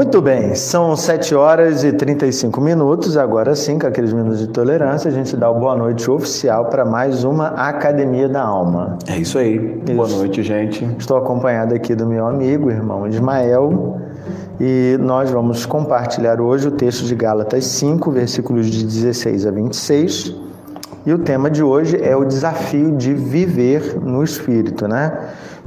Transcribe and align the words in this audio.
Muito 0.00 0.22
bem, 0.22 0.54
são 0.54 0.96
7 0.96 1.34
horas 1.34 1.84
e 1.84 1.92
35 1.92 2.58
minutos. 2.58 3.18
Agora 3.18 3.54
sim, 3.54 3.78
com 3.78 3.86
aqueles 3.86 4.14
minutos 4.14 4.38
de 4.38 4.46
tolerância, 4.46 5.10
a 5.10 5.12
gente 5.12 5.36
dá 5.36 5.50
o 5.50 5.60
boa 5.60 5.76
noite 5.76 6.10
oficial 6.10 6.64
para 6.70 6.86
mais 6.86 7.22
uma 7.22 7.48
Academia 7.48 8.26
da 8.26 8.40
Alma. 8.40 8.96
É 9.06 9.18
isso 9.18 9.38
aí. 9.38 9.56
Isso. 9.84 9.94
Boa 9.94 10.08
noite, 10.08 10.42
gente. 10.42 10.88
Estou 10.98 11.18
acompanhado 11.18 11.74
aqui 11.74 11.94
do 11.94 12.06
meu 12.06 12.26
amigo, 12.26 12.70
irmão 12.70 13.06
Ismael, 13.06 14.00
e 14.58 14.96
nós 14.98 15.30
vamos 15.30 15.66
compartilhar 15.66 16.40
hoje 16.40 16.68
o 16.68 16.70
texto 16.70 17.04
de 17.04 17.14
Gálatas 17.14 17.66
5, 17.66 18.10
versículos 18.10 18.70
de 18.70 18.82
16 18.86 19.46
a 19.46 19.50
26. 19.50 20.34
E 21.04 21.12
o 21.12 21.18
tema 21.18 21.50
de 21.50 21.62
hoje 21.62 22.02
é 22.02 22.16
o 22.16 22.24
desafio 22.24 22.96
de 22.96 23.12
viver 23.12 24.00
no 24.00 24.24
Espírito, 24.24 24.88
né? 24.88 25.12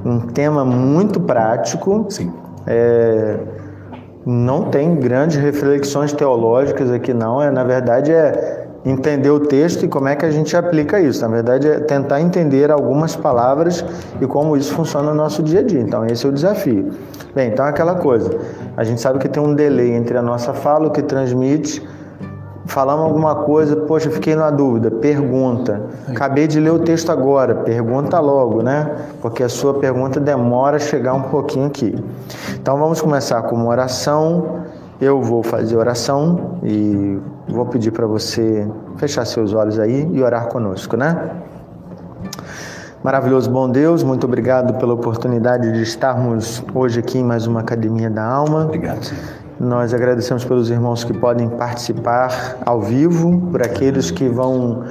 Um 0.03 0.21
tema 0.21 0.65
muito 0.65 1.19
prático. 1.19 2.07
Sim. 2.09 2.33
É 2.65 3.37
não 4.25 4.65
tem 4.65 4.95
grandes 4.95 5.37
reflexões 5.37 6.13
teológicas 6.13 6.91
aqui 6.91 7.13
não, 7.13 7.41
é 7.41 7.51
na 7.51 7.63
verdade 7.63 8.11
é 8.11 8.67
entender 8.85 9.29
o 9.29 9.39
texto 9.39 9.85
e 9.85 9.87
como 9.87 10.07
é 10.07 10.15
que 10.15 10.25
a 10.25 10.31
gente 10.31 10.55
aplica 10.57 10.99
isso. 10.99 11.21
Na 11.21 11.27
verdade 11.27 11.67
é 11.67 11.79
tentar 11.79 12.21
entender 12.21 12.69
algumas 12.69 13.15
palavras 13.15 13.83
e 14.19 14.27
como 14.27 14.57
isso 14.57 14.73
funciona 14.73 15.11
no 15.11 15.15
nosso 15.15 15.41
dia 15.41 15.61
a 15.61 15.63
dia. 15.63 15.79
Então 15.79 16.05
esse 16.05 16.25
é 16.25 16.29
o 16.29 16.31
desafio. 16.31 16.91
Bem, 17.33 17.49
então 17.49 17.65
é 17.65 17.69
aquela 17.69 17.95
coisa. 17.95 18.29
A 18.75 18.83
gente 18.83 18.99
sabe 18.99 19.19
que 19.19 19.29
tem 19.29 19.41
um 19.41 19.53
delay 19.55 19.93
entre 19.93 20.17
a 20.17 20.21
nossa 20.21 20.53
fala, 20.53 20.87
o 20.87 20.91
que 20.91 21.01
transmite 21.01 21.81
falamos 22.65 23.05
alguma 23.05 23.35
coisa, 23.35 23.75
poxa, 23.75 24.09
fiquei 24.09 24.35
na 24.35 24.49
dúvida, 24.49 24.89
pergunta. 24.89 25.81
Acabei 26.07 26.47
de 26.47 26.59
ler 26.59 26.71
o 26.71 26.79
texto 26.79 27.11
agora, 27.11 27.55
pergunta 27.55 28.19
logo, 28.19 28.61
né? 28.61 28.95
Porque 29.21 29.43
a 29.43 29.49
sua 29.49 29.75
pergunta 29.75 30.19
demora 30.19 30.77
a 30.77 30.79
chegar 30.79 31.13
um 31.13 31.23
pouquinho 31.23 31.67
aqui. 31.67 31.95
Então 32.55 32.77
vamos 32.77 33.01
começar 33.01 33.41
com 33.43 33.55
uma 33.55 33.69
oração. 33.69 34.63
Eu 35.01 35.21
vou 35.21 35.43
fazer 35.43 35.75
oração 35.75 36.59
e 36.63 37.19
vou 37.47 37.65
pedir 37.65 37.91
para 37.91 38.07
você 38.07 38.67
fechar 38.97 39.25
seus 39.25 39.53
olhos 39.53 39.79
aí 39.79 40.09
e 40.13 40.23
orar 40.23 40.47
conosco, 40.47 40.95
né? 40.95 41.31
Maravilhoso 43.03 43.51
bom 43.51 43.69
Deus, 43.69 44.01
muito 44.01 44.25
obrigado 44.25 44.75
pela 44.75 44.93
oportunidade 44.93 45.73
de 45.73 45.81
estarmos 45.81 46.63
hoje 46.73 47.01
aqui 47.01 47.17
em 47.17 47.23
mais 47.23 47.45
uma 47.45 47.59
Academia 47.59 48.09
da 48.09 48.23
Alma. 48.23 48.63
Obrigado. 48.63 49.03
Senhor. 49.03 49.42
Nós 49.63 49.93
agradecemos 49.93 50.43
pelos 50.43 50.69
irmãos 50.69 51.05
que 51.05 51.13
podem 51.13 51.47
participar 51.47 52.57
ao 52.65 52.81
vivo, 52.81 53.47
por 53.49 53.61
aqueles 53.61 54.11
que 54.11 54.27
vão 54.27 54.83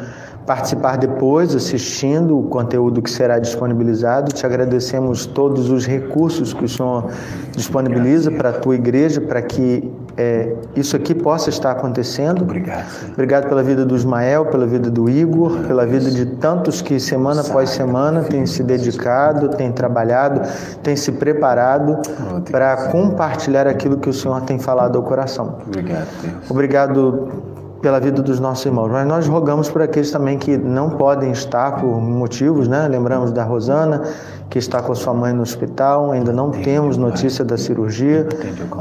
participar 0.47 0.97
depois, 0.97 1.55
assistindo 1.55 2.39
o 2.39 2.45
conteúdo 2.45 3.03
que 3.03 3.11
será 3.11 3.39
disponibilizado. 3.39 4.33
Te 4.33 4.47
agradecemos 4.47 5.27
todos 5.27 5.70
os 5.70 5.87
recursos 5.87 6.55
que 6.55 6.64
o 6.64 6.69
Senhor 6.69 7.11
disponibiliza 7.55 8.31
para 8.31 8.48
a 8.48 8.53
tua 8.53 8.75
igreja, 8.75 9.20
para 9.20 9.42
que 9.42 9.92
é, 10.16 10.55
isso 10.77 10.96
aqui 10.96 11.14
possa 11.14 11.50
estar 11.50 11.70
acontecendo. 11.70 12.42
Obrigado. 12.42 12.86
Obrigado 13.12 13.48
pela 13.48 13.62
vida 13.62 13.84
do 13.84 13.96
Ismael, 13.96 14.46
pela 14.46 14.66
vida 14.66 14.91
do 14.91 15.08
Igor, 15.08 15.58
pela 15.66 15.86
vida 15.86 16.10
de 16.10 16.27
tantos 16.27 16.82
que 16.82 16.98
semana 17.00 17.41
após 17.41 17.70
semana 17.70 18.22
têm 18.22 18.46
se 18.46 18.62
dedicado, 18.62 19.48
têm 19.50 19.72
trabalhado, 19.72 20.40
têm 20.83 20.96
se 20.96 21.12
preparado 21.12 21.98
oh, 22.36 22.40
para 22.40 22.88
compartilhar 22.88 23.66
aquilo 23.66 23.96
que 23.98 24.08
o 24.08 24.12
Senhor 24.12 24.40
tem 24.42 24.58
falado 24.58 24.96
ao 24.96 25.02
coração. 25.02 25.58
Obrigado, 25.66 26.08
Deus. 26.22 26.50
Obrigado 26.50 27.52
pela 27.83 27.98
vida 27.98 28.22
dos 28.22 28.38
nossos 28.38 28.64
irmãos. 28.64 28.88
Mas 28.91 29.06
nós 29.06 29.27
rogamos 29.27 29.69
por 29.69 29.83
aqueles 29.83 30.11
também 30.11 30.38
que 30.38 30.56
não 30.56 30.91
podem 30.91 31.33
estar 31.33 31.80
por 31.80 32.01
motivos, 32.01 32.68
né? 32.68 32.86
Lembramos 32.89 33.33
da 33.33 33.42
Rosana, 33.42 34.02
que 34.48 34.58
está 34.58 34.80
com 34.80 34.92
a 34.92 34.95
sua 34.95 35.12
mãe 35.12 35.33
no 35.33 35.42
hospital, 35.42 36.12
ainda 36.12 36.33
não 36.33 36.52
temos 36.52 36.96
notícia 36.96 37.45
da 37.45 37.58
cirurgia, 37.58 38.29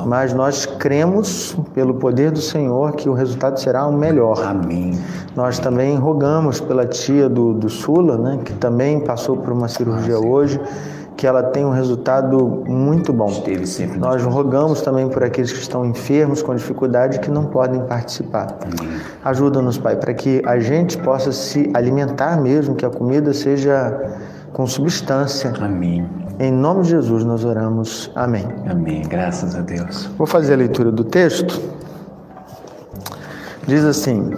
mas 0.05 0.33
nós 0.33 0.65
cremos 0.65 1.57
pelo 1.73 1.95
poder 1.95 2.29
do 2.29 2.39
Senhor 2.39 2.91
que 2.93 3.09
o 3.09 3.13
resultado 3.13 3.59
será 3.59 3.87
o 3.87 3.91
melhor. 3.91 4.41
Amém. 4.45 4.97
Nós 5.35 5.57
também 5.57 5.97
rogamos 5.97 6.61
pela 6.61 6.85
tia 6.85 7.27
do, 7.27 7.53
do 7.53 7.69
Sula, 7.69 8.17
né? 8.17 8.39
Que 8.45 8.53
também 8.53 8.99
passou 8.99 9.35
por 9.35 9.51
uma 9.51 9.67
cirurgia 9.67 10.19
hoje 10.19 10.61
que 11.15 11.27
ela 11.27 11.43
tenha 11.43 11.67
um 11.67 11.71
resultado 11.71 12.63
muito 12.67 13.13
bom. 13.13 13.29
Esteve 13.29 13.67
sempre 13.67 13.99
Nós 13.99 14.23
rogamos 14.23 14.81
também 14.81 15.07
por 15.07 15.23
aqueles 15.23 15.51
que 15.51 15.59
estão 15.59 15.85
enfermos, 15.85 16.41
com 16.41 16.55
dificuldade, 16.55 17.19
que 17.19 17.29
não 17.29 17.45
podem 17.45 17.81
participar. 17.81 18.57
Ajuda-nos, 19.23 19.77
Pai, 19.77 19.95
para 19.95 20.13
que 20.13 20.41
a 20.45 20.59
gente 20.59 20.97
possa 20.97 21.31
se 21.31 21.69
alimentar 21.73 22.41
mesmo, 22.41 22.75
que 22.75 22.85
a 22.85 22.89
comida 22.89 23.33
seja 23.33 24.17
com 24.53 24.65
substância. 24.65 25.53
Amém. 25.59 26.09
Em 26.39 26.51
nome 26.51 26.83
de 26.83 26.89
Jesus 26.89 27.23
nós 27.23 27.45
oramos. 27.45 28.11
Amém. 28.15 28.47
Amém. 28.67 29.03
Graças 29.07 29.55
a 29.55 29.61
Deus. 29.61 30.09
Vou 30.17 30.25
fazer 30.25 30.53
a 30.53 30.57
leitura 30.57 30.91
do 30.91 31.03
texto. 31.03 31.61
Diz 33.67 33.85
assim: 33.85 34.33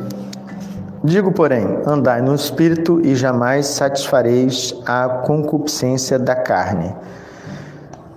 Digo, 1.03 1.33
porém, 1.33 1.81
andai 1.85 2.21
no 2.21 2.33
espírito 2.33 3.01
e 3.03 3.13
jamais 3.13 3.67
satisfareis 3.67 4.73
a 4.85 5.09
concupiscência 5.25 6.17
da 6.17 6.33
carne. 6.33 6.95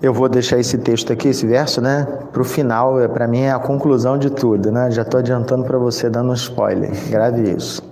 Eu 0.01 0.15
vou 0.15 0.29
deixar 0.29 0.59
esse 0.59 0.79
texto 0.79 1.13
aqui, 1.13 1.29
esse 1.29 1.45
verso, 1.47 1.81
né, 1.81 2.07
para 2.33 2.41
o 2.41 2.45
final. 2.45 3.01
É 3.01 3.09
para 3.09 3.27
mim 3.27 3.41
é 3.41 3.51
a 3.51 3.59
conclusão 3.59 4.17
de 4.17 4.31
tudo, 4.31 4.71
né? 4.71 4.89
Já 4.93 5.03
estou 5.03 5.19
adiantando 5.19 5.65
para 5.65 5.79
você 5.79 6.09
dando 6.09 6.31
um 6.31 6.35
spoiler. 6.35 6.93
Grave 7.11 7.51
isso. 7.51 7.83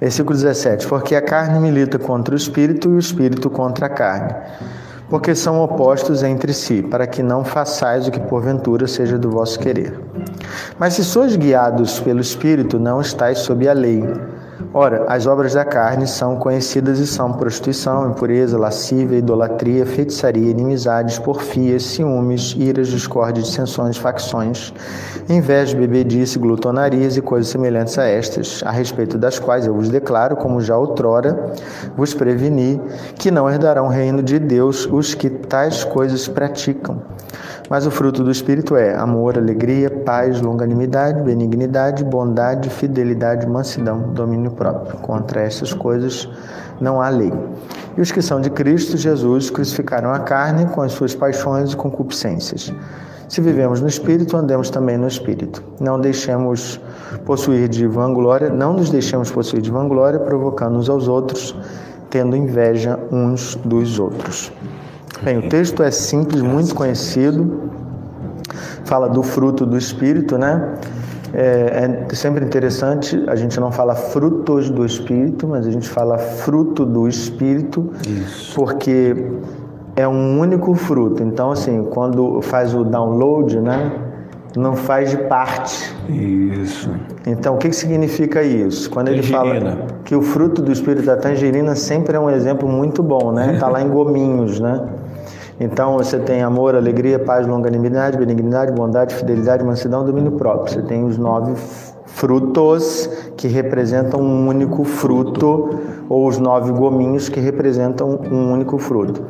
Versículo 0.00 0.36
17: 0.36 0.88
Porque 0.88 1.14
a 1.14 1.22
carne 1.22 1.60
milita 1.60 1.96
contra 1.96 2.34
o 2.34 2.36
espírito 2.36 2.88
e 2.88 2.94
o 2.94 2.98
espírito 2.98 3.48
contra 3.48 3.86
a 3.86 3.88
carne 3.88 4.34
porque 5.12 5.34
são 5.34 5.60
opostos 5.60 6.22
entre 6.22 6.54
si, 6.54 6.80
para 6.80 7.06
que 7.06 7.22
não 7.22 7.44
façais 7.44 8.08
o 8.08 8.10
que 8.10 8.18
porventura 8.18 8.88
seja 8.88 9.18
do 9.18 9.30
vosso 9.30 9.58
querer. 9.58 10.00
Mas 10.78 10.94
se 10.94 11.04
sois 11.04 11.36
guiados 11.36 12.00
pelo 12.00 12.18
Espírito, 12.18 12.80
não 12.80 12.98
estáis 12.98 13.40
sob 13.40 13.68
a 13.68 13.74
lei. 13.74 14.02
Ora, 14.74 15.04
as 15.08 15.26
obras 15.26 15.54
da 15.54 15.64
carne 15.64 16.06
são 16.06 16.36
conhecidas 16.36 16.98
e 16.98 17.06
são 17.06 17.32
prostituição, 17.32 18.10
impureza, 18.10 18.58
lascívia, 18.58 19.18
idolatria, 19.18 19.84
feitiçaria, 19.84 20.50
inimizades, 20.50 21.18
porfias, 21.18 21.82
ciúmes, 21.82 22.54
iras, 22.58 22.88
discórdia, 22.88 23.42
dissensões, 23.42 23.96
facções, 23.96 24.72
inveja, 25.28 25.76
bebedice, 25.76 26.38
glutonarias 26.38 27.16
e 27.16 27.22
coisas 27.22 27.50
semelhantes 27.50 27.98
a 27.98 28.04
estas, 28.04 28.62
a 28.64 28.70
respeito 28.70 29.18
das 29.18 29.38
quais 29.38 29.66
eu 29.66 29.74
vos 29.74 29.88
declaro, 29.88 30.36
como 30.36 30.60
já 30.60 30.76
outrora 30.76 31.52
vos 31.96 32.14
preveni, 32.14 32.80
que 33.16 33.30
não 33.30 33.48
herdarão 33.48 33.86
o 33.86 33.90
reino 33.90 34.22
de 34.22 34.38
Deus 34.38 34.86
os 34.86 35.14
que 35.14 35.28
tais 35.28 35.84
coisas 35.84 36.28
praticam. 36.28 37.02
Mas 37.72 37.86
o 37.86 37.90
fruto 37.90 38.22
do 38.22 38.30
Espírito 38.30 38.76
é 38.76 38.94
amor, 38.94 39.38
alegria, 39.38 39.88
paz, 39.88 40.42
longanimidade, 40.42 41.22
benignidade, 41.22 42.04
bondade, 42.04 42.68
fidelidade, 42.68 43.46
mansidão, 43.46 44.12
domínio 44.12 44.50
próprio. 44.50 44.98
Contra 44.98 45.40
essas 45.40 45.72
coisas 45.72 46.28
não 46.78 47.00
há 47.00 47.08
lei. 47.08 47.32
E 47.96 48.00
os 48.02 48.12
que 48.12 48.20
são 48.20 48.42
de 48.42 48.50
Cristo 48.50 48.98
Jesus 48.98 49.48
crucificaram 49.48 50.12
a 50.12 50.18
carne 50.18 50.66
com 50.66 50.82
as 50.82 50.92
suas 50.92 51.14
paixões 51.14 51.72
e 51.72 51.76
concupiscências. 51.76 52.70
Se 53.26 53.40
vivemos 53.40 53.80
no 53.80 53.88
Espírito, 53.88 54.36
andemos 54.36 54.68
também 54.68 54.98
no 54.98 55.08
Espírito. 55.08 55.64
Não 55.80 55.98
deixemos 55.98 56.78
possuir 57.24 57.70
de 57.70 57.86
vanglória, 57.86 58.50
não 58.50 58.74
nos 58.74 58.90
deixemos 58.90 59.30
possuir 59.30 59.62
de 59.62 59.70
vanglória, 59.70 60.18
provocando 60.18 60.76
uns 60.76 60.90
aos 60.90 61.08
outros, 61.08 61.56
tendo 62.10 62.36
inveja 62.36 62.98
uns 63.10 63.56
dos 63.64 63.98
outros. 63.98 64.52
Bem, 65.24 65.38
o 65.38 65.48
texto 65.48 65.84
é 65.84 65.90
simples, 65.90 66.42
muito 66.42 66.74
conhecido, 66.74 67.70
fala 68.84 69.08
do 69.08 69.22
fruto 69.22 69.64
do 69.64 69.78
Espírito, 69.78 70.36
né? 70.36 70.74
É, 71.32 72.06
é, 72.10 72.14
sempre 72.14 72.44
interessante, 72.44 73.22
a 73.28 73.36
gente 73.36 73.58
não 73.60 73.70
fala 73.70 73.94
frutos 73.94 74.68
do 74.68 74.84
Espírito, 74.84 75.46
mas 75.46 75.66
a 75.66 75.70
gente 75.70 75.88
fala 75.88 76.18
fruto 76.18 76.84
do 76.84 77.06
Espírito, 77.06 77.90
Isso. 78.04 78.52
porque 78.54 79.14
é 79.94 80.08
um 80.08 80.40
único 80.40 80.74
fruto. 80.74 81.22
Então, 81.22 81.52
assim, 81.52 81.84
quando 81.84 82.42
faz 82.42 82.74
o 82.74 82.84
download, 82.84 83.60
né? 83.60 83.92
Não 84.56 84.76
faz 84.76 85.10
de 85.10 85.16
parte. 85.16 85.94
Isso. 86.10 86.90
Então, 87.26 87.54
o 87.54 87.58
que, 87.58 87.70
que 87.70 87.76
significa 87.76 88.42
isso? 88.42 88.90
Quando 88.90 89.08
ele 89.08 89.22
fala 89.22 89.86
que 90.04 90.14
o 90.14 90.20
fruto 90.20 90.60
do 90.60 90.70
Espírito 90.70 91.06
da 91.06 91.16
tangerina 91.16 91.74
sempre 91.74 92.16
é 92.16 92.20
um 92.20 92.28
exemplo 92.28 92.68
muito 92.68 93.02
bom, 93.02 93.32
né? 93.32 93.54
Está 93.54 93.68
lá 93.68 93.80
em 93.80 93.88
gominhos, 93.88 94.60
né? 94.60 94.78
Então 95.62 95.96
você 95.96 96.18
tem 96.18 96.42
amor, 96.42 96.74
alegria, 96.74 97.20
paz, 97.20 97.46
longanimidade, 97.46 98.18
benignidade, 98.18 98.72
bondade, 98.72 99.14
fidelidade, 99.14 99.62
mansidão, 99.62 100.04
domínio 100.04 100.32
próprio. 100.32 100.74
Você 100.74 100.82
tem 100.82 101.04
os 101.04 101.16
nove 101.16 101.54
frutos 102.04 103.08
que 103.36 103.46
representam 103.46 104.20
um 104.20 104.48
único 104.48 104.82
fruto, 104.82 105.70
ou 106.08 106.26
os 106.26 106.36
nove 106.36 106.72
gominhos 106.72 107.28
que 107.28 107.38
representam 107.38 108.18
um 108.28 108.52
único 108.52 108.76
fruto. 108.76 109.22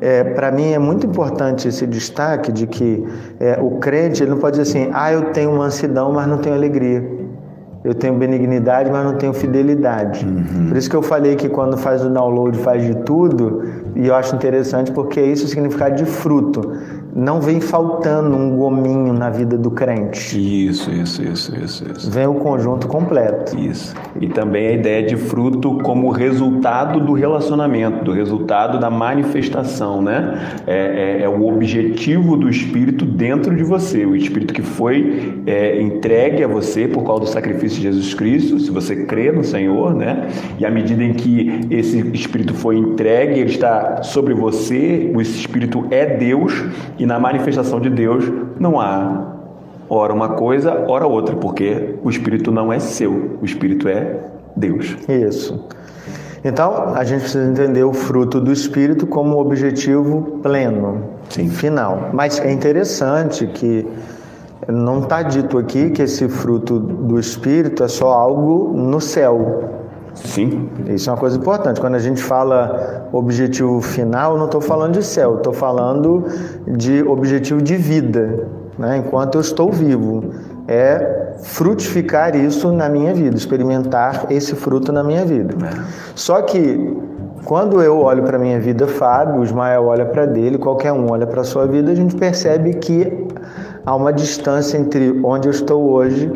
É, 0.00 0.24
Para 0.24 0.50
mim 0.50 0.72
é 0.72 0.78
muito 0.78 1.06
importante 1.06 1.68
esse 1.68 1.86
destaque 1.86 2.50
de 2.50 2.66
que 2.66 3.06
é, 3.38 3.56
o 3.62 3.78
crente 3.78 4.24
ele 4.24 4.30
não 4.30 4.38
pode 4.38 4.58
dizer 4.58 4.68
assim, 4.68 4.90
ah, 4.92 5.12
eu 5.12 5.26
tenho 5.26 5.56
mansidão, 5.56 6.10
mas 6.12 6.26
não 6.26 6.38
tenho 6.38 6.56
alegria. 6.56 7.20
Eu 7.82 7.94
tenho 7.94 8.12
benignidade, 8.14 8.90
mas 8.90 9.04
não 9.04 9.14
tenho 9.14 9.32
fidelidade. 9.32 10.26
Uhum. 10.26 10.68
Por 10.68 10.76
isso 10.76 10.90
que 10.90 10.96
eu 10.96 11.00
falei 11.00 11.34
que 11.34 11.48
quando 11.48 11.78
faz 11.78 12.04
o 12.04 12.10
download 12.10 12.58
faz 12.58 12.84
de 12.84 12.94
tudo, 12.96 13.62
e 13.94 14.06
eu 14.06 14.14
acho 14.14 14.34
interessante 14.34 14.92
porque 14.92 15.20
isso 15.20 15.44
o 15.44 15.48
significado 15.48 15.96
de 15.96 16.04
fruto. 16.04 16.72
Não 17.14 17.40
vem 17.40 17.60
faltando 17.60 18.36
um 18.36 18.56
gominho 18.56 19.12
na 19.12 19.30
vida 19.30 19.56
do 19.56 19.70
crente. 19.70 20.38
Isso, 20.68 20.90
isso, 20.90 21.22
isso, 21.22 21.56
isso, 21.56 21.84
isso. 21.90 22.10
Vem 22.10 22.26
o 22.26 22.34
conjunto 22.34 22.86
completo. 22.86 23.58
Isso. 23.58 23.94
E 24.20 24.28
também 24.28 24.68
a 24.68 24.72
ideia 24.72 25.02
de 25.06 25.16
fruto 25.16 25.78
como 25.82 26.10
resultado 26.10 27.00
do 27.00 27.12
relacionamento, 27.12 28.04
do 28.04 28.12
resultado 28.12 28.78
da 28.78 28.90
manifestação, 28.90 30.00
né? 30.02 30.60
É, 30.66 31.18
é, 31.20 31.22
é 31.24 31.28
o 31.28 31.46
objetivo 31.46 32.36
do 32.36 32.48
Espírito 32.48 33.04
dentro 33.04 33.56
de 33.56 33.62
você, 33.62 34.04
o 34.04 34.14
Espírito 34.14 34.54
que 34.54 34.62
foi 34.62 35.42
é, 35.46 35.80
entregue 35.80 36.44
a 36.44 36.48
você 36.48 36.86
por 36.86 37.04
causa 37.04 37.24
do 37.24 37.28
sacrifício 37.28 37.78
de 37.78 37.82
Jesus 37.82 38.14
Cristo, 38.14 38.58
se 38.58 38.70
você 38.70 39.04
crê 39.04 39.32
no 39.32 39.42
Senhor, 39.42 39.94
né? 39.94 40.28
E 40.58 40.64
à 40.64 40.70
medida 40.70 41.02
em 41.02 41.14
que 41.14 41.60
esse 41.70 41.98
Espírito 42.12 42.54
foi 42.54 42.76
entregue, 42.76 43.40
ele 43.40 43.50
está 43.50 44.02
sobre 44.02 44.34
você, 44.34 45.10
o 45.14 45.20
Espírito 45.20 45.86
é 45.90 46.06
Deus 46.16 46.52
e 47.00 47.06
na 47.06 47.18
manifestação 47.18 47.80
de 47.80 47.88
Deus 47.88 48.30
não 48.58 48.78
há 48.78 49.38
ora 49.88 50.12
uma 50.12 50.28
coisa, 50.28 50.84
ora 50.86 51.06
outra, 51.06 51.34
porque 51.34 51.94
o 52.04 52.10
Espírito 52.10 52.52
não 52.52 52.70
é 52.70 52.78
seu, 52.78 53.38
o 53.40 53.44
Espírito 53.44 53.88
é 53.88 54.18
Deus. 54.54 54.98
Isso. 55.08 55.66
Então, 56.44 56.94
a 56.94 57.02
gente 57.02 57.22
precisa 57.22 57.50
entender 57.50 57.84
o 57.84 57.94
fruto 57.94 58.38
do 58.38 58.52
Espírito 58.52 59.06
como 59.06 59.38
objetivo 59.40 60.40
pleno, 60.42 61.04
Sim. 61.30 61.48
final. 61.48 62.10
Mas 62.12 62.38
é 62.38 62.52
interessante 62.52 63.46
que 63.46 63.86
não 64.68 65.00
está 65.00 65.22
dito 65.22 65.56
aqui 65.56 65.90
que 65.90 66.02
esse 66.02 66.28
fruto 66.28 66.78
do 66.78 67.18
Espírito 67.18 67.82
é 67.82 67.88
só 67.88 68.12
algo 68.12 68.74
no 68.76 69.00
céu. 69.00 69.79
Sim. 70.14 70.68
Isso 70.88 71.08
é 71.08 71.12
uma 71.12 71.18
coisa 71.18 71.36
importante. 71.36 71.80
Quando 71.80 71.94
a 71.94 72.00
gente 72.00 72.22
fala 72.22 73.08
objetivo 73.12 73.80
final, 73.80 74.36
não 74.36 74.46
estou 74.46 74.60
falando 74.60 74.94
de 74.94 75.04
céu, 75.04 75.36
estou 75.36 75.52
falando 75.52 76.24
de 76.66 77.02
objetivo 77.02 77.62
de 77.62 77.76
vida, 77.76 78.46
né? 78.78 78.98
enquanto 78.98 79.36
eu 79.36 79.40
estou 79.40 79.70
vivo. 79.70 80.24
É 80.68 81.20
frutificar 81.42 82.36
isso 82.36 82.70
na 82.70 82.88
minha 82.88 83.14
vida, 83.14 83.36
experimentar 83.36 84.26
esse 84.30 84.54
fruto 84.54 84.92
na 84.92 85.02
minha 85.02 85.24
vida. 85.24 85.54
É. 85.66 85.84
Só 86.14 86.42
que 86.42 86.96
quando 87.44 87.82
eu 87.82 87.98
olho 87.98 88.22
para 88.22 88.36
a 88.36 88.40
minha 88.40 88.60
vida, 88.60 88.86
Fábio, 88.86 89.42
Ismael 89.42 89.86
olha 89.86 90.04
para 90.04 90.26
dele, 90.26 90.58
qualquer 90.58 90.92
um 90.92 91.10
olha 91.10 91.26
para 91.26 91.40
a 91.40 91.44
sua 91.44 91.66
vida, 91.66 91.90
a 91.90 91.94
gente 91.94 92.14
percebe 92.14 92.74
que 92.74 93.26
há 93.84 93.94
uma 93.96 94.12
distância 94.12 94.76
entre 94.76 95.18
onde 95.24 95.48
eu 95.48 95.50
estou 95.50 95.90
hoje 95.90 96.30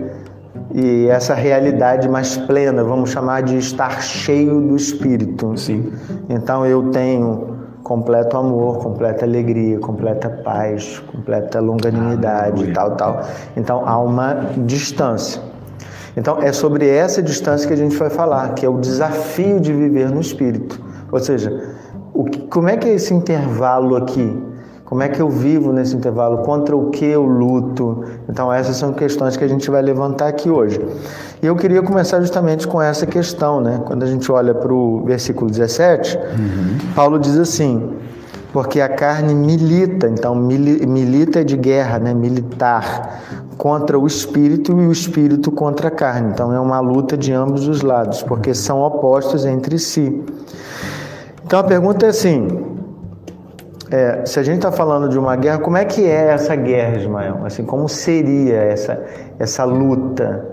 e 0.74 1.06
essa 1.06 1.34
realidade 1.34 2.08
mais 2.08 2.36
plena, 2.36 2.82
vamos 2.82 3.10
chamar 3.10 3.42
de 3.44 3.56
estar 3.56 4.02
cheio 4.02 4.60
do 4.60 4.74
Espírito. 4.74 5.56
Sim. 5.56 5.92
Então 6.28 6.66
eu 6.66 6.90
tenho 6.90 7.54
completo 7.84 8.36
amor, 8.36 8.78
completa 8.78 9.24
alegria, 9.24 9.78
completa 9.78 10.28
paz, 10.28 10.98
completa 11.12 11.60
longanimidade, 11.60 12.72
tal, 12.72 12.96
tal. 12.96 13.22
Então 13.56 13.86
há 13.86 13.96
uma 13.98 14.34
distância. 14.66 15.40
Então 16.16 16.42
é 16.42 16.52
sobre 16.52 16.88
essa 16.88 17.22
distância 17.22 17.68
que 17.68 17.74
a 17.74 17.76
gente 17.76 17.96
vai 17.96 18.10
falar, 18.10 18.54
que 18.54 18.66
é 18.66 18.68
o 18.68 18.78
desafio 18.78 19.60
de 19.60 19.72
viver 19.72 20.10
no 20.10 20.20
Espírito. 20.20 20.80
Ou 21.12 21.20
seja, 21.20 21.72
o 22.12 22.24
que, 22.24 22.40
como 22.48 22.68
é 22.68 22.76
que 22.76 22.88
é 22.88 22.94
esse 22.94 23.14
intervalo 23.14 23.94
aqui? 23.94 24.42
Como 24.94 25.02
é 25.02 25.08
que 25.08 25.20
eu 25.20 25.28
vivo 25.28 25.72
nesse 25.72 25.96
intervalo? 25.96 26.44
Contra 26.44 26.76
o 26.76 26.88
que 26.90 27.04
eu 27.04 27.24
luto? 27.24 28.04
Então, 28.28 28.52
essas 28.52 28.76
são 28.76 28.92
questões 28.92 29.36
que 29.36 29.42
a 29.42 29.48
gente 29.48 29.68
vai 29.68 29.82
levantar 29.82 30.28
aqui 30.28 30.48
hoje. 30.48 30.80
E 31.42 31.46
eu 31.46 31.56
queria 31.56 31.82
começar 31.82 32.20
justamente 32.20 32.64
com 32.68 32.80
essa 32.80 33.04
questão, 33.04 33.60
né? 33.60 33.82
Quando 33.84 34.04
a 34.04 34.06
gente 34.06 34.30
olha 34.30 34.54
para 34.54 34.72
o 34.72 35.02
versículo 35.04 35.50
17, 35.50 36.16
uhum. 36.16 36.78
Paulo 36.94 37.18
diz 37.18 37.36
assim: 37.36 37.90
porque 38.52 38.80
a 38.80 38.88
carne 38.88 39.34
milita, 39.34 40.06
então 40.06 40.32
milita 40.32 41.40
é 41.40 41.44
de 41.44 41.56
guerra, 41.56 41.98
né? 41.98 42.14
militar, 42.14 43.20
contra 43.58 43.98
o 43.98 44.06
espírito 44.06 44.80
e 44.80 44.86
o 44.86 44.92
espírito 44.92 45.50
contra 45.50 45.88
a 45.88 45.90
carne. 45.90 46.30
Então 46.30 46.52
é 46.52 46.60
uma 46.60 46.78
luta 46.78 47.16
de 47.16 47.32
ambos 47.32 47.66
os 47.66 47.82
lados, 47.82 48.22
porque 48.22 48.54
são 48.54 48.80
opostos 48.80 49.44
entre 49.44 49.76
si. 49.76 50.22
Então 51.44 51.58
a 51.58 51.64
pergunta 51.64 52.06
é 52.06 52.10
assim: 52.10 52.73
é, 53.94 54.26
se 54.26 54.40
a 54.40 54.42
gente 54.42 54.56
está 54.56 54.72
falando 54.72 55.08
de 55.08 55.16
uma 55.16 55.36
guerra, 55.36 55.58
como 55.58 55.76
é 55.76 55.84
que 55.84 56.04
é 56.04 56.32
essa 56.32 56.56
guerra, 56.56 56.96
Ismael? 56.96 57.42
Assim, 57.44 57.64
como 57.64 57.88
seria 57.88 58.56
essa, 58.56 59.00
essa 59.38 59.62
luta? 59.62 60.44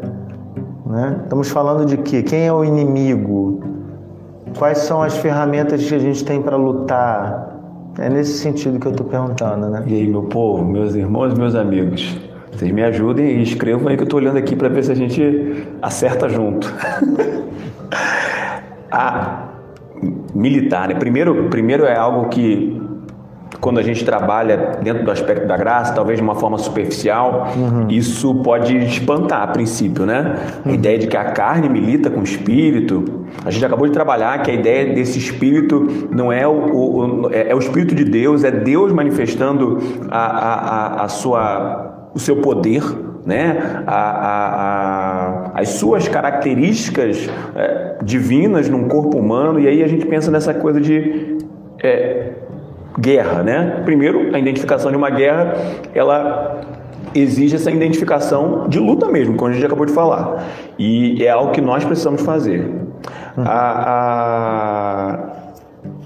Né? 0.85 1.21
Estamos 1.23 1.49
falando 1.49 1.83
de 1.83 1.97
quê? 1.97 2.21
Quem 2.21 2.45
é 2.45 2.53
o 2.53 2.63
inimigo? 2.63 3.63
Quais 4.59 4.77
são 4.79 5.01
as 5.01 5.17
ferramentas 5.17 5.83
que 5.83 5.95
a 5.95 5.97
gente 5.97 6.23
tem 6.23 6.39
para 6.39 6.55
lutar? 6.55 7.57
É 7.97 8.09
nesse 8.09 8.37
sentido 8.37 8.79
que 8.79 8.85
eu 8.85 8.91
estou 8.91 9.07
perguntando, 9.07 9.69
né? 9.69 9.83
E 9.87 9.95
aí, 9.95 10.07
meu 10.07 10.23
povo, 10.23 10.63
meus 10.63 10.93
irmãos, 10.93 11.33
meus 11.33 11.55
amigos, 11.55 12.21
vocês 12.51 12.71
me 12.71 12.83
ajudem 12.83 13.39
e 13.39 13.41
escrevam 13.41 13.87
aí 13.87 13.95
que 13.95 14.03
eu 14.03 14.05
estou 14.05 14.19
olhando 14.19 14.37
aqui 14.37 14.55
para 14.55 14.69
ver 14.69 14.83
se 14.83 14.91
a 14.91 14.95
gente 14.95 15.67
acerta 15.81 16.29
junto. 16.29 16.71
a 18.91 19.47
militar, 20.33 20.87
né? 20.87 20.95
Primeiro, 20.95 21.49
primeiro 21.49 21.85
é 21.85 21.95
algo 21.95 22.29
que 22.29 22.80
quando 23.59 23.79
a 23.79 23.83
gente 23.83 24.05
trabalha 24.05 24.79
dentro 24.81 25.03
do 25.03 25.11
aspecto 25.11 25.45
da 25.45 25.57
graça, 25.57 25.93
talvez 25.93 26.17
de 26.17 26.23
uma 26.23 26.35
forma 26.35 26.57
superficial, 26.57 27.51
uhum. 27.55 27.87
isso 27.89 28.35
pode 28.35 28.75
espantar 28.77 29.43
a 29.43 29.47
princípio, 29.47 30.05
né? 30.05 30.35
Uhum. 30.65 30.71
A 30.71 30.75
ideia 30.75 30.97
de 30.97 31.07
que 31.07 31.17
a 31.17 31.25
carne 31.31 31.67
milita 31.67 32.09
com 32.09 32.21
o 32.21 32.23
espírito. 32.23 33.25
A 33.43 33.51
gente 33.51 33.65
acabou 33.65 33.87
de 33.87 33.93
trabalhar 33.93 34.41
que 34.41 34.51
a 34.51 34.53
ideia 34.53 34.93
desse 34.93 35.19
espírito 35.19 36.07
não 36.11 36.31
é 36.31 36.47
o, 36.47 36.51
o, 36.51 37.25
o 37.25 37.33
é, 37.33 37.51
é 37.51 37.55
o 37.55 37.59
espírito 37.59 37.93
de 37.93 38.05
Deus, 38.05 38.43
é 38.43 38.51
Deus 38.51 38.91
manifestando 38.91 39.79
a, 40.09 40.25
a, 40.25 40.53
a, 40.53 41.03
a 41.03 41.07
sua, 41.07 42.09
o 42.13 42.19
seu 42.19 42.37
poder, 42.37 42.83
né? 43.25 43.83
A, 43.85 43.95
a, 43.95 45.51
a, 45.55 45.59
as 45.59 45.69
suas 45.69 46.07
características 46.07 47.29
é, 47.55 47.97
divinas 48.01 48.69
num 48.69 48.87
corpo 48.87 49.17
humano, 49.17 49.59
e 49.59 49.67
aí 49.67 49.83
a 49.83 49.87
gente 49.87 50.05
pensa 50.05 50.31
nessa 50.31 50.53
coisa 50.53 50.79
de 50.79 51.37
é, 51.83 52.30
guerra, 52.99 53.43
né? 53.43 53.81
Primeiro, 53.85 54.35
a 54.35 54.39
identificação 54.39 54.91
de 54.91 54.97
uma 54.97 55.09
guerra, 55.09 55.55
ela 55.93 56.61
exige 57.13 57.55
essa 57.55 57.71
identificação 57.71 58.67
de 58.67 58.79
luta 58.79 59.07
mesmo, 59.07 59.35
como 59.35 59.51
a 59.51 59.53
gente 59.53 59.65
acabou 59.65 59.85
de 59.85 59.93
falar. 59.93 60.43
E 60.77 61.23
é 61.23 61.29
algo 61.29 61.51
que 61.51 61.61
nós 61.61 61.83
precisamos 61.83 62.21
fazer. 62.21 62.59
Uhum. 63.37 63.43
A, 63.45 65.19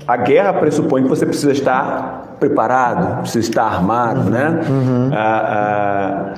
a, 0.07 0.13
a, 0.13 0.17
guerra 0.17 0.53
pressupõe 0.53 1.03
que 1.03 1.09
você 1.09 1.25
precisa 1.25 1.51
estar 1.51 2.35
preparado, 2.39 3.21
precisa 3.21 3.49
estar 3.49 3.63
armado, 3.63 4.29
né? 4.29 4.61
Uhum. 4.67 5.09
A, 5.13 6.33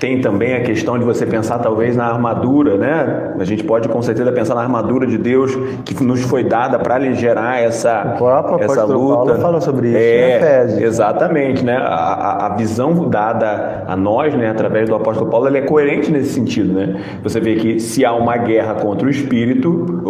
tem 0.00 0.18
também 0.22 0.54
a 0.54 0.62
questão 0.62 0.98
de 0.98 1.04
você 1.04 1.26
pensar 1.26 1.58
talvez 1.58 1.94
na 1.94 2.06
armadura, 2.06 2.78
né? 2.78 3.34
A 3.38 3.44
gente 3.44 3.62
pode 3.62 3.86
com 3.86 4.00
certeza 4.00 4.32
pensar 4.32 4.54
na 4.54 4.62
armadura 4.62 5.06
de 5.06 5.18
Deus 5.18 5.54
que 5.84 6.02
nos 6.02 6.22
foi 6.22 6.42
dada 6.42 6.78
para 6.78 6.96
lhe 6.96 7.14
gerar 7.14 7.60
essa, 7.62 8.16
essa 8.60 8.84
luta. 8.84 9.14
Paulo 9.14 9.40
fala 9.40 9.60
sobre 9.60 9.88
isso 9.88 9.98
é, 9.98 10.36
Efésios. 10.38 10.82
Exatamente, 10.82 11.62
né? 11.62 11.76
A, 11.76 12.46
a, 12.46 12.48
visão 12.56 13.10
dada 13.10 13.84
a 13.86 13.94
nós, 13.94 14.34
né, 14.34 14.48
através 14.48 14.88
do 14.88 14.94
apóstolo 14.94 15.30
Paulo, 15.30 15.46
ela 15.46 15.58
é 15.58 15.62
coerente 15.62 16.10
nesse 16.10 16.32
sentido, 16.32 16.72
né? 16.72 17.02
Você 17.22 17.38
vê 17.38 17.56
que 17.56 17.78
se 17.78 18.02
há 18.02 18.14
uma 18.14 18.38
guerra 18.38 18.74
contra 18.76 19.06
o 19.06 19.10
espírito, 19.10 20.02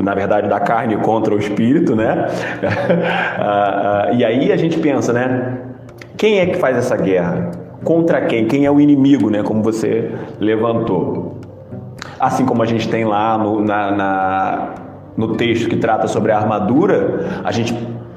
na 0.00 0.14
verdade 0.14 0.48
da 0.48 0.60
carne 0.60 0.96
contra 0.98 1.34
o 1.34 1.38
espírito, 1.38 1.96
né? 1.96 2.28
Ah, 3.36 4.06
ah, 4.08 4.12
e 4.12 4.24
aí 4.24 4.52
a 4.52 4.56
gente 4.56 4.78
pensa, 4.78 5.12
né? 5.12 5.58
Quem 6.16 6.38
é 6.38 6.46
que 6.46 6.56
faz 6.56 6.76
essa 6.76 6.96
guerra? 6.96 7.63
Contra 7.84 8.22
quem? 8.22 8.46
Quem 8.46 8.64
é 8.64 8.70
o 8.70 8.80
inimigo, 8.80 9.30
né? 9.30 9.42
Como 9.42 9.62
você 9.62 10.10
levantou. 10.40 11.38
Assim 12.18 12.44
como 12.44 12.62
a 12.62 12.66
gente 12.66 12.88
tem 12.88 13.04
lá 13.04 13.36
no, 13.38 13.60
na, 13.62 13.90
na, 13.90 14.68
no 15.16 15.36
texto 15.36 15.68
que 15.68 15.76
trata 15.76 16.08
sobre 16.08 16.32
a 16.32 16.38
armadura, 16.38 17.40
a 17.44 17.52
gente 17.52 17.74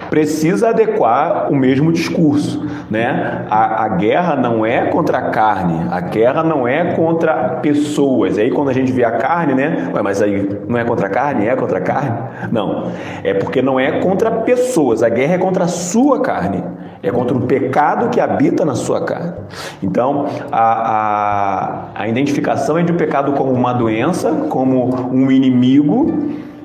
precisa 0.10 0.70
adequar 0.70 1.52
o 1.52 1.56
mesmo 1.56 1.92
discurso, 1.92 2.66
né? 2.90 3.46
A, 3.50 3.86
a, 3.86 3.90
guerra 3.90 4.36
não 4.36 4.66
é 4.66 4.86
contra 4.86 5.18
a 5.18 5.30
carne, 5.30 5.88
a 5.92 6.00
guerra 6.00 6.44
não 6.44 6.68
é 6.68 6.94
contra 6.94 7.34
pessoas. 7.62 8.38
Aí 8.38 8.52
quando 8.52 8.70
a 8.70 8.74
gente 8.74 8.92
vê 8.92 9.04
a 9.04 9.12
carne, 9.12 9.54
né? 9.54 9.92
Ué, 9.94 10.02
mas 10.02 10.22
aí 10.22 10.50
não 10.68 10.78
é 10.78 10.84
contra 10.84 11.08
a 11.08 11.10
carne, 11.10 11.48
é 11.48 11.56
contra 11.56 11.80
a 11.80 11.82
carne? 11.82 12.18
Não, 12.52 12.92
é 13.24 13.34
porque 13.34 13.62
não 13.62 13.80
é 13.80 14.00
contra 14.00 14.32
pessoas. 14.32 15.04
A 15.04 15.10
guerra 15.10 15.36
é 15.36 15.38
contra 15.38 15.66
a 15.66 15.68
sua 15.68 16.22
carne, 16.22 16.64
é 17.02 17.12
contra 17.12 17.36
o 17.38 17.42
pecado 17.42 18.10
que 18.10 18.20
habita 18.20 18.66
na 18.66 18.76
sua 18.76 19.04
carne. 19.04 19.34
Então 19.82 20.28
a, 20.52 21.92
a, 21.96 22.04
a 22.04 22.08
identificação 22.08 22.78
é 22.78 22.84
de 22.84 22.92
um 22.92 22.98
pecado 22.98 23.34
como 23.34 23.52
uma 23.52 23.74
doença, 23.74 24.32
como 24.50 24.90
um 25.12 25.32
inimigo 25.32 26.14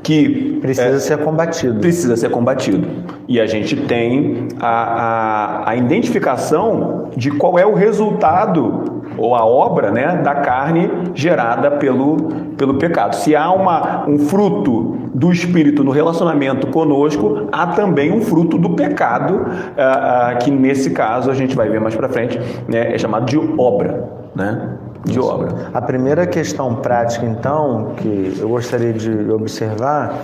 que 0.02 0.58
precisa 0.60 0.96
é, 0.96 0.98
ser 0.98 1.18
combatido. 1.18 1.80
Precisa 1.80 2.16
ser 2.16 2.30
combatido. 2.30 2.86
E 3.28 3.40
a 3.40 3.46
gente 3.46 3.76
tem 3.76 4.48
a, 4.60 4.68
a, 4.68 5.70
a 5.70 5.76
identificação 5.76 7.10
de 7.16 7.30
qual 7.30 7.58
é 7.58 7.64
o 7.64 7.74
resultado 7.74 9.02
ou 9.16 9.34
a 9.34 9.44
obra 9.44 9.90
né, 9.90 10.16
da 10.16 10.34
carne 10.36 10.90
gerada 11.14 11.70
pelo, 11.72 12.16
pelo 12.56 12.74
pecado. 12.74 13.14
Se 13.14 13.36
há 13.36 13.50
uma, 13.52 14.08
um 14.08 14.18
fruto 14.18 14.96
do 15.14 15.30
Espírito 15.30 15.84
no 15.84 15.90
relacionamento 15.90 16.66
conosco, 16.68 17.48
há 17.52 17.68
também 17.68 18.12
um 18.12 18.22
fruto 18.22 18.56
do 18.58 18.70
pecado, 18.70 19.34
uh, 19.34 19.40
uh, 19.40 20.38
que 20.38 20.50
nesse 20.50 20.90
caso 20.90 21.30
a 21.30 21.34
gente 21.34 21.54
vai 21.54 21.68
ver 21.68 21.80
mais 21.80 21.94
para 21.94 22.08
frente, 22.08 22.38
né, 22.66 22.94
é 22.94 22.98
chamado 22.98 23.26
de 23.26 23.38
obra. 23.58 24.21
Né? 24.34 24.76
De 25.04 25.18
Isso. 25.18 25.28
obra. 25.28 25.70
A 25.74 25.82
primeira 25.82 26.26
questão 26.26 26.76
prática, 26.76 27.26
então, 27.26 27.92
que 27.96 28.36
eu 28.38 28.48
gostaria 28.48 28.92
de 28.92 29.30
observar 29.30 30.18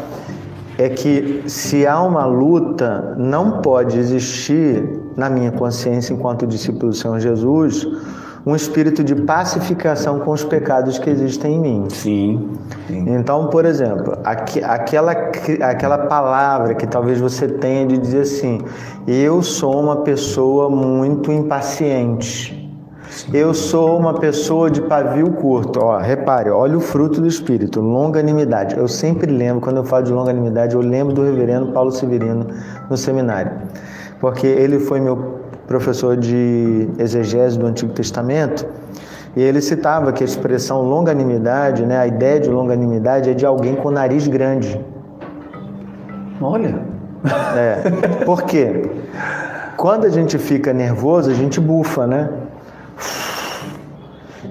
é 0.79 0.89
que 0.89 1.43
se 1.47 1.85
há 1.87 2.01
uma 2.01 2.25
luta, 2.25 3.15
não 3.19 3.61
pode 3.61 3.99
existir, 3.99 5.01
na 5.17 5.29
minha 5.29 5.51
consciência, 5.51 6.15
enquanto 6.15 6.47
discípulo 6.47 6.91
do 6.91 6.97
Senhor 6.97 7.19
Jesus, 7.19 7.85
um 8.47 8.55
espírito 8.55 9.03
de 9.03 9.15
pacificação 9.15 10.21
com 10.21 10.31
os 10.31 10.45
pecados 10.45 10.99
que 10.99 11.11
existem 11.11 11.57
em 11.57 11.61
mim. 11.61 11.87
Sim. 11.91 12.51
sim. 12.87 13.05
Então, 13.09 13.49
por 13.49 13.65
exemplo, 13.65 14.17
aqu 14.25 14.63
aquela, 14.63 15.13
aquela 15.63 15.99
palavra 15.99 16.75
que 16.75 16.87
talvez 16.87 17.21
você 17.21 17.49
tenha 17.49 17.87
de 17.87 17.99
dizer 17.99 18.21
assim: 18.21 18.63
eu 19.07 19.43
sou 19.43 19.79
uma 19.83 19.97
pessoa 19.97 20.71
muito 20.71 21.33
impaciente. 21.33 22.68
Eu 23.33 23.53
sou 23.53 23.99
uma 23.99 24.15
pessoa 24.15 24.71
de 24.71 24.81
pavio 24.83 25.31
curto. 25.33 25.81
Ó, 25.81 25.99
repare, 25.99 26.51
olha 26.51 26.77
o 26.77 26.81
fruto 26.81 27.21
do 27.21 27.27
Espírito, 27.27 27.81
longanimidade. 27.81 28.77
Eu 28.77 28.89
sempre 28.89 29.31
lembro, 29.31 29.61
quando 29.61 29.79
eu 29.79 29.85
falo 29.85 30.05
de 30.05 30.13
longanimidade, 30.13 30.75
eu 30.75 30.81
lembro 30.81 31.15
do 31.15 31.23
reverendo 31.23 31.73
Paulo 31.73 31.91
Severino 31.91 32.47
no 32.89 32.97
seminário. 32.97 33.53
Porque 34.21 34.47
ele 34.47 34.79
foi 34.79 35.01
meu 35.01 35.41
professor 35.67 36.17
de 36.17 36.89
exegese 36.99 37.59
do 37.59 37.67
Antigo 37.67 37.93
Testamento, 37.93 38.67
e 39.37 39.43
ele 39.43 39.61
citava 39.61 40.13
que 40.13 40.25
a 40.25 40.27
expressão 40.27 40.83
longanimidade, 40.83 41.85
né, 41.85 41.99
a 41.99 42.07
ideia 42.07 42.41
de 42.41 42.49
longanimidade 42.49 43.31
é 43.31 43.35
de 43.35 43.45
alguém 43.45 43.77
com 43.77 43.91
nariz 43.91 44.27
grande. 44.27 44.85
Olha. 46.41 46.81
É. 47.57 48.25
Por 48.25 48.43
quê? 48.43 48.91
Quando 49.77 50.07
a 50.07 50.09
gente 50.09 50.39
fica 50.39 50.73
nervoso, 50.73 51.31
a 51.31 51.35
gente 51.35 51.61
bufa, 51.61 52.07
né? 52.07 52.29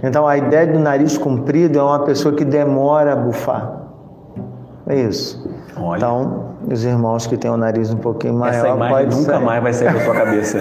Então 0.03 0.27
a 0.27 0.37
ideia 0.37 0.67
do 0.67 0.79
nariz 0.79 1.17
comprido 1.17 1.79
é 1.79 1.83
uma 1.83 1.99
pessoa 1.99 2.35
que 2.35 2.45
demora 2.45 3.13
a 3.13 3.15
bufar. 3.15 3.71
É 4.87 4.95
isso. 4.95 5.49
Olha. 5.75 5.97
Então, 5.97 6.47
os 6.69 6.83
irmãos 6.83 7.27
que 7.27 7.37
têm 7.37 7.51
o 7.51 7.57
nariz 7.57 7.93
um 7.93 7.97
pouquinho 7.97 8.33
maior. 8.33 8.53
Essa 8.53 8.69
imagem 8.69 9.05
nunca 9.09 9.33
sair. 9.33 9.45
mais 9.45 9.63
vai 9.63 9.73
sair 9.73 9.93
da 9.93 9.99
sua 10.01 10.15
cabeça. 10.15 10.59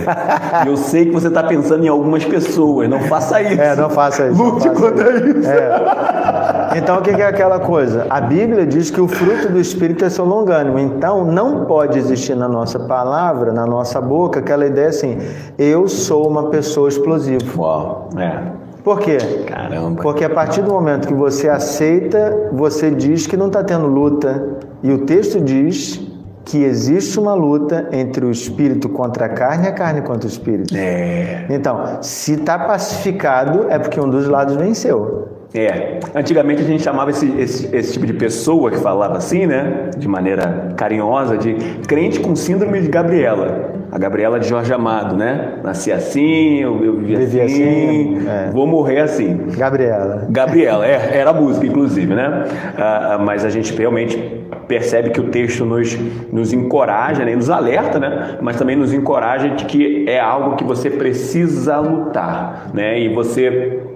e 0.65 0.69
eu 0.69 0.77
sei 0.77 1.07
que 1.07 1.13
você 1.13 1.29
está 1.29 1.43
pensando 1.43 1.85
em 1.85 1.89
algumas 1.89 2.25
pessoas. 2.25 2.89
Não 2.89 3.01
faça 3.01 3.41
isso. 3.43 3.61
É, 3.61 3.77
não 3.77 3.91
faça 3.91 4.29
isso. 4.29 4.43
Lute 4.43 4.71
contra 4.71 5.11
isso. 5.17 5.49
É. 5.49 6.36
Então, 6.77 6.99
o 6.99 7.03
que 7.03 7.11
é 7.11 7.27
aquela 7.27 7.59
coisa? 7.59 8.07
A 8.11 8.21
Bíblia 8.21 8.67
diz 8.67 8.91
que 8.91 9.01
o 9.01 9.09
fruto 9.09 9.49
do 9.49 9.59
Espírito 9.59 10.05
é 10.05 10.11
seu 10.11 10.27
longânimo. 10.27 10.79
Então, 10.79 11.25
não 11.25 11.65
pode 11.65 11.99
existir 11.99 12.37
na 12.37 12.47
nossa 12.47 12.79
palavra, 12.79 13.51
na 13.51 13.65
nossa 13.65 13.99
boca, 14.01 14.41
aquela 14.41 14.67
ideia 14.67 14.89
assim: 14.89 15.19
eu 15.59 15.89
sou 15.89 16.29
uma 16.29 16.51
pessoa 16.51 16.89
explosiva. 16.89 17.45
Uau. 17.57 18.11
É. 18.19 18.67
Por 18.85 19.01
quê? 19.01 19.17
Caramba. 19.47 20.03
Porque 20.03 20.23
a 20.25 20.31
partir 20.31 20.63
do 20.63 20.71
momento 20.71 21.09
que 21.09 21.15
você 21.15 21.49
aceita, 21.49 22.51
você 22.53 22.91
diz 22.91 23.27
que 23.27 23.37
não 23.37 23.47
está 23.47 23.65
tendo 23.65 23.87
luta. 23.87 24.59
E 24.83 24.93
o 24.93 24.99
texto 24.99 25.41
diz 25.41 26.01
que 26.45 26.63
existe 26.63 27.19
uma 27.19 27.35
luta 27.35 27.89
entre 27.91 28.25
o 28.25 28.31
espírito 28.31 28.89
contra 28.89 29.27
a 29.27 29.29
carne 29.29 29.65
e 29.65 29.69
a 29.69 29.73
carne 29.73 30.03
contra 30.03 30.29
o 30.29 30.31
espírito. 30.31 30.77
É. 30.77 31.47
Então, 31.51 31.99
se 32.03 32.35
está 32.35 32.59
pacificado, 32.59 33.67
é 33.69 33.79
porque 33.79 34.01
um 34.01 34.09
dos 34.09 34.29
lados 34.29 34.55
venceu. 34.55 35.36
É. 35.55 36.01
Antigamente 36.15 36.63
a 36.63 36.65
gente 36.65 36.83
chamava 36.83 37.11
esse, 37.11 37.31
esse, 37.39 37.75
esse, 37.75 37.93
tipo 37.93 38.07
de 38.07 38.13
pessoa 38.13 38.71
que 38.71 38.79
falava 38.79 39.17
assim, 39.17 39.47
né? 39.47 39.91
De 39.97 40.09
maneira 40.09 40.75
carinhosa, 40.77 41.39
de 41.39 41.55
crente 41.87 42.21
com 42.21 42.35
síndrome 42.35 42.81
de 42.81 42.89
Gabriela. 42.89 43.75
A 43.91 43.99
Gabriela 43.99 44.41
de 44.41 44.49
Jorge 44.49 44.73
Amado, 44.73 45.17
né? 45.17 45.61
Nasci 45.63 45.93
assim, 45.93 46.61
eu, 46.61 46.85
eu 46.85 46.97
vivi, 46.97 47.17
vivi 47.17 47.41
assim, 47.41 48.17
assim 48.17 48.29
é. 48.29 48.51
vou 48.53 48.67
morrer 48.67 49.01
assim. 49.01 49.47
Gabriela. 49.57 50.27
Gabriela, 50.29 50.87
é, 50.87 51.17
era 51.17 51.31
a 51.31 51.33
música, 51.33 51.67
inclusive, 51.67 52.15
né? 52.15 52.45
Ah, 52.77 53.15
ah, 53.15 53.19
mas 53.19 53.45
a 53.45 53.49
gente 53.49 53.73
realmente 53.75 54.19
percebe 54.67 55.11
que 55.11 55.21
o 55.21 55.29
texto 55.29 55.65
nos, 55.65 55.97
nos 56.33 56.53
encoraja, 56.53 57.25
né? 57.25 57.35
nos 57.35 57.49
alerta, 57.49 57.99
né? 57.99 58.37
Mas 58.43 58.57
também 58.57 58.77
nos 58.77 58.93
encoraja 58.93 59.51
de 59.51 59.65
que 59.65 60.05
é 60.09 60.19
algo 60.19 60.57
que 60.57 60.65
você 60.65 60.91
precisa 60.91 61.79
lutar, 61.79 62.71
né? 62.75 62.99
E 62.99 63.15
você 63.15 63.96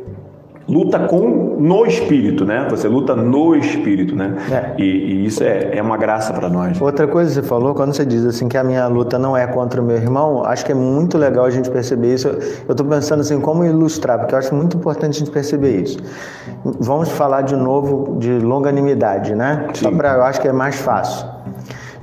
luta 0.71 1.01
com 1.01 1.57
no 1.59 1.85
espírito, 1.85 2.45
né? 2.45 2.67
Você 2.71 2.89
luta 2.89 3.15
no 3.17 3.55
espírito, 3.57 4.15
né? 4.15 4.37
É. 4.51 4.81
E, 4.81 4.85
e, 4.85 5.27
isso 5.27 5.43
é, 5.43 5.77
é 5.77 5.83
uma 5.83 5.97
graça 5.97 6.33
para 6.33 6.49
nós. 6.49 6.81
Outra 6.81 7.07
coisa 7.07 7.29
que 7.29 7.35
você 7.35 7.43
falou, 7.43 7.75
quando 7.75 7.93
você 7.93 8.07
diz 8.07 8.25
assim 8.25 8.49
que 8.49 8.57
a 8.57 8.65
minha 8.65 8.87
luta 8.87 9.19
não 9.19 9.37
é 9.37 9.47
contra 9.47 9.83
o 9.83 9.85
meu 9.85 9.97
irmão, 9.97 10.45
acho 10.45 10.65
que 10.65 10.73
é 10.73 10.75
muito 10.75 11.19
legal 11.19 11.45
a 11.45 11.51
gente 11.51 11.69
perceber 11.71 12.15
isso. 12.15 12.29
Eu 12.29 12.71
estou 12.71 12.87
pensando 12.87 13.21
assim, 13.21 13.41
como 13.41 13.65
ilustrar, 13.65 14.19
porque 14.19 14.35
eu 14.35 14.39
acho 14.39 14.55
muito 14.55 14.77
importante 14.77 15.17
a 15.17 15.19
gente 15.19 15.31
perceber 15.31 15.83
isso. 15.83 15.99
Vamos 16.65 17.11
falar 17.11 17.43
de 17.43 17.57
novo 17.57 18.19
de 18.19 18.39
longanimidade, 18.39 19.35
né? 19.35 19.67
Sim. 19.75 19.85
Só 19.85 19.91
para, 19.91 20.15
eu 20.15 20.23
acho 20.23 20.41
que 20.41 20.49
é 20.49 20.53
mais 20.53 20.77
fácil. 20.77 21.27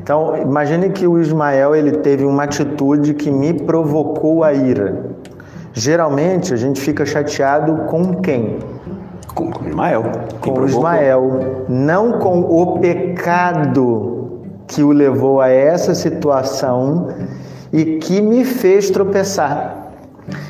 Então, 0.08 0.38
imagine 0.38 0.90
que 0.90 1.06
o 1.06 1.20
Ismael 1.20 1.76
ele 1.76 1.92
teve 1.92 2.24
uma 2.24 2.44
atitude 2.44 3.14
que 3.14 3.30
me 3.30 3.54
provocou 3.54 4.42
a 4.42 4.54
ira. 4.54 5.17
Geralmente 5.78 6.56
a 6.56 6.58
gente 6.58 6.82
fica 6.82 7.06
chateado 7.06 7.86
com 7.86 8.16
quem? 8.16 8.58
Com 9.36 9.46
o 9.46 9.68
Ismael. 9.68 10.04
Com 10.42 10.52
o 10.54 10.66
Ismael, 10.66 11.66
não 11.70 12.14
com 12.14 12.40
o 12.40 12.80
pecado 12.80 14.40
que 14.66 14.82
o 14.82 14.92
levou 14.92 15.40
a 15.40 15.50
essa 15.50 15.94
situação 15.94 17.10
e 17.72 18.00
que 18.00 18.20
me 18.22 18.44
fez 18.44 18.90
tropeçar. 18.90 19.92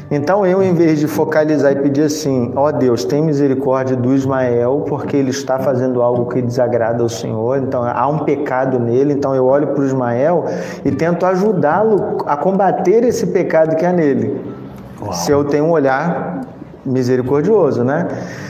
Então 0.09 0.45
eu, 0.45 0.63
em 0.63 0.73
vez 0.73 0.97
de 0.97 1.07
focalizar 1.07 1.73
e 1.73 1.75
pedir 1.75 2.03
assim, 2.03 2.53
ó 2.55 2.69
oh 2.69 2.71
Deus, 2.71 3.03
tem 3.03 3.21
misericórdia 3.21 3.97
do 3.97 4.13
Ismael, 4.13 4.85
porque 4.87 5.17
ele 5.17 5.31
está 5.31 5.59
fazendo 5.59 6.01
algo 6.01 6.27
que 6.31 6.41
desagrada 6.41 7.03
ao 7.03 7.09
Senhor, 7.09 7.57
então 7.57 7.83
há 7.83 8.07
um 8.07 8.19
pecado 8.19 8.79
nele, 8.79 9.11
então 9.11 9.35
eu 9.35 9.45
olho 9.45 9.67
para 9.67 9.81
o 9.81 9.85
Ismael 9.85 10.45
e 10.85 10.91
tento 10.91 11.25
ajudá-lo 11.25 12.19
a 12.25 12.37
combater 12.37 13.03
esse 13.03 13.27
pecado 13.27 13.75
que 13.75 13.85
há 13.85 13.91
nele. 13.91 14.56
Uau. 15.01 15.13
Se 15.13 15.31
eu 15.31 15.43
tenho 15.43 15.65
um 15.65 15.71
olhar 15.71 16.41
misericordioso, 16.87 17.83
né? 17.83 18.07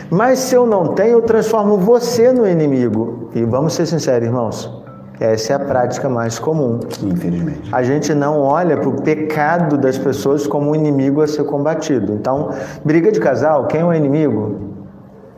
Mas 0.09 0.39
se 0.39 0.55
eu 0.55 0.65
não 0.65 0.89
tenho, 0.89 1.17
eu 1.17 1.21
transformo 1.21 1.77
você 1.77 2.31
no 2.31 2.47
inimigo. 2.47 3.29
E 3.33 3.43
vamos 3.43 3.73
ser 3.73 3.85
sinceros, 3.85 4.27
irmãos. 4.27 4.71
Essa 5.19 5.53
é 5.53 5.55
a 5.55 5.59
prática 5.59 6.07
mais 6.07 6.37
comum. 6.37 6.79
Infelizmente. 7.03 7.73
A 7.73 7.81
gente 7.81 8.13
não 8.13 8.39
olha 8.39 8.77
para 8.77 8.87
o 8.87 9.01
pecado 9.01 9.77
das 9.77 9.97
pessoas 9.97 10.45
como 10.45 10.71
um 10.71 10.75
inimigo 10.75 11.21
a 11.21 11.27
ser 11.27 11.43
combatido. 11.43 12.13
Então, 12.13 12.51
briga 12.85 13.11
de 13.11 13.19
casal, 13.19 13.65
quem 13.65 13.81
é 13.81 13.85
o 13.85 13.93
inimigo? 13.93 14.67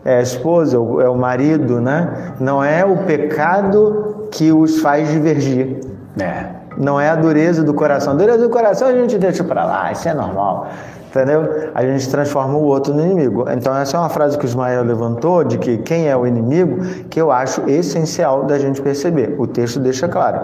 É 0.03 0.17
a 0.17 0.21
esposa, 0.21 0.75
é 0.75 1.09
o 1.09 1.15
marido, 1.15 1.79
né? 1.79 2.33
Não 2.39 2.63
é 2.63 2.85
o 2.85 2.97
pecado 3.05 4.27
que 4.31 4.51
os 4.51 4.79
faz 4.81 5.09
divergir. 5.09 5.79
É. 6.19 6.59
Não 6.77 6.99
é 6.99 7.09
a 7.09 7.15
dureza 7.15 7.63
do 7.63 7.73
coração. 7.73 8.13
A 8.13 8.15
dureza 8.15 8.39
do 8.39 8.49
coração 8.49 8.87
a 8.87 8.93
gente 8.93 9.17
deixa 9.17 9.43
para 9.43 9.65
lá, 9.65 9.91
isso 9.91 10.07
é 10.07 10.13
normal 10.13 10.67
entendeu? 11.09 11.71
A 11.73 11.83
gente 11.83 12.09
transforma 12.09 12.55
o 12.55 12.63
outro 12.63 12.93
no 12.93 13.01
inimigo. 13.01 13.45
Então 13.49 13.75
essa 13.75 13.97
é 13.97 13.99
uma 13.99 14.09
frase 14.09 14.37
que 14.37 14.45
o 14.45 14.47
Ismael 14.47 14.83
levantou 14.83 15.43
de 15.43 15.57
que 15.57 15.77
quem 15.79 16.07
é 16.07 16.15
o 16.15 16.25
inimigo, 16.25 16.83
que 17.09 17.19
eu 17.19 17.31
acho 17.31 17.67
essencial 17.69 18.45
da 18.45 18.57
gente 18.57 18.81
perceber. 18.81 19.35
O 19.37 19.47
texto 19.47 19.79
deixa 19.79 20.07
claro. 20.07 20.39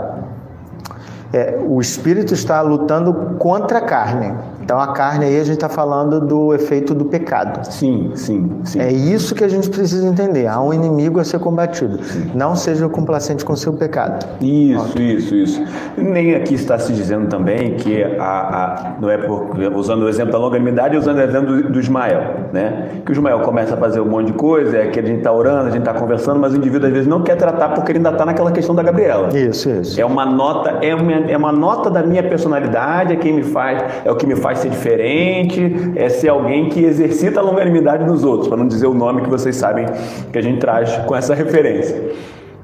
É, 1.32 1.60
o 1.66 1.80
espírito 1.82 2.34
está 2.34 2.62
lutando 2.62 3.38
contra 3.38 3.80
a 3.80 3.82
carne. 3.82 4.34
Então 4.66 4.80
a 4.80 4.94
carne 4.94 5.26
aí 5.26 5.40
a 5.40 5.44
gente 5.44 5.58
está 5.58 5.70
falando 5.70 6.20
do 6.20 6.52
efeito 6.52 6.96
do 6.96 7.06
pecado. 7.06 7.72
Sim, 7.72 8.12
sim, 8.16 8.50
sim. 8.64 8.80
É 8.80 8.92
isso 8.92 9.36
que 9.36 9.44
a 9.44 9.48
gente 9.48 9.70
precisa 9.70 10.08
entender. 10.08 10.48
Há 10.48 10.60
um 10.60 10.74
inimigo 10.74 11.20
a 11.20 11.24
ser 11.24 11.38
combatido. 11.38 12.04
Sim. 12.04 12.32
Não 12.34 12.56
seja 12.56 12.90
complacente 12.90 13.46
com 13.46 13.56
seu 13.56 13.74
pecado. 13.74 14.26
Isso, 14.42 15.00
isso, 15.00 15.36
isso. 15.36 15.64
Nem 15.96 16.34
aqui 16.34 16.56
está 16.56 16.80
se 16.80 16.92
dizendo 16.94 17.28
também 17.28 17.76
que 17.76 18.04
a, 18.04 18.24
a 18.24 18.96
não 19.00 19.08
é 19.08 19.20
por, 19.20 19.56
usando 19.76 20.02
o 20.02 20.10
exemplo 20.10 20.32
da 20.32 20.40
longanimidade, 20.40 20.98
usando 20.98 21.18
o 21.18 21.22
exemplo 21.22 21.62
do, 21.62 21.70
do 21.74 21.80
Ismael, 21.80 22.50
né? 22.52 22.90
Que 23.06 23.12
o 23.12 23.14
Ismael 23.14 23.42
começa 23.42 23.76
a 23.76 23.78
fazer 23.78 24.02
um 24.02 24.10
monte 24.10 24.32
de 24.32 24.34
coisa, 24.34 24.78
é 24.78 24.88
que 24.88 25.00
a 25.00 25.04
gente 25.04 25.20
está 25.20 25.32
orando, 25.32 25.68
a 25.68 25.70
gente 25.70 25.88
está 25.88 25.94
conversando, 25.94 26.40
mas 26.40 26.54
o 26.54 26.58
indivíduo 26.58 26.88
às 26.88 26.94
vezes 26.94 27.08
não 27.08 27.22
quer 27.22 27.36
tratar 27.36 27.70
porque 27.70 27.92
ele 27.92 28.00
ainda 28.00 28.10
está 28.10 28.26
naquela 28.26 28.52
questão 28.52 28.74
da 28.74 28.82
Gabriela. 28.82 29.30
Isso, 29.38 29.70
isso. 29.70 30.02
É 30.02 30.04
uma 30.04 30.26
nota, 30.26 30.80
é 30.82 30.96
uma, 30.96 31.12
é 31.12 31.38
uma 31.38 31.52
nota 31.52 31.92
da 31.92 32.02
minha 32.02 32.24
personalidade, 32.24 33.14
é 33.14 33.16
quem 33.16 33.32
me 33.32 33.44
faz, 33.44 33.84
é 34.04 34.12
o 34.12 34.16
que 34.16 34.26
me 34.26 34.36
faz 34.36 34.55
ser 34.56 34.70
diferente, 34.70 35.94
é 35.96 36.10
ser 36.10 36.30
alguém 36.30 36.70
que 36.70 36.84
exercita 36.84 37.40
a 37.40 37.44
longanimidade 37.44 38.06
nos 38.06 38.24
outros, 38.24 38.48
para 38.48 38.58
não 38.58 38.68
dizer 38.68 38.88
o 38.88 38.94
nome 38.94 39.22
que 39.22 39.30
vocês 39.30 39.56
sabem 39.56 39.86
que 40.32 40.38
a 40.38 40.42
gente 40.42 40.60
traz 40.60 40.96
com 41.06 41.16
essa 41.16 41.34
referência. 41.34 42.12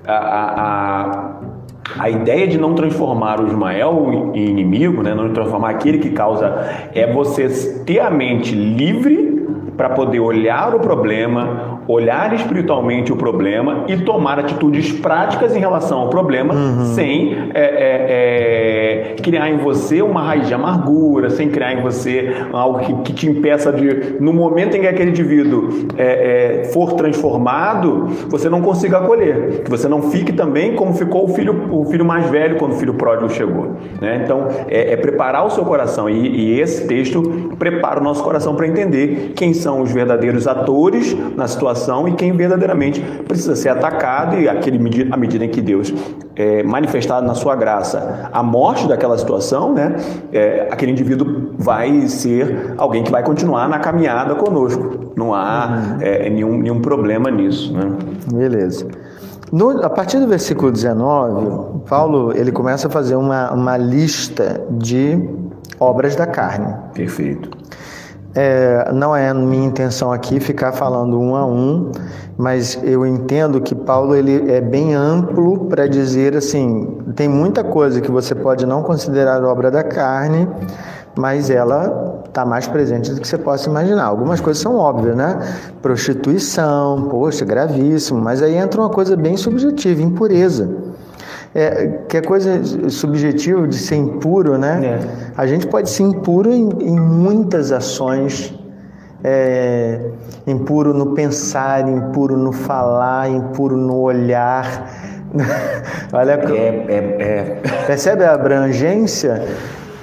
a, 0.06 0.16
a, 0.16 1.42
a 2.00 2.10
ideia 2.10 2.48
de 2.48 2.58
não 2.58 2.74
transformar 2.74 3.42
o 3.42 3.48
Ismael 3.48 4.32
em 4.34 4.50
inimigo, 4.50 5.04
né, 5.04 5.14
não 5.14 5.30
transformar 5.34 5.72
aquele 5.72 5.98
que 5.98 6.12
causa, 6.12 6.88
é 6.94 7.12
você 7.12 7.50
ter 7.86 8.00
a 8.00 8.10
mente 8.10 8.56
livre 8.56 9.46
para 9.76 9.90
poder 9.90 10.20
olhar 10.20 10.76
o 10.76 10.80
problema, 10.80 11.81
olhar 11.92 12.34
espiritualmente 12.34 13.12
o 13.12 13.16
problema 13.16 13.84
e 13.88 13.98
tomar 13.98 14.40
atitudes 14.40 14.92
práticas 14.92 15.56
em 15.56 15.60
relação 15.60 16.00
ao 16.00 16.10
problema, 16.10 16.54
uhum. 16.54 16.86
sem 16.86 17.34
é, 17.54 17.62
é, 17.62 19.14
é, 19.14 19.16
criar 19.22 19.50
em 19.50 19.58
você 19.58 20.02
uma 20.02 20.22
raiz 20.22 20.48
de 20.48 20.54
amargura, 20.54 21.30
sem 21.30 21.50
criar 21.50 21.74
em 21.74 21.82
você 21.82 22.34
algo 22.54 22.80
que, 22.80 22.94
que 23.04 23.14
te 23.14 23.30
impeça 23.30 23.72
de, 23.74 24.16
no 24.20 24.32
momento 24.32 24.78
em 24.78 24.82
que 24.82 24.88
aquele 24.88 25.12
indivíduo 25.12 25.70
é, 25.98 26.62
é, 26.62 26.64
for 26.66 26.94
transformado, 26.94 28.08
você 28.30 28.50
não 28.50 28.62
consiga 28.62 29.00
acolher, 29.00 29.64
que 29.64 29.70
você 29.70 29.88
não 29.88 30.04
fique 30.04 30.32
também 30.32 30.76
como 30.76 30.94
ficou 30.94 31.26
o 31.26 31.28
filho, 31.30 31.68
o 31.72 31.86
filho 31.86 32.06
mais 32.06 32.30
velho 32.30 32.58
quando 32.58 32.74
o 32.74 32.76
filho 32.76 32.94
pródigo 32.94 33.30
chegou. 33.30 33.72
Né? 34.00 34.22
Então, 34.24 34.48
é, 34.68 34.94
é, 34.94 34.96
preparar 34.96 35.46
o 35.46 35.50
seu 35.50 35.66
coração 35.66 36.10
e, 36.10 36.28
e 36.28 36.60
esse 36.60 36.88
texto 36.88 37.22
prepara 37.60 38.00
o 38.00 38.04
nosso 38.04 38.24
coração 38.24 38.56
para 38.56 38.68
entender 38.68 39.34
quem 39.36 39.54
são 39.54 39.82
os 39.82 39.92
verdadeiros 39.92 40.48
atores 40.48 41.16
na 41.36 41.48
situação 41.48 41.81
situação 41.82 42.08
e 42.08 42.14
quem 42.14 42.32
verdadeiramente 42.32 43.02
precisa 43.28 43.56
ser 43.56 43.70
atacado 43.70 44.40
e 44.40 44.48
aquele 44.48 44.80
à 45.12 45.18
medida 45.18 45.44
em 45.44 45.50
que 45.50 45.62
Deus 45.62 45.94
é, 46.36 46.64
manifestado 46.64 47.26
na 47.26 47.34
sua 47.34 47.56
graça 47.56 48.30
a 48.32 48.44
morte 48.44 48.88
daquela 48.88 49.18
situação, 49.18 49.74
né, 49.74 49.96
é, 50.32 50.68
aquele 50.72 50.92
indivíduo 50.92 51.54
vai 51.58 52.08
ser 52.08 52.74
alguém 52.78 53.04
que 53.04 53.12
vai 53.12 53.24
continuar 53.24 53.68
na 53.68 53.80
caminhada 53.80 54.36
conosco. 54.36 55.12
Não 55.16 55.34
há 55.34 55.68
uhum. 55.68 55.98
é, 56.02 56.30
nenhum, 56.30 56.58
nenhum 56.58 56.80
problema 56.80 57.30
nisso. 57.30 57.74
Né? 57.74 57.92
Beleza. 58.34 58.88
No, 59.52 59.84
a 59.84 59.90
partir 59.90 60.20
do 60.20 60.28
versículo 60.28 60.72
19, 60.72 61.82
Paulo 61.90 62.32
ele 62.34 62.52
começa 62.52 62.88
a 62.88 62.90
fazer 62.90 63.16
uma, 63.16 63.52
uma 63.52 63.76
lista 63.76 64.66
de 64.72 65.20
obras 65.80 66.16
da 66.16 66.26
carne. 66.26 66.74
Perfeito. 66.94 67.61
É, 68.34 68.92
não 68.94 69.14
é 69.14 69.34
minha 69.34 69.66
intenção 69.66 70.12
aqui 70.12 70.40
ficar 70.40 70.72
falando 70.72 71.20
um 71.20 71.36
a 71.36 71.46
um, 71.46 71.92
mas 72.38 72.80
eu 72.82 73.06
entendo 73.06 73.60
que 73.60 73.76
Paulo 73.76 74.16
ele 74.16 74.50
é 74.50 74.62
bem 74.62 74.96
amplo 74.96 75.66
para 75.66 75.86
dizer 75.86 76.38
assim, 76.38 76.98
tem 77.16 77.28
muita 77.28 77.62
coisa 77.64 78.00
que 78.00 78.10
você 78.10 78.34
pode 78.34 78.66
não 78.66 78.84
considerar 78.84 79.44
obra 79.44 79.70
da 79.70 79.84
carne, 79.84 80.48
mas 81.18 81.50
ela 81.50 82.24
está 82.26 82.46
mais 82.46 82.68
presente 82.68 83.14
do 83.14 83.20
que 83.20 83.28
você 83.28 83.38
possa 83.38 83.70
imaginar. 83.70 84.06
Algumas 84.06 84.40
coisas 84.40 84.64
são 84.64 84.78
óbvias, 84.78 85.16
né? 85.16 85.38
Prostituição, 85.82 87.10
poxa, 87.10 87.44
gravíssimo, 87.44 88.22
mas 88.22 88.42
aí 88.42 88.56
entra 88.56 88.80
uma 88.80 88.90
coisa 88.90 89.18
bem 89.18 89.36
subjetiva, 89.36 90.02
impureza. 90.02 90.91
É, 91.54 92.00
que 92.08 92.16
é 92.16 92.22
coisa 92.22 92.90
subjetiva 92.90 93.68
de 93.68 93.76
ser 93.76 93.98
impuro, 93.98 94.58
né? 94.58 94.80
É. 94.84 95.32
A 95.36 95.46
gente 95.46 95.68
pode 95.68 95.90
ser 95.90 96.04
impuro 96.04 96.50
em, 96.50 96.70
em 96.80 96.98
muitas 96.98 97.74
ações, 97.74 98.58
é, 99.22 100.00
impuro 100.48 100.94
no 100.94 101.14
pensar, 101.14 101.88
impuro 101.90 102.38
no 102.38 102.54
falar, 102.54 103.30
impuro 103.30 103.76
no 103.76 103.98
olhar. 103.98 104.90
Olha, 106.14 106.32
é, 106.32 106.36
é, 106.38 107.16
é, 107.20 107.62
percebe 107.86 108.24
a 108.24 108.34
abrangência? 108.34 109.46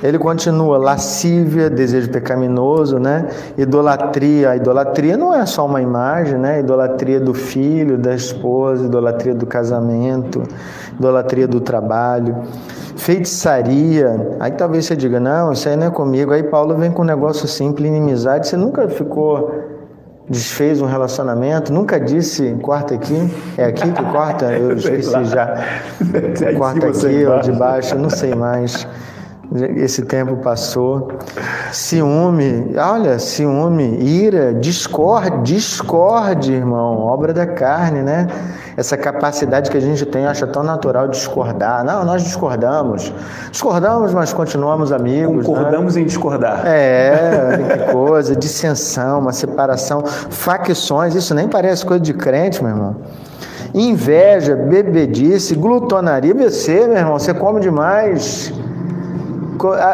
Ele 0.02 0.18
continua 0.18 0.78
lascívia, 0.78 1.68
desejo 1.68 2.10
pecaminoso, 2.10 2.98
né? 2.98 3.28
Idolatria. 3.56 4.50
A 4.50 4.56
idolatria 4.56 5.16
não 5.16 5.34
é 5.34 5.44
só 5.44 5.66
uma 5.66 5.82
imagem, 5.82 6.38
né? 6.38 6.60
Idolatria 6.60 7.18
do 7.18 7.34
filho, 7.34 7.98
da 7.98 8.14
esposa, 8.14 8.86
idolatria 8.86 9.34
do 9.34 9.46
casamento, 9.46 10.42
idolatria 10.96 11.48
do 11.48 11.60
trabalho. 11.60 12.36
Feitiçaria. 12.96 14.36
Aí 14.38 14.52
talvez 14.52 14.86
você 14.86 14.94
diga, 14.94 15.18
não, 15.18 15.52
isso 15.52 15.68
aí 15.68 15.76
não 15.76 15.88
é 15.88 15.90
comigo. 15.90 16.32
Aí 16.32 16.44
Paulo 16.44 16.76
vem 16.76 16.90
com 16.90 17.02
um 17.02 17.06
negócio 17.06 17.48
simples, 17.48 17.88
inimizade. 17.88 18.46
Você 18.46 18.56
nunca 18.56 18.88
ficou 18.88 19.78
desfez 20.28 20.82
um 20.82 20.86
relacionamento, 20.86 21.72
nunca 21.72 21.98
disse 21.98 22.54
corta 22.60 22.94
aqui, 22.94 23.16
é 23.56 23.64
aqui 23.64 23.90
que 23.90 24.02
corta, 24.04 24.52
eu 24.52 24.76
esqueci 24.76 25.24
já. 25.24 25.54
Corta 26.58 26.88
aqui 26.88 27.24
ou 27.24 27.40
de 27.40 27.52
baixo, 27.52 27.96
não 27.96 28.10
sei 28.10 28.34
mais. 28.34 28.86
Esse 29.76 30.02
tempo 30.02 30.36
passou. 30.36 31.08
Ciúme, 31.72 32.74
olha, 32.76 33.18
ciúme, 33.18 33.98
ira, 33.98 34.52
discorde, 34.52 35.54
discorde, 35.54 36.52
irmão, 36.52 36.98
obra 36.98 37.32
da 37.32 37.46
carne, 37.46 38.02
né? 38.02 38.26
Essa 38.76 38.94
capacidade 38.96 39.70
que 39.70 39.76
a 39.76 39.80
gente 39.80 40.04
tem, 40.04 40.26
acha 40.26 40.46
tão 40.46 40.62
natural 40.62 41.08
discordar. 41.08 41.82
Não, 41.82 42.04
nós 42.04 42.22
discordamos. 42.22 43.10
Discordamos, 43.50 44.12
mas 44.12 44.34
continuamos 44.34 44.92
amigos. 44.92 45.38
Né? 45.38 45.54
Concordamos 45.54 45.94
né? 45.94 46.02
em 46.02 46.04
discordar. 46.04 46.62
É, 46.66 47.86
que 47.86 47.92
coisa, 47.92 48.36
dissensão, 48.36 49.18
uma 49.20 49.32
separação, 49.32 50.04
facções, 50.04 51.14
isso 51.14 51.34
nem 51.34 51.48
parece 51.48 51.86
coisa 51.86 52.02
de 52.02 52.12
crente, 52.12 52.62
meu 52.62 52.72
irmão 52.72 52.96
inveja, 53.74 54.56
bebedice, 54.56 55.54
glutonaria. 55.54 56.34
Você, 56.34 56.86
meu 56.86 56.96
irmão, 56.96 57.18
você 57.18 57.34
come 57.34 57.60
demais. 57.60 58.50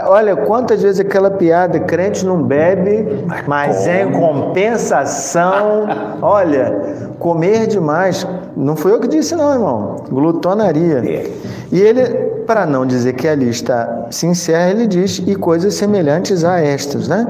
Olha, 0.07 0.37
quantas 0.37 0.83
vezes 0.83 1.01
aquela 1.01 1.31
piada, 1.31 1.81
crente 1.81 2.25
não 2.25 2.43
bebe, 2.43 3.25
mas 3.47 3.87
em 3.87 4.13
compensação, 4.13 5.87
olha, 6.21 7.15
comer 7.19 7.67
demais. 7.67 8.27
Não 8.57 8.77
foi 8.77 8.93
eu 8.93 9.01
que 9.01 9.09
disse, 9.09 9.35
não, 9.35 9.53
irmão. 9.53 9.97
Glutonaria. 10.11 10.99
É. 10.99 11.31
E 11.73 11.81
ele, 11.81 12.05
para 12.47 12.67
não 12.67 12.87
dizer 12.87 13.15
que 13.15 13.27
ali 13.27 13.49
está 13.49 14.07
sincero, 14.11 14.79
ele 14.79 14.87
diz, 14.87 15.23
e 15.27 15.35
coisas 15.35 15.75
semelhantes 15.75 16.45
a 16.45 16.61
estas, 16.61 17.09
né? 17.09 17.27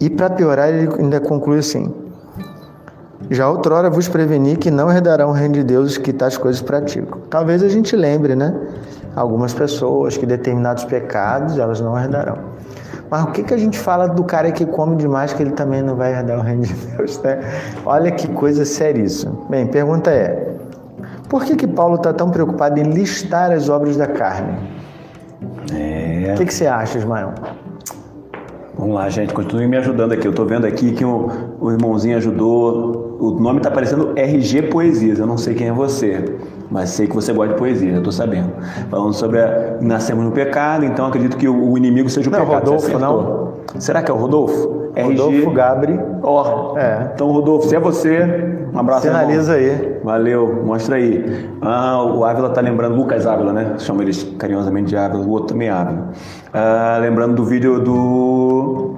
E 0.00 0.08
para 0.08 0.30
piorar, 0.30 0.68
ele 0.68 0.88
ainda 0.98 1.18
conclui 1.18 1.58
assim: 1.58 1.92
Já 3.30 3.48
outrora 3.48 3.90
vos 3.90 4.06
preveni 4.06 4.56
que 4.56 4.70
não 4.70 4.90
herdarão 4.90 5.30
o 5.30 5.32
reino 5.32 5.54
de 5.54 5.64
Deus 5.64 5.92
os 5.92 5.98
que 5.98 6.12
tais 6.12 6.36
coisas 6.36 6.62
praticam. 6.62 7.20
Talvez 7.28 7.62
a 7.62 7.68
gente 7.68 7.96
lembre, 7.96 8.36
né? 8.36 8.54
Algumas 9.14 9.52
pessoas 9.54 10.16
que 10.16 10.26
determinados 10.26 10.84
pecados 10.84 11.58
elas 11.58 11.80
não 11.80 11.98
herdarão. 11.98 12.38
Mas 13.10 13.24
o 13.24 13.26
que, 13.28 13.42
que 13.42 13.54
a 13.54 13.56
gente 13.56 13.78
fala 13.78 14.06
do 14.06 14.22
cara 14.24 14.52
que 14.52 14.66
come 14.66 14.96
demais 14.96 15.32
que 15.32 15.42
ele 15.42 15.52
também 15.52 15.82
não 15.82 15.96
vai 15.96 16.12
herdar 16.12 16.38
o 16.38 16.42
reino 16.42 16.62
de 16.62 16.74
Deus, 16.74 17.18
né? 17.22 17.40
Olha 17.86 18.10
que 18.10 18.28
coisa 18.28 18.64
seríssima. 18.64 19.32
Bem, 19.48 19.66
pergunta 19.66 20.10
é: 20.10 20.54
por 21.28 21.44
que, 21.44 21.56
que 21.56 21.66
Paulo 21.66 21.96
está 21.96 22.12
tão 22.12 22.30
preocupado 22.30 22.78
em 22.78 22.84
listar 22.84 23.50
as 23.50 23.68
obras 23.68 23.96
da 23.96 24.06
carne? 24.06 24.58
É... 25.72 26.32
O 26.34 26.36
que, 26.36 26.46
que 26.46 26.54
você 26.54 26.66
acha, 26.66 26.98
Ismael? 26.98 27.32
Vamos 28.78 28.94
lá, 28.94 29.08
gente, 29.08 29.34
continue 29.34 29.66
me 29.66 29.76
ajudando 29.76 30.12
aqui. 30.12 30.26
Eu 30.26 30.30
estou 30.30 30.46
vendo 30.46 30.66
aqui 30.66 30.92
que 30.92 31.04
o, 31.04 31.28
o 31.60 31.70
irmãozinho 31.70 32.16
ajudou. 32.16 33.16
O 33.18 33.32
nome 33.32 33.58
está 33.58 33.68
aparecendo 33.68 34.12
RG 34.16 34.62
Poesias. 34.62 35.18
Eu 35.18 35.26
não 35.26 35.36
sei 35.36 35.54
quem 35.54 35.66
é 35.66 35.72
você 35.72 36.38
mas 36.70 36.90
sei 36.90 37.06
que 37.06 37.14
você 37.14 37.32
gosta 37.32 37.54
de 37.54 37.58
poesia, 37.58 37.92
já 37.92 37.98
estou 37.98 38.12
sabendo. 38.12 38.52
Falando 38.90 39.14
sobre 39.14 39.40
a, 39.40 39.78
nascemos 39.80 40.24
no 40.24 40.32
pecado, 40.32 40.84
então 40.84 41.06
acredito 41.06 41.36
que 41.36 41.48
o, 41.48 41.70
o 41.72 41.78
inimigo 41.78 42.08
seja 42.10 42.28
o 42.28 42.32
não, 42.32 42.40
pecado. 42.40 42.70
Rodolfo, 42.70 42.98
não? 42.98 43.47
Será 43.78 44.02
que 44.02 44.10
é 44.10 44.14
o 44.14 44.16
Rodolfo? 44.16 44.90
Rodolfo 44.96 45.36
RG... 45.36 45.54
Gabri. 45.54 46.00
Ó, 46.22 46.72
oh, 46.72 46.78
é. 46.78 47.10
Então, 47.14 47.30
Rodolfo, 47.30 47.68
se 47.68 47.76
é 47.76 47.80
você, 47.80 48.68
um 48.72 48.78
abraço. 48.78 49.02
Sinaliza 49.02 49.54
aí. 49.54 50.00
Valeu, 50.02 50.62
mostra 50.64 50.96
aí. 50.96 51.48
Ah, 51.60 52.02
o 52.02 52.24
Ávila 52.24 52.50
tá 52.50 52.60
lembrando, 52.60 52.96
Lucas 52.96 53.26
Ávila, 53.26 53.52
né? 53.52 53.74
Chama 53.78 54.02
eles 54.02 54.24
carinhosamente 54.38 54.88
de 54.88 54.96
Ávila, 54.96 55.22
o 55.24 55.30
outro 55.30 55.48
também 55.48 55.68
é 55.68 55.72
Ávila. 55.72 56.08
Ah, 56.52 56.98
lembrando 57.00 57.34
do 57.34 57.44
vídeo 57.44 57.78
do 57.78 58.96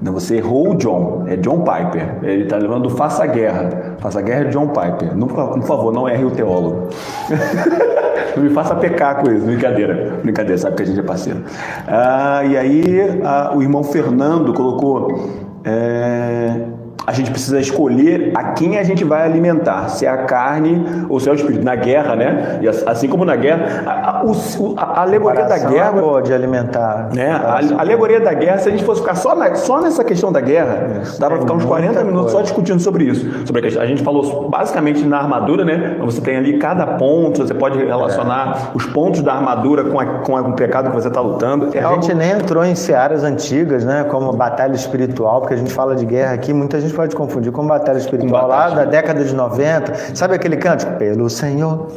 não, 0.00 0.12
você 0.12 0.36
errou 0.36 0.72
o 0.72 0.74
John, 0.76 1.24
é 1.26 1.36
John 1.36 1.60
Piper. 1.60 2.18
Ele 2.22 2.44
está 2.44 2.56
levando 2.56 2.84
do 2.84 2.90
Faça 2.90 3.24
a 3.24 3.26
Guerra. 3.26 3.96
Faça 3.98 4.18
a 4.18 4.22
Guerra 4.22 4.42
é 4.42 4.44
John 4.44 4.68
Piper. 4.68 5.16
Não, 5.16 5.26
por 5.26 5.62
favor, 5.62 5.92
não 5.92 6.08
erre 6.08 6.24
o 6.24 6.30
teólogo. 6.30 6.88
não 8.36 8.42
me 8.42 8.50
faça 8.50 8.74
pecar 8.76 9.22
com 9.22 9.32
isso. 9.32 9.44
Brincadeira. 9.46 10.20
Brincadeira, 10.22 10.58
sabe 10.58 10.76
que 10.76 10.82
a 10.82 10.86
gente 10.86 11.00
é 11.00 11.02
parceiro. 11.02 11.42
Ah, 11.86 12.42
e 12.44 12.56
aí, 12.56 13.20
ah, 13.24 13.52
o 13.54 13.62
irmão 13.62 13.82
Fernando 13.82 14.52
colocou. 14.52 15.46
É, 15.64 16.75
a 17.06 17.12
gente 17.12 17.30
precisa 17.30 17.60
escolher 17.60 18.32
a 18.34 18.52
quem 18.52 18.78
a 18.78 18.82
gente 18.82 19.04
vai 19.04 19.22
alimentar, 19.22 19.88
se 19.88 20.04
é 20.04 20.08
a 20.08 20.24
carne 20.24 21.06
ou 21.08 21.20
se 21.20 21.28
é 21.28 21.32
o 21.32 21.34
espírito. 21.34 21.64
Na 21.64 21.76
guerra, 21.76 22.16
né? 22.16 22.58
E 22.60 22.68
assim 22.68 23.08
como 23.08 23.24
na 23.24 23.36
guerra, 23.36 23.84
a, 23.86 23.92
a, 23.92 24.82
a 24.82 25.02
alegoria 25.02 25.44
da 25.44 25.58
guerra. 25.58 25.92
pode 25.92 26.32
alimentar. 26.32 27.08
Né? 27.14 27.30
A, 27.30 27.60
a, 27.60 27.80
alegoria 27.80 28.20
da 28.20 28.34
guerra, 28.34 28.58
se 28.58 28.68
a 28.68 28.72
gente 28.72 28.84
fosse 28.84 29.00
ficar 29.00 29.14
só, 29.14 29.36
na, 29.36 29.54
só 29.54 29.80
nessa 29.80 30.02
questão 30.02 30.32
da 30.32 30.40
guerra, 30.40 31.00
isso, 31.02 31.20
dá 31.20 31.28
para 31.28 31.38
ficar 31.38 31.54
uns 31.54 31.64
40 31.64 32.04
minutos 32.04 32.32
coisa. 32.32 32.38
só 32.38 32.42
discutindo 32.42 32.80
sobre 32.80 33.04
isso. 33.04 33.46
Sobre 33.46 33.60
a, 33.60 33.62
questão. 33.62 33.82
a 33.82 33.86
gente 33.86 34.02
falou 34.02 34.48
basicamente 34.48 35.04
na 35.04 35.18
armadura, 35.18 35.64
né? 35.64 35.96
Você 36.00 36.20
tem 36.20 36.36
ali 36.36 36.58
cada 36.58 36.86
ponto, 36.86 37.46
você 37.46 37.54
pode 37.54 37.78
relacionar 37.78 38.70
é. 38.74 38.76
os 38.76 38.84
pontos 38.86 39.22
da 39.22 39.34
armadura 39.34 39.84
com, 39.84 40.04
com 40.24 40.40
o 40.40 40.52
pecado 40.54 40.90
que 40.90 40.96
você 40.96 41.08
está 41.08 41.20
lutando. 41.20 41.70
É 41.72 41.80
a 41.80 41.86
algo... 41.86 42.02
gente 42.02 42.14
nem 42.14 42.32
entrou 42.32 42.64
em 42.64 42.74
searas 42.74 43.22
antigas, 43.22 43.84
né? 43.84 44.04
Como 44.10 44.32
batalha 44.32 44.74
espiritual, 44.74 45.40
porque 45.40 45.54
a 45.54 45.56
gente 45.56 45.72
fala 45.72 45.94
de 45.94 46.04
guerra 46.04 46.34
aqui, 46.34 46.52
muita 46.52 46.80
gente 46.80 46.95
pode 46.96 47.14
confundir 47.14 47.52
com 47.52 47.66
batalha 47.66 47.98
espiritual 47.98 48.42
Com 48.42 48.48
lá 48.48 48.56
batalha. 48.68 48.76
da 48.86 48.90
década 48.90 49.22
de 49.24 49.34
90. 49.34 49.92
Sabe 50.14 50.34
aquele 50.34 50.56
cântico? 50.56 50.92
Pelo 50.94 51.28
Senhor, 51.30 51.88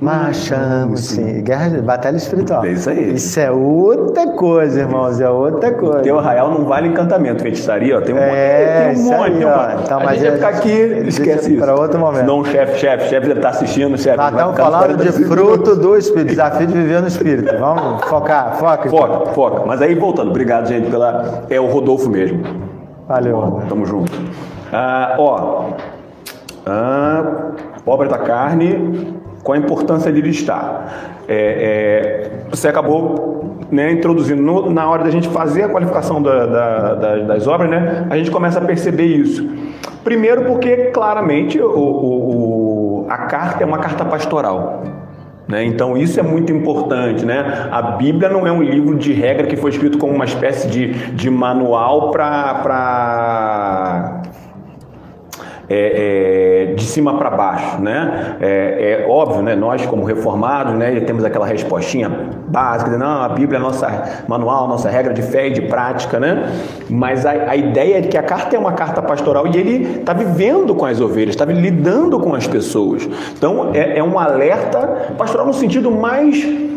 marchamos, 0.00 1.00
sim. 1.08 1.42
Guerra, 1.42 1.80
batalha 1.82 2.16
espiritual. 2.16 2.64
É 2.64 2.72
isso 2.72 2.90
aí. 2.90 3.14
Isso 3.14 3.38
é 3.40 3.50
outra 3.50 4.26
coisa, 4.32 4.80
irmãos, 4.80 5.20
é 5.20 5.28
outra 5.28 5.72
coisa. 5.72 6.00
Teu 6.00 6.18
arraial 6.18 6.50
não 6.50 6.64
vale 6.64 6.88
encantamento, 6.88 7.42
feitiçaria, 7.42 7.96
ó. 7.96 8.00
Tem 8.00 8.14
um 8.14 8.18
É, 8.18 8.88
monte, 8.88 8.96
tem 8.96 9.04
um 9.04 9.08
monte, 9.08 9.22
aí, 9.22 9.36
tem 9.38 9.46
um 9.46 9.50
monte. 9.50 9.82
Então, 9.84 10.00
a 10.00 10.04
mas 10.04 10.18
gente 10.18 10.28
é- 10.28 10.32
ficar 10.34 10.48
aqui, 10.48 10.70
esquece 11.06 11.52
isso. 11.52 11.60
pra 11.62 11.74
outro 11.74 11.98
momento. 11.98 12.26
Não, 12.26 12.44
chefe, 12.44 12.78
chefe, 12.78 13.08
chefe 13.08 13.26
deve 13.28 13.38
estar 13.40 13.50
assistindo, 13.50 13.96
chefe. 13.98 14.16
Nós 14.16 14.32
vai 14.32 14.40
estamos 14.50 14.56
falando 14.74 14.96
de 14.96 15.12
40 15.12 15.28
fruto 15.34 15.76
do 15.76 15.96
Espírito, 15.96 16.28
desafio 16.28 16.66
de 16.66 16.72
viver 16.74 17.00
no 17.00 17.08
Espírito. 17.08 17.56
Vamos 17.58 18.04
focar, 18.04 18.56
foca. 18.58 18.88
Foca, 18.88 19.30
foca. 19.32 19.62
Mas 19.66 19.80
aí, 19.82 19.94
voltando, 19.94 20.30
obrigado, 20.30 20.66
gente, 20.68 20.90
pela... 20.90 21.44
É 21.50 21.58
o 21.60 21.66
Rodolfo 21.66 22.08
mesmo. 22.08 22.42
Valeu. 23.08 23.62
Tamo 23.68 23.86
junto. 23.86 24.12
Ah, 24.72 25.14
ó, 25.18 25.64
ah, 26.66 27.52
obra 27.86 28.08
da 28.08 28.18
carne, 28.18 29.14
qual 29.42 29.56
a 29.56 29.58
importância 29.58 30.12
de 30.12 30.20
listar? 30.20 31.16
É, 31.26 31.34
é, 31.34 32.30
você 32.50 32.68
acabou 32.68 33.56
né, 33.70 33.92
introduzindo 33.92 34.40
no- 34.42 34.70
na 34.70 34.88
hora 34.88 35.04
da 35.04 35.10
gente 35.10 35.28
fazer 35.28 35.64
a 35.64 35.68
qualificação 35.68 36.22
da- 36.22 36.46
da- 36.46 36.94
da- 36.94 37.16
das 37.18 37.46
obras, 37.46 37.68
né? 37.70 38.06
A 38.08 38.16
gente 38.16 38.30
começa 38.30 38.58
a 38.58 38.62
perceber 38.64 39.04
isso. 39.04 39.46
Primeiro, 40.02 40.44
porque 40.46 40.86
claramente 40.86 41.60
o- 41.60 41.68
o- 41.68 43.02
o- 43.04 43.06
a 43.10 43.18
carta 43.18 43.62
é 43.62 43.66
uma 43.66 43.78
carta 43.78 44.06
pastoral. 44.06 44.82
Né? 45.48 45.64
Então 45.64 45.96
isso 45.96 46.20
é 46.20 46.22
muito 46.22 46.52
importante, 46.52 47.24
né? 47.24 47.68
A 47.72 47.80
Bíblia 47.82 48.28
não 48.28 48.46
é 48.46 48.52
um 48.52 48.62
livro 48.62 48.96
de 48.96 49.12
regra 49.14 49.46
que 49.46 49.56
foi 49.56 49.70
escrito 49.70 49.96
como 49.96 50.12
uma 50.12 50.26
espécie 50.26 50.68
de, 50.68 50.92
de 51.14 51.30
manual 51.30 52.10
para 52.10 52.62
é, 55.70 56.70
é, 56.70 56.74
de 56.74 56.82
cima 56.84 57.16
para 57.18 57.30
baixo, 57.30 57.80
né? 57.80 58.36
É, 58.40 59.02
é 59.02 59.06
óbvio, 59.08 59.42
né? 59.42 59.54
Nós 59.54 59.84
como 59.86 60.04
reformados, 60.04 60.74
né, 60.74 61.00
temos 61.00 61.24
aquela 61.24 61.46
respostinha 61.46 62.08
básica, 62.46 62.90
de, 62.90 62.96
não, 62.96 63.22
a 63.22 63.28
Bíblia 63.28 63.58
é 63.58 63.60
nossa 63.60 64.24
manual, 64.26 64.66
nossa 64.66 64.88
regra 64.88 65.12
de 65.12 65.22
fé 65.22 65.48
e 65.48 65.50
de 65.50 65.62
prática, 65.62 66.18
né? 66.18 66.50
Mas 66.88 67.26
a, 67.26 67.30
a 67.30 67.56
ideia 67.56 67.98
é 67.98 68.02
que 68.02 68.16
a 68.16 68.22
carta 68.22 68.56
é 68.56 68.58
uma 68.58 68.72
carta 68.72 69.02
pastoral 69.02 69.46
e 69.46 69.56
ele 69.56 69.98
está 69.98 70.12
vivendo 70.12 70.74
com 70.74 70.86
as 70.86 71.00
ovelhas, 71.00 71.30
está 71.30 71.44
lidando 71.44 72.18
com 72.18 72.34
as 72.34 72.46
pessoas. 72.46 73.08
Então 73.36 73.70
é, 73.74 73.98
é 73.98 74.02
um 74.02 74.18
alerta 74.18 75.14
pastoral 75.18 75.46
no 75.46 75.54
sentido 75.54 75.90
mais 75.90 76.68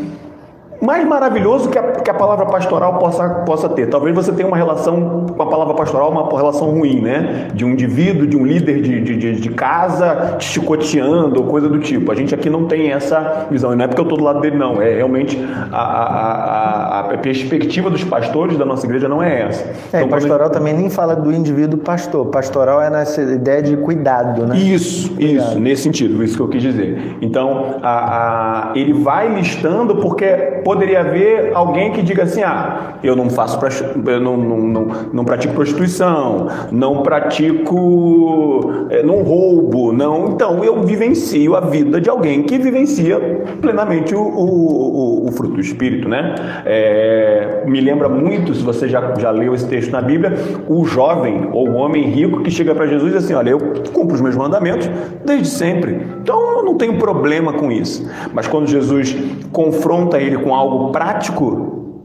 mais 0.81 1.07
maravilhoso 1.07 1.69
que 1.69 1.77
a, 1.77 1.83
que 1.83 2.09
a 2.09 2.13
palavra 2.13 2.45
pastoral 2.47 2.97
possa, 2.97 3.27
possa 3.45 3.69
ter. 3.69 3.87
Talvez 3.87 4.15
você 4.15 4.31
tenha 4.31 4.47
uma 4.47 4.57
relação 4.57 5.25
com 5.35 5.41
a 5.43 5.45
palavra 5.45 5.73
pastoral, 5.75 6.09
uma 6.11 6.27
relação 6.35 6.69
ruim, 6.71 6.99
né? 7.01 7.47
De 7.53 7.63
um 7.63 7.69
indivíduo, 7.69 8.25
de 8.25 8.35
um 8.35 8.45
líder 8.45 8.81
de, 8.81 8.99
de, 9.01 9.15
de, 9.17 9.35
de 9.39 9.49
casa 9.51 10.35
te 10.39 10.45
chicoteando 10.45 11.39
ou 11.41 11.47
coisa 11.47 11.69
do 11.69 11.79
tipo. 11.79 12.11
A 12.11 12.15
gente 12.15 12.33
aqui 12.33 12.49
não 12.49 12.65
tem 12.65 12.91
essa 12.91 13.45
visão. 13.51 13.73
E 13.73 13.75
não 13.75 13.85
é 13.85 13.87
porque 13.87 14.01
eu 14.01 14.05
estou 14.05 14.17
do 14.17 14.23
lado 14.23 14.41
dele, 14.41 14.57
não. 14.57 14.81
É 14.81 14.95
realmente 14.95 15.37
a, 15.71 15.77
a, 15.77 16.99
a, 16.99 16.99
a 17.13 17.17
perspectiva 17.17 17.89
dos 17.89 18.03
pastores 18.03 18.57
da 18.57 18.65
nossa 18.65 18.85
igreja 18.85 19.07
não 19.07 19.21
é 19.21 19.43
essa. 19.43 19.63
É, 19.63 19.69
Então, 19.69 19.99
a 19.99 20.01
gente- 20.01 20.09
pastoral 20.11 20.49
também 20.49 20.73
nem 20.73 20.89
fala 20.89 21.15
do 21.15 21.31
indivíduo 21.31 21.79
pastor. 21.79 22.25
Pastoral 22.27 22.81
é 22.81 22.89
nessa 22.89 23.21
ideia 23.21 23.61
de 23.61 23.77
cuidado, 23.77 24.47
né? 24.47 24.57
Isso, 24.57 25.13
isso, 25.19 25.59
nesse 25.59 25.83
sentido, 25.83 26.23
isso 26.23 26.35
que 26.35 26.41
eu 26.41 26.47
quis 26.47 26.61
dizer. 26.61 27.17
Então, 27.21 27.75
a- 27.83 28.69
a- 28.69 28.71
ele 28.75 28.93
vai 28.93 29.27
listando 29.33 29.95
porque 29.97 30.61
poderia 30.73 31.01
haver 31.01 31.51
alguém 31.53 31.91
que 31.91 32.01
diga 32.01 32.23
assim: 32.23 32.41
ah, 32.43 32.93
eu 33.03 33.15
não 33.15 33.29
faço, 33.29 33.59
eu 34.07 34.19
não, 34.19 34.37
não, 34.37 34.57
não, 34.57 34.87
não 35.13 35.25
pratico 35.25 35.53
prostituição, 35.53 36.47
não 36.71 37.03
pratico, 37.03 38.71
eh, 38.89 39.03
não 39.03 39.21
roubo, 39.23 39.91
não. 39.91 40.29
Então, 40.29 40.63
eu 40.63 40.81
vivencio 40.83 41.55
a 41.55 41.59
vida 41.61 41.99
de 41.99 42.09
alguém 42.09 42.43
que 42.43 42.57
vivencia 42.57 43.19
plenamente 43.61 44.15
o, 44.15 44.21
o, 44.21 45.25
o- 45.25 45.27
o 45.27 45.31
fruto 45.33 45.55
do 45.55 45.61
Espírito, 45.61 46.07
né? 46.09 46.35
É, 46.65 47.63
me 47.67 47.79
lembra 47.81 48.07
muito, 48.09 48.53
se 48.53 48.63
você 48.63 48.87
já, 48.87 49.13
já 49.19 49.29
leu 49.31 49.53
esse 49.53 49.67
texto 49.67 49.91
na 49.91 50.01
Bíblia, 50.01 50.33
o 50.67 50.85
jovem 50.85 51.49
ou 51.51 51.69
o 51.69 51.73
homem 51.75 52.03
rico 52.03 52.41
que 52.41 52.49
chega 52.51 52.73
para 52.73 52.87
Jesus 52.87 53.11
e 53.11 53.15
diz 53.15 53.23
assim: 53.25 53.33
Olha, 53.33 53.49
eu 53.51 53.59
cumpro 53.93 54.15
os 54.15 54.21
meus 54.21 54.35
mandamentos 54.35 54.89
desde 55.25 55.47
sempre, 55.47 55.99
então 56.21 56.39
eu 56.57 56.63
não 56.63 56.75
tenho 56.75 56.97
problema 56.97 57.53
com 57.53 57.71
isso. 57.71 58.09
Mas 58.33 58.47
quando 58.47 58.67
Jesus 58.67 59.15
confronta 59.51 60.17
ele 60.17 60.37
com 60.37 60.55
algo 60.61 60.91
prático, 60.91 61.97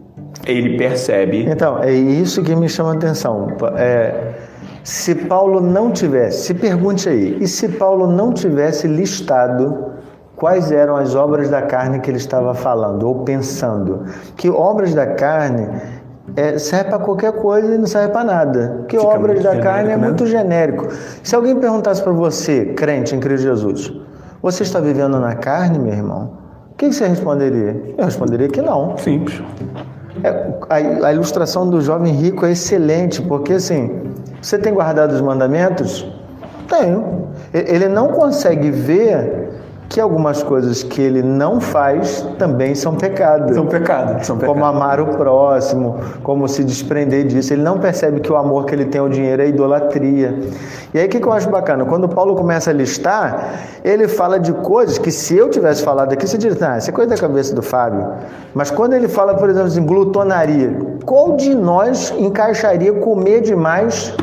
ele 0.46 0.76
percebe. 0.76 1.46
Então, 1.48 1.82
é 1.82 1.92
isso 1.92 2.42
que 2.42 2.54
me 2.54 2.68
chama 2.68 2.92
a 2.92 2.94
atenção. 2.94 3.48
É, 3.76 4.34
se 4.82 5.14
Paulo 5.14 5.60
não 5.60 5.90
tivesse, 5.90 6.46
se 6.46 6.54
pergunte 6.54 7.08
aí, 7.08 7.38
e 7.40 7.48
se 7.48 7.68
Paulo 7.68 8.06
não 8.06 8.32
tivesse 8.32 8.86
listado 8.86 9.96
quais 10.36 10.70
eram 10.70 10.96
as 10.96 11.14
obras 11.14 11.48
da 11.48 11.62
carne 11.62 11.98
que 12.00 12.10
ele 12.10 12.18
estava 12.18 12.54
falando 12.54 13.02
ou 13.04 13.24
pensando? 13.24 14.04
Que 14.36 14.48
obras 14.50 14.94
da 14.94 15.06
carne 15.06 15.68
é, 16.36 16.58
serve 16.58 16.90
para 16.90 16.98
qualquer 16.98 17.32
coisa 17.32 17.74
e 17.74 17.78
não 17.78 17.86
serve 17.86 18.12
para 18.12 18.24
nada. 18.24 18.84
Que 18.88 18.98
Fica 18.98 19.08
obras 19.08 19.42
da 19.42 19.58
carne 19.58 19.90
é 19.90 19.96
né? 19.96 20.06
muito 20.06 20.26
genérico. 20.26 20.88
Se 21.22 21.34
alguém 21.34 21.56
perguntasse 21.56 22.02
para 22.02 22.12
você, 22.12 22.66
crente 22.66 23.14
em 23.14 23.20
Cristo 23.20 23.44
Jesus, 23.44 23.92
você 24.42 24.62
está 24.62 24.78
vivendo 24.78 25.18
na 25.18 25.34
carne, 25.34 25.78
meu 25.78 25.94
irmão? 25.94 26.45
O 26.76 26.78
que 26.78 26.92
você 26.92 27.06
responderia? 27.06 27.74
Eu 27.96 28.04
responderia 28.04 28.48
que 28.48 28.60
não. 28.60 28.98
Simples. 28.98 29.42
É, 30.22 30.28
a, 30.68 31.06
a 31.06 31.12
ilustração 31.14 31.70
do 31.70 31.80
jovem 31.80 32.12
rico 32.12 32.44
é 32.44 32.52
excelente, 32.52 33.22
porque 33.22 33.54
assim, 33.54 34.12
você 34.42 34.58
tem 34.58 34.74
guardado 34.74 35.12
os 35.12 35.22
mandamentos? 35.22 36.06
Tenho. 36.68 37.28
Ele 37.54 37.88
não 37.88 38.08
consegue 38.08 38.70
ver 38.70 39.45
que 39.88 40.00
algumas 40.00 40.42
coisas 40.42 40.82
que 40.82 41.00
ele 41.00 41.22
não 41.22 41.60
faz 41.60 42.26
também 42.38 42.74
são 42.74 42.94
pecado. 42.94 43.54
São 43.54 43.66
pecados. 43.66 44.26
São 44.26 44.36
pecados. 44.36 44.54
Como 44.54 44.64
amar 44.64 45.00
o 45.00 45.06
próximo, 45.16 45.98
como 46.22 46.48
se 46.48 46.64
desprender 46.64 47.26
disso. 47.26 47.52
Ele 47.52 47.62
não 47.62 47.78
percebe 47.78 48.20
que 48.20 48.30
o 48.30 48.36
amor 48.36 48.66
que 48.66 48.74
ele 48.74 48.86
tem 48.86 49.00
ao 49.00 49.08
dinheiro 49.08 49.42
é 49.42 49.48
idolatria. 49.48 50.38
E 50.92 50.98
aí 50.98 51.06
o 51.06 51.08
que, 51.08 51.20
que 51.20 51.26
eu 51.26 51.32
acho 51.32 51.48
bacana? 51.50 51.84
Quando 51.84 52.08
Paulo 52.08 52.34
começa 52.34 52.70
a 52.70 52.72
listar, 52.72 53.60
ele 53.84 54.08
fala 54.08 54.38
de 54.38 54.52
coisas 54.52 54.98
que 54.98 55.10
se 55.10 55.36
eu 55.36 55.48
tivesse 55.48 55.82
falado 55.82 56.12
aqui, 56.12 56.26
você 56.26 56.36
diria, 56.36 56.56
ah, 56.68 56.78
isso 56.78 56.90
é 56.90 56.92
coisa 56.92 57.10
da 57.10 57.20
cabeça 57.20 57.54
do 57.54 57.62
Fábio. 57.62 58.12
Mas 58.54 58.70
quando 58.70 58.94
ele 58.94 59.08
fala, 59.08 59.34
por 59.34 59.48
exemplo, 59.48 59.68
assim, 59.68 59.84
glutonaria, 59.84 60.76
qual 61.04 61.36
de 61.36 61.54
nós 61.54 62.12
encaixaria 62.18 62.92
comer 62.92 63.40
demais 63.40 64.14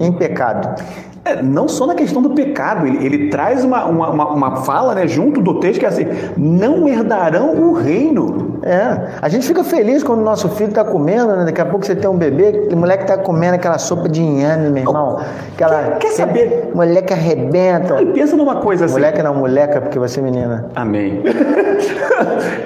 em 0.00 0.10
pecado? 0.12 0.82
É, 1.24 1.40
não 1.40 1.68
só 1.68 1.86
na 1.86 1.94
questão 1.94 2.20
do 2.20 2.30
pecado, 2.30 2.86
ele, 2.86 3.04
ele 3.04 3.28
traz 3.28 3.64
uma, 3.64 3.84
uma, 3.84 4.28
uma, 4.28 4.56
fala 4.56 4.94
né, 4.94 5.06
junto 5.06 5.40
do 5.40 5.60
texto 5.60 5.78
que 5.78 5.86
é 5.86 5.88
assim: 5.88 6.06
não 6.36 6.88
herdarão 6.88 7.54
o 7.62 7.72
reino. 7.72 8.51
É, 8.64 9.08
a 9.20 9.28
gente 9.28 9.46
fica 9.46 9.64
feliz 9.64 10.02
quando 10.02 10.20
o 10.20 10.24
nosso 10.24 10.48
filho 10.50 10.68
está 10.70 10.84
comendo, 10.84 11.34
né? 11.34 11.44
Daqui 11.44 11.60
a 11.60 11.64
pouco 11.66 11.84
você 11.84 11.94
tem 11.96 12.08
um 12.08 12.16
bebê, 12.16 12.68
o 12.72 12.76
moleque 12.76 13.02
está 13.04 13.16
comendo 13.18 13.54
aquela 13.56 13.78
sopa 13.78 14.08
de 14.08 14.22
inhame, 14.22 14.68
meu 14.70 14.82
irmão. 14.84 15.20
Aquela, 15.54 15.82
Quer- 15.82 15.98
quer 15.98 16.10
saber? 16.12 16.70
Moleque 16.74 17.12
arrebenta. 17.12 18.00
E 18.00 18.06
pensa 18.06 18.36
numa 18.36 18.56
coisa 18.56 18.84
assim. 18.84 18.94
Moleque 18.94 19.22
não, 19.22 19.34
moleca, 19.34 19.80
porque 19.80 19.98
você 19.98 20.20
é 20.20 20.22
menina. 20.22 20.66
Amém. 20.74 21.22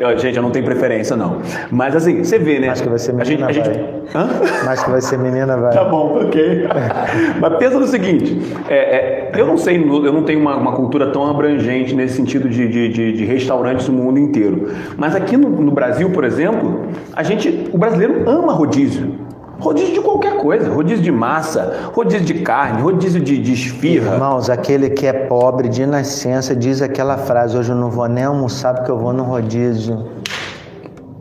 Eu, 0.00 0.16
gente, 0.18 0.36
eu 0.36 0.42
não 0.42 0.50
tenho 0.50 0.64
preferência, 0.64 1.16
não. 1.16 1.38
Mas 1.70 1.96
assim, 1.96 2.22
você 2.22 2.38
vê, 2.38 2.58
né? 2.58 2.68
Acho 2.68 2.82
que 2.82 2.88
vai 2.88 2.98
ser 2.98 3.12
a 3.18 3.24
gente, 3.24 3.40
menina, 3.42 3.46
a 3.48 3.52
gente... 3.52 3.68
vai. 3.68 3.94
Hã? 4.14 4.28
Mas 4.64 4.82
que 4.84 4.90
vai 4.90 5.00
ser 5.00 5.18
menina, 5.18 5.56
vai. 5.56 5.72
Tá 5.72 5.84
bom, 5.84 6.20
ok. 6.22 6.68
Mas 7.40 7.56
pensa 7.56 7.78
no 7.78 7.86
seguinte: 7.86 8.54
é, 8.68 8.74
é, 8.74 9.30
eu 9.34 9.46
não 9.46 9.56
sei, 9.56 9.76
eu 9.82 10.12
não 10.12 10.22
tenho 10.22 10.40
uma, 10.40 10.56
uma 10.56 10.72
cultura 10.72 11.10
tão 11.10 11.28
abrangente 11.28 11.94
nesse 11.94 12.16
sentido 12.16 12.48
de, 12.48 12.68
de, 12.68 12.88
de- 12.90 13.12
de 13.14 13.24
restaurantes 13.24 13.88
no 13.88 13.94
mundo 14.02 14.18
inteiro. 14.18 14.70
Mas 14.98 15.14
aqui 15.16 15.36
no, 15.36 15.48
no 15.48 15.70
Brasil, 15.72 15.85
por 16.10 16.24
exemplo, 16.24 16.88
a 17.14 17.22
gente, 17.22 17.70
o 17.72 17.78
brasileiro 17.78 18.28
ama 18.28 18.52
rodízio. 18.52 19.26
Rodízio 19.58 19.94
de 19.94 20.00
qualquer 20.00 20.36
coisa, 20.36 20.70
rodízio 20.70 21.02
de 21.02 21.10
massa, 21.10 21.90
rodízio 21.94 22.26
de 22.26 22.34
carne, 22.34 22.82
rodízio 22.82 23.20
de, 23.20 23.38
de 23.38 23.54
esfirra. 23.54 24.12
Irmãos, 24.12 24.50
aquele 24.50 24.90
que 24.90 25.06
é 25.06 25.12
pobre 25.14 25.68
de 25.68 25.86
nascença 25.86 26.54
diz 26.54 26.82
aquela 26.82 27.16
frase: 27.16 27.56
hoje 27.56 27.70
eu 27.70 27.76
não 27.76 27.90
vou 27.90 28.06
nem 28.06 28.24
almoçar 28.24 28.74
porque 28.74 28.90
eu 28.90 28.98
vou 28.98 29.14
no 29.14 29.22
rodízio. 29.22 30.06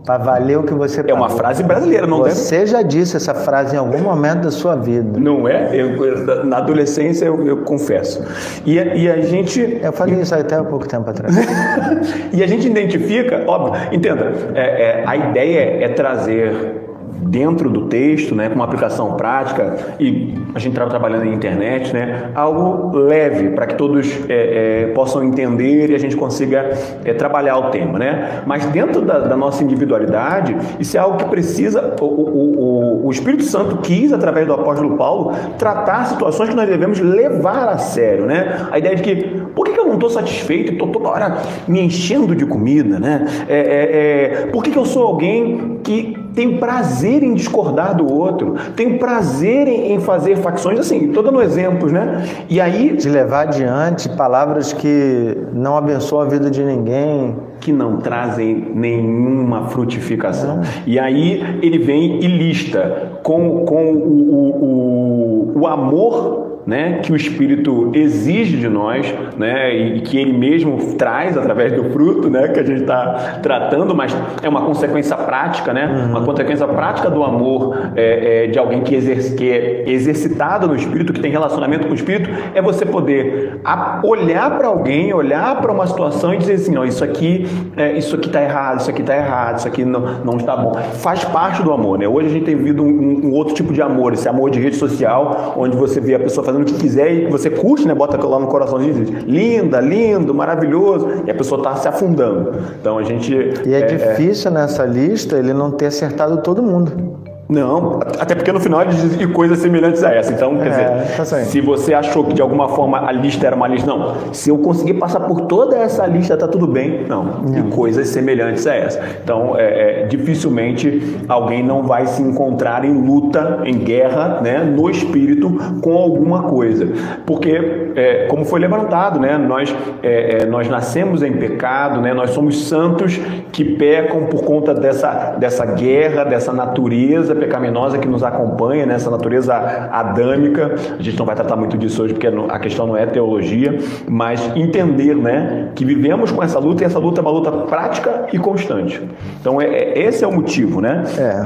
Para 0.06 0.24
valer 0.24 0.58
o 0.60 0.64
que 0.64 0.74
você 0.74 1.02
É 1.08 1.14
uma 1.14 1.24
pagou. 1.24 1.38
frase 1.38 1.64
brasileira, 1.64 2.06
não 2.06 2.22
deve 2.22 2.36
Você 2.36 2.68
já 2.68 2.82
disse 2.84 3.18
essa 3.18 3.34
frase 3.34 3.76
em 3.76 3.80
algum 3.80 4.00
momento 4.02 4.42
da 4.44 4.52
sua 4.52 4.76
vida. 4.76 5.20
Não 5.20 5.48
é? 5.48 5.76
Eu- 5.76 6.46
na 6.46 6.58
adolescência 6.58 7.26
eu, 7.26 7.44
eu 7.46 7.58
confesso. 7.64 8.24
E, 8.66 8.78
a- 8.80 8.96
e 8.96 9.10
a 9.10 9.20
gente. 9.22 9.80
Eu 9.82 9.92
falei 9.92 10.22
isso 10.22 10.36
até 10.36 10.56
há 10.56 10.64
pouco 10.64 10.88
tempo 10.88 11.10
atrás. 11.10 11.36
e 12.32 12.44
a 12.44 12.48
gente 12.48 12.68
identifica, 12.68 13.44
óbvio, 13.48 13.74
entenda, 13.92 14.32
é- 14.54 15.02
é, 15.02 15.04
a 15.08 15.16
ideia 15.16 15.84
é 15.86 15.90
trazer 15.90 16.85
dentro 17.22 17.70
do 17.70 17.88
texto, 17.88 18.36
né, 18.36 18.50
com 18.50 18.56
uma 18.56 18.66
aplicação 18.66 19.14
prática, 19.16 19.96
e 20.00 20.34
a 20.54 20.60
gente 20.60 20.74
estava 20.74 20.90
trabalhando 20.90 21.26
na 21.26 21.34
internet, 21.34 21.94
né, 21.94 22.32
algo 22.36 22.98
leve 22.98 23.50
para 23.50 23.68
que 23.68 23.76
todos 23.76 24.08
é, 24.30 24.84
é, 24.84 24.88
possam 24.94 25.24
entender 25.24 25.90
e 25.90 25.96
a 25.96 25.98
gente 25.98 26.16
consiga 26.16 26.72
é, 27.04 27.14
trabalhar 27.14 27.58
o 27.58 27.70
tema. 27.72 28.00
Né? 28.00 28.42
Mas 28.46 28.66
dentro 28.68 29.02
da, 29.02 29.20
da, 29.20 29.36
nossa 29.36 29.64
individualidade, 29.64 30.56
isso 30.80 30.98
é 30.98 31.00
algo 31.00 31.18
que 31.18 31.26
precisa, 31.26 31.96
o, 32.00 32.06
o, 32.06 32.60
o, 32.60 33.08
o 33.08 33.12
Espírito 33.12 33.44
Santo 33.44 33.78
quis, 33.78 34.14
através 34.14 34.48
do 34.48 34.54
apóstolo 34.54 34.98
Paulo, 34.98 35.34
tratar 35.58 36.06
situações 36.06 36.50
que 36.50 36.56
nós 36.56 36.68
devemos 36.68 37.00
levar 37.00 37.70
a 37.70 37.78
sério. 37.78 38.26
Né? 38.26 38.68
A 38.72 38.80
ideia 38.80 38.96
de 38.96 39.02
que, 39.02 39.16
por 39.56 39.66
que 39.66 39.80
eu 39.80 39.86
não 39.86 39.96
estou 39.96 40.10
satisfeito 40.10 40.74
estou 40.74 40.88
toda 40.90 41.10
hora 41.10 41.38
me 41.68 41.82
enchendo 41.82 42.36
de 42.36 42.46
comida? 42.46 43.00
Né? 43.00 43.26
É, 43.48 43.58
é, 43.58 44.44
é, 44.44 44.46
por 44.48 44.64
que, 44.64 44.72
que 44.72 44.78
eu 44.78 44.86
sou 44.86 45.06
alguém 45.06 45.80
que 45.84 46.25
tem 46.36 46.58
prazer 46.58 47.24
em 47.24 47.34
discordar 47.34 47.96
do 47.96 48.12
outro, 48.12 48.56
tem 48.76 48.98
prazer 48.98 49.68
em, 49.68 50.00
fazer 50.00 50.36
facções, 50.38 50.78
assim, 50.80 51.08
estou 51.08 51.24
dando 51.24 51.42
exemplos, 51.42 51.92
né? 51.92 52.26
E 52.50 52.60
aí. 52.60 52.96
De 52.96 53.10
levar 53.10 53.48
adiante 53.48 54.10
palavras 54.10 54.74
que 54.74 55.38
não 55.54 55.78
abençoam 55.78 56.22
a 56.22 56.26
vida 56.26 56.52
de 56.52 56.64
ninguém. 56.64 57.36
Que 57.60 57.72
não 57.72 57.98
trazem 57.98 58.72
nenhuma 58.76 59.70
frutificação. 59.70 60.62
É. 60.62 60.84
E 60.86 61.00
aí 61.00 61.60
ele 61.62 61.80
vem 61.80 62.20
e 62.20 62.28
lista 62.28 63.14
com, 63.24 63.66
com 63.66 63.92
o, 63.94 64.36
o, 64.36 65.56
o, 65.56 65.62
o 65.62 65.68
amor 65.68 66.45
né, 66.66 67.00
que 67.04 67.12
o 67.12 67.16
Espírito 67.16 67.92
exige 67.94 68.58
de 68.58 68.68
nós, 68.68 69.14
né, 69.38 69.74
e 69.76 70.02
que 70.02 70.18
ele 70.18 70.34
mesmo 70.34 70.96
traz 70.96 71.38
através 71.38 71.74
do 71.74 71.84
fruto, 71.92 72.30
né, 72.30 72.48
que 72.48 72.60
a 72.60 72.64
gente 72.64 72.82
está 72.82 73.40
tratando, 73.42 73.94
mas 73.94 74.16
é 74.42 74.50
uma 74.50 74.62
consequência 74.62 75.16
prática, 75.16 75.74
né, 75.74 75.86
uhum. 75.86 76.10
uma 76.12 76.26
consequência 76.26 76.68
prática 76.68 77.10
do 77.10 77.24
amor 77.24 77.92
é, 77.96 78.46
é, 78.46 78.48
de 78.48 78.58
alguém 78.58 78.82
que, 78.82 79.00
que 79.36 79.52
é 79.52 79.84
exercitado 79.90 80.68
no 80.68 80.76
Espírito, 80.76 81.14
que 81.14 81.20
tem 81.20 81.32
relacionamento 81.32 81.86
com 81.86 81.92
o 81.92 81.96
Espírito, 81.96 82.30
é 82.54 82.62
você 82.62 82.86
poder 82.86 83.60
olhar 84.04 84.58
para 84.58 84.68
alguém, 84.68 85.14
olhar 85.14 85.62
para 85.62 85.72
uma 85.72 85.86
situação 85.86 86.34
e 86.34 86.38
dizer 86.38 86.54
assim, 86.54 86.76
ó, 86.78 86.84
isso 86.84 87.04
aqui, 87.04 87.46
é, 87.78 87.98
isso 87.98 88.16
aqui 88.16 88.28
está 88.28 88.42
errado, 88.42 88.80
isso 88.80 88.90
aqui 88.90 89.02
está 89.02 89.16
errado, 89.16 89.58
isso 89.60 89.68
aqui 89.68 89.86
não, 89.86 90.24
não 90.24 90.38
está 90.38 90.56
bom. 90.56 90.74
Faz 90.74 91.24
parte 91.26 91.62
do 91.62 91.72
amor, 91.72 92.00
né? 92.00 92.08
Hoje 92.08 92.28
a 92.28 92.32
gente 92.32 92.46
tem 92.46 92.56
vivido 92.56 92.84
um, 92.84 93.28
um 93.28 93.32
outro 93.34 93.54
tipo 93.54 93.74
de 93.74 93.82
amor, 93.82 94.14
esse 94.14 94.28
amor 94.28 94.50
de 94.50 94.60
rede 94.60 94.76
social, 94.76 95.54
onde 95.58 95.76
você 95.78 96.00
vê 96.00 96.16
a 96.16 96.20
pessoa 96.20 96.46
fazendo 96.46 96.55
fazendo 96.56 96.62
o 96.62 96.66
que 96.66 96.74
quiser 96.76 97.14
e 97.14 97.30
você 97.30 97.50
curte, 97.50 97.88
né? 97.88 97.94
Bota 97.94 98.24
lá 98.26 98.40
no 98.40 98.48
coraçãozinho 98.48 98.98
e 98.98 99.06
diz, 99.06 99.24
linda, 99.24 99.80
lindo, 99.80 100.34
maravilhoso, 100.34 101.08
e 101.26 101.32
a 101.32 101.36
pessoa 101.36 101.60
está 101.60 101.76
se 101.76 101.88
afundando. 101.88 102.54
Então 102.80 102.98
a 102.98 103.04
gente. 103.04 103.34
E 103.34 103.74
é, 103.74 103.80
é, 103.80 103.82
é 103.82 103.86
difícil 103.86 104.52
é... 104.52 104.54
nessa 104.54 104.86
lista 104.86 105.38
ele 105.38 105.54
não 105.54 105.72
ter 105.72 105.88
acertado 105.88 106.42
todo 106.42 106.62
mundo. 106.64 107.25
Não, 107.48 108.00
até 108.20 108.34
porque 108.34 108.52
no 108.52 108.60
final 108.60 108.82
ele 108.82 108.92
diz 108.92 109.26
coisas 109.28 109.60
semelhantes 109.60 110.04
a 110.04 110.12
essa. 110.12 110.34
Então, 110.34 110.58
quer 110.58 110.68
é, 110.68 110.70
dizer, 111.04 111.18
tá 111.18 111.26
se 111.26 111.62
você 111.62 111.94
achou 111.94 112.24
que 112.24 112.34
de 112.34 112.42
alguma 112.42 112.70
forma 112.70 113.08
a 113.08 113.12
lista 113.12 113.46
era 113.46 113.56
uma 113.56 113.68
lista, 113.68 113.88
não. 113.88 114.34
Se 114.34 114.50
eu 114.50 114.58
conseguir 114.58 114.96
passar 114.96 115.20
por 115.22 115.42
toda 115.42 115.78
essa 115.78 116.06
lista, 116.08 116.36
tá 116.36 116.48
tudo 116.48 116.66
bem. 116.66 117.06
Não, 117.08 117.24
não. 117.24 117.58
e 117.58 117.64
coisas 117.72 118.08
semelhantes 118.10 118.66
a 118.66 118.74
essa. 118.74 119.00
Então, 119.24 119.56
é, 119.58 120.04
é, 120.04 120.08
dificilmente 120.08 121.18
alguém 121.28 121.62
não 121.62 121.84
vai 121.84 122.08
se 122.08 122.22
encontrar 122.22 122.84
em 122.84 122.94
luta, 122.94 123.62
em 123.64 123.78
guerra, 123.78 124.42
né, 124.42 124.64
no 124.64 124.90
espírito 124.90 125.52
com 125.82 125.96
alguma 125.96 126.44
coisa. 126.44 126.88
Porque, 127.28 127.92
é, 127.96 128.26
como 128.28 128.44
foi 128.44 128.60
levantado, 128.60 129.20
né, 129.20 129.38
nós, 129.38 129.76
é, 130.02 130.42
é, 130.42 130.46
nós 130.46 130.68
nascemos 130.68 131.22
em 131.22 131.34
pecado, 131.34 132.02
né, 132.02 132.12
nós 132.12 132.32
somos 132.32 132.68
santos 132.68 133.20
que 133.52 133.64
pecam 133.64 134.26
por 134.26 134.44
conta 134.44 134.74
dessa, 134.74 135.36
dessa 135.38 135.66
guerra, 135.66 136.24
dessa 136.24 136.52
natureza 136.52 137.35
pecaminosa 137.36 137.98
que 137.98 138.08
nos 138.08 138.24
acompanha, 138.24 138.86
nessa 138.86 139.10
né? 139.10 139.18
natureza 139.18 139.56
adâmica. 139.92 140.76
A 140.98 141.02
gente 141.02 141.18
não 141.18 141.26
vai 141.26 141.36
tratar 141.36 141.56
muito 141.56 141.78
disso 141.78 142.04
hoje 142.04 142.14
porque 142.14 142.28
a 142.28 142.60
questão 142.60 142.88
não 142.88 142.98
é 142.98 143.06
teologia, 143.06 143.78
mas 144.08 144.42
entender 144.56 145.16
né, 145.16 145.70
que 145.76 145.86
vivemos 145.86 146.32
com 146.32 146.44
essa 146.44 146.60
luta 146.60 146.84
e 146.84 146.86
essa 146.86 147.00
luta 147.00 147.20
é 147.20 147.24
uma 147.24 147.32
luta 147.32 147.52
prática 147.52 148.28
e 148.32 148.38
constante. 148.38 149.02
Então, 149.40 149.62
é, 149.62 149.66
é 149.66 150.00
esse 150.04 150.24
é 150.24 150.28
o 150.28 150.32
motivo, 150.32 150.82
né? 150.82 151.04
É. 151.18 151.42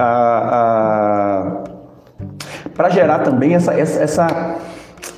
Para 2.75 2.89
gerar 2.89 3.19
também 3.19 3.55
essa, 3.55 3.73
essa, 3.73 4.01
essa 4.01 4.55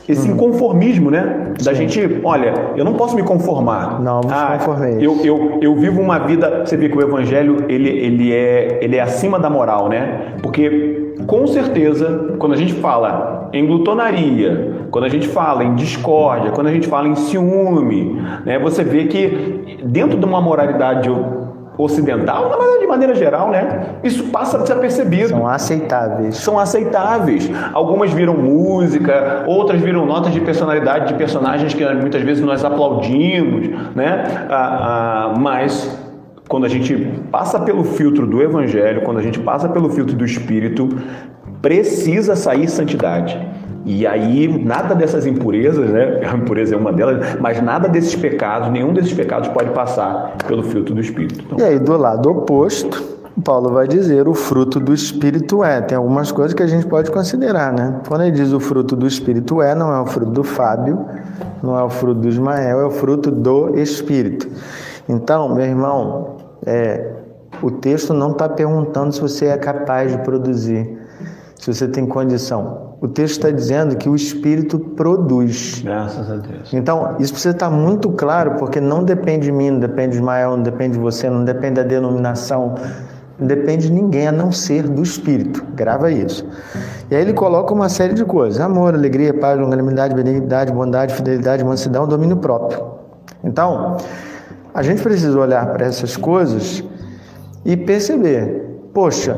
esse 0.08 0.30
hum. 0.30 0.34
inconformismo, 0.34 1.10
né? 1.10 1.54
Da 1.63 1.74
Sim. 1.74 1.88
gente, 1.88 2.22
olha, 2.24 2.54
eu 2.76 2.84
não 2.84 2.94
posso 2.94 3.15
me 3.15 3.24
conformar. 3.24 4.02
Não, 4.02 4.22
me 4.22 4.32
ah, 4.32 4.58
conformei. 4.58 4.98
Eu, 5.00 5.17
eu, 5.24 5.60
eu 5.62 5.76
vivo 5.76 6.02
uma 6.02 6.20
vida, 6.20 6.63
você 6.65 6.76
vê 6.76 6.89
que 6.89 6.98
o 6.98 7.02
evangelho, 7.02 7.65
ele, 7.70 7.89
ele, 7.89 8.34
é, 8.34 8.80
ele 8.82 8.96
é 8.98 9.02
acima 9.02 9.39
da 9.39 9.50
moral, 9.50 9.89
né? 9.89 10.36
Porque, 10.41 11.13
com 11.28 11.48
certeza, 11.48 12.36
quando 12.38 12.54
a 12.54 12.58
gente 12.58 12.74
fala 12.74 13.50
em 13.54 13.65
glutonaria, 13.65 14.86
quando 14.89 15.06
a 15.06 15.10
gente 15.10 15.28
fala 15.28 15.63
em 15.63 15.76
discórdia, 15.76 16.52
quando 16.52 16.67
a 16.67 16.72
gente 16.72 16.88
fala 16.88 17.08
em 17.08 17.15
ciúme, 17.15 18.22
né? 18.46 18.60
Você 18.60 18.84
vê 18.84 19.06
que 19.06 19.80
dentro 19.84 20.17
de 20.17 20.26
uma 20.26 20.41
moralidade 20.41 21.10
ocidental, 21.84 22.50
mas 22.58 22.80
de 22.80 22.88
maneira 22.88 23.15
geral, 23.15 23.50
né? 23.50 23.86
Isso 24.04 24.26
passa 24.26 24.58
a 24.58 24.65
ser 24.65 24.76
percebido. 24.76 25.30
São 25.30 25.48
aceitáveis. 25.48 26.38
São 26.38 26.60
aceitáveis. 26.60 27.50
Algumas 27.74 28.12
viram 28.12 28.36
música, 28.36 29.44
outras 29.48 29.82
viram 29.82 30.06
notas 30.06 30.34
de 30.34 30.41
personalidade 30.41 31.08
de 31.08 31.13
personagens 31.15 31.74
que 31.74 31.86
muitas 31.94 32.22
vezes 32.22 32.44
nós 32.44 32.63
aplaudimos, 32.63 33.70
né? 33.96 34.48
Ah, 34.50 35.34
ah, 35.34 35.39
mas 35.39 36.00
quando 36.48 36.65
a 36.65 36.70
gente 36.70 36.96
passa 37.32 37.60
pelo 37.60 37.84
filtro 37.84 38.28
do 38.28 38.41
Evangelho, 38.41 39.02
quando 39.02 39.20
a 39.20 39.24
gente 39.24 39.39
passa 39.39 39.70
pelo 39.70 39.89
filtro 39.89 40.15
do 40.15 40.26
Espírito, 40.26 40.89
precisa 41.62 42.36
sair 42.36 42.67
santidade. 42.67 43.39
E 43.86 44.06
aí, 44.06 44.48
nada 44.63 44.94
dessas 44.94 45.26
impurezas, 45.26 45.89
né? 45.89 46.22
A 46.32 46.36
impureza 46.36 46.76
é 46.76 46.78
uma 46.78 46.94
delas, 46.94 47.39
mas 47.39 47.62
nada 47.62 47.88
desses 47.88 48.15
pecados, 48.15 48.70
nenhum 48.70 48.94
desses 48.94 49.13
pecados 49.13 49.48
pode 49.50 49.72
passar 49.72 50.36
pelo 50.48 50.63
filtro 50.63 50.94
do 50.94 51.02
Espírito. 51.02 51.44
Então... 51.44 51.60
E 51.60 51.63
aí, 51.63 51.80
do 51.80 51.98
lado 51.98 52.30
oposto, 52.30 53.02
Paulo 53.44 53.72
vai 53.72 53.88
dizer 53.88 54.28
o 54.28 54.34
fruto 54.34 54.80
do 54.80 54.94
Espírito 54.94 55.63
é. 55.63 55.82
Tem 55.82 55.98
algumas 55.98 56.32
coisas 56.32 56.54
que 56.54 56.62
a 56.62 56.67
gente 56.67 56.86
pode 56.86 57.10
considerar, 57.10 57.74
né? 57.74 58.02
Quando 58.08 58.22
ele 58.22 58.32
diz 58.32 58.52
o 58.52 58.60
fruto 58.60 58.96
do 58.96 59.08
Espírito 59.08 59.62
é, 59.62 59.74
não 59.74 59.91
é 59.91 60.00
o 60.00 60.06
fruto 60.06 60.32
do 60.32 60.44
Fábio, 60.44 61.06
não 61.63 61.78
é 61.78 61.84
o 61.84 61.89
fruto 61.89 62.22
do 62.22 62.28
Ismael, 62.28 62.82
é 62.82 62.86
o 62.86 62.91
fruto 62.91 63.32
do 63.32 63.80
Espírito. 63.80 64.48
Então, 65.10 65.54
meu 65.54 65.65
irmão, 65.65 66.38
é, 66.65 67.13
o 67.62 67.72
texto 67.72 68.13
não 68.13 68.32
está 68.32 68.48
perguntando 68.48 69.12
se 69.12 69.20
você 69.20 69.48
é 69.48 69.58
capaz 69.58 70.12
de 70.12 70.20
produzir, 70.20 71.00
se 71.56 71.74
você 71.74 71.88
tem 71.88 72.06
condição 72.06 72.91
o 73.02 73.08
texto 73.08 73.38
está 73.38 73.50
dizendo 73.50 73.96
que 73.96 74.08
o 74.08 74.16
Espírito 74.16 74.78
produz. 74.78 75.82
Graças 75.84 76.30
a 76.30 76.36
Deus. 76.36 76.72
Então, 76.72 77.16
isso 77.20 77.34
precisa 77.34 77.56
estar 77.56 77.72
muito 77.72 78.12
claro, 78.12 78.58
porque 78.60 78.80
não 78.80 79.04
depende 79.04 79.46
de 79.46 79.52
mim, 79.52 79.72
não 79.72 79.80
depende 79.80 80.10
de 80.10 80.16
Ismael, 80.18 80.52
não 80.52 80.62
depende 80.62 80.94
de 80.94 81.00
você, 81.00 81.28
não 81.28 81.44
depende 81.44 81.82
da 81.82 81.84
denominação, 81.84 82.76
não 83.40 83.48
depende 83.48 83.88
de 83.88 83.92
ninguém 83.92 84.28
a 84.28 84.32
não 84.32 84.52
ser 84.52 84.88
do 84.88 85.02
Espírito. 85.02 85.66
Grava 85.74 86.12
isso. 86.12 86.48
E 87.10 87.16
aí 87.16 87.22
ele 87.24 87.34
coloca 87.34 87.74
uma 87.74 87.90
série 87.90 88.14
de 88.14 88.24
coisas: 88.24 88.62
amor, 88.62 88.94
alegria, 88.94 89.34
paz, 89.34 89.60
longanimidade, 89.60 90.14
benignidade, 90.14 90.72
bondade, 90.72 91.16
fidelidade, 91.16 91.64
mansidão, 91.64 92.08
domínio 92.08 92.38
próprio. 92.38 92.84
Então, 93.44 93.98
a 94.76 94.84
gente 94.84 95.02
precisa 95.02 95.40
olhar 95.40 95.66
para 95.74 95.88
essas 95.88 96.16
coisas 96.16 96.84
e 97.66 97.76
perceber: 97.76 98.64
poxa, 98.94 99.36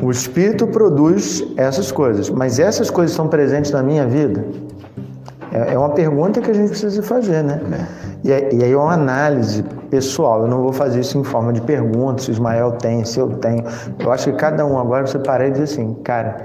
o 0.00 0.10
Espírito 0.10 0.66
produz 0.66 1.44
essas 1.56 1.92
coisas, 1.92 2.30
mas 2.30 2.58
essas 2.58 2.90
coisas 2.90 3.10
estão 3.12 3.28
presentes 3.28 3.70
na 3.70 3.82
minha 3.82 4.06
vida? 4.06 4.44
É, 5.52 5.74
é 5.74 5.78
uma 5.78 5.90
pergunta 5.90 6.40
que 6.40 6.50
a 6.50 6.54
gente 6.54 6.70
precisa 6.70 7.02
fazer, 7.02 7.42
né? 7.42 7.60
É. 8.24 8.54
E, 8.54 8.62
aí 8.62 8.72
é 8.72 8.76
uma 8.76 8.94
análise 8.94 9.62
pessoal. 9.90 10.42
Eu 10.42 10.48
não 10.48 10.62
vou 10.62 10.72
fazer 10.72 11.00
isso 11.00 11.18
em 11.18 11.24
forma 11.24 11.52
de 11.52 11.60
pergunta, 11.60 12.22
se 12.22 12.30
Ismael 12.30 12.72
tem, 12.72 13.04
se 13.04 13.18
eu 13.18 13.28
tenho. 13.28 13.64
Eu 13.98 14.10
acho 14.10 14.30
que 14.30 14.36
cada 14.38 14.64
um 14.64 14.78
agora 14.78 15.06
você 15.06 15.18
parar 15.18 15.48
e 15.48 15.50
dizer 15.50 15.64
assim, 15.64 15.94
cara, 16.02 16.36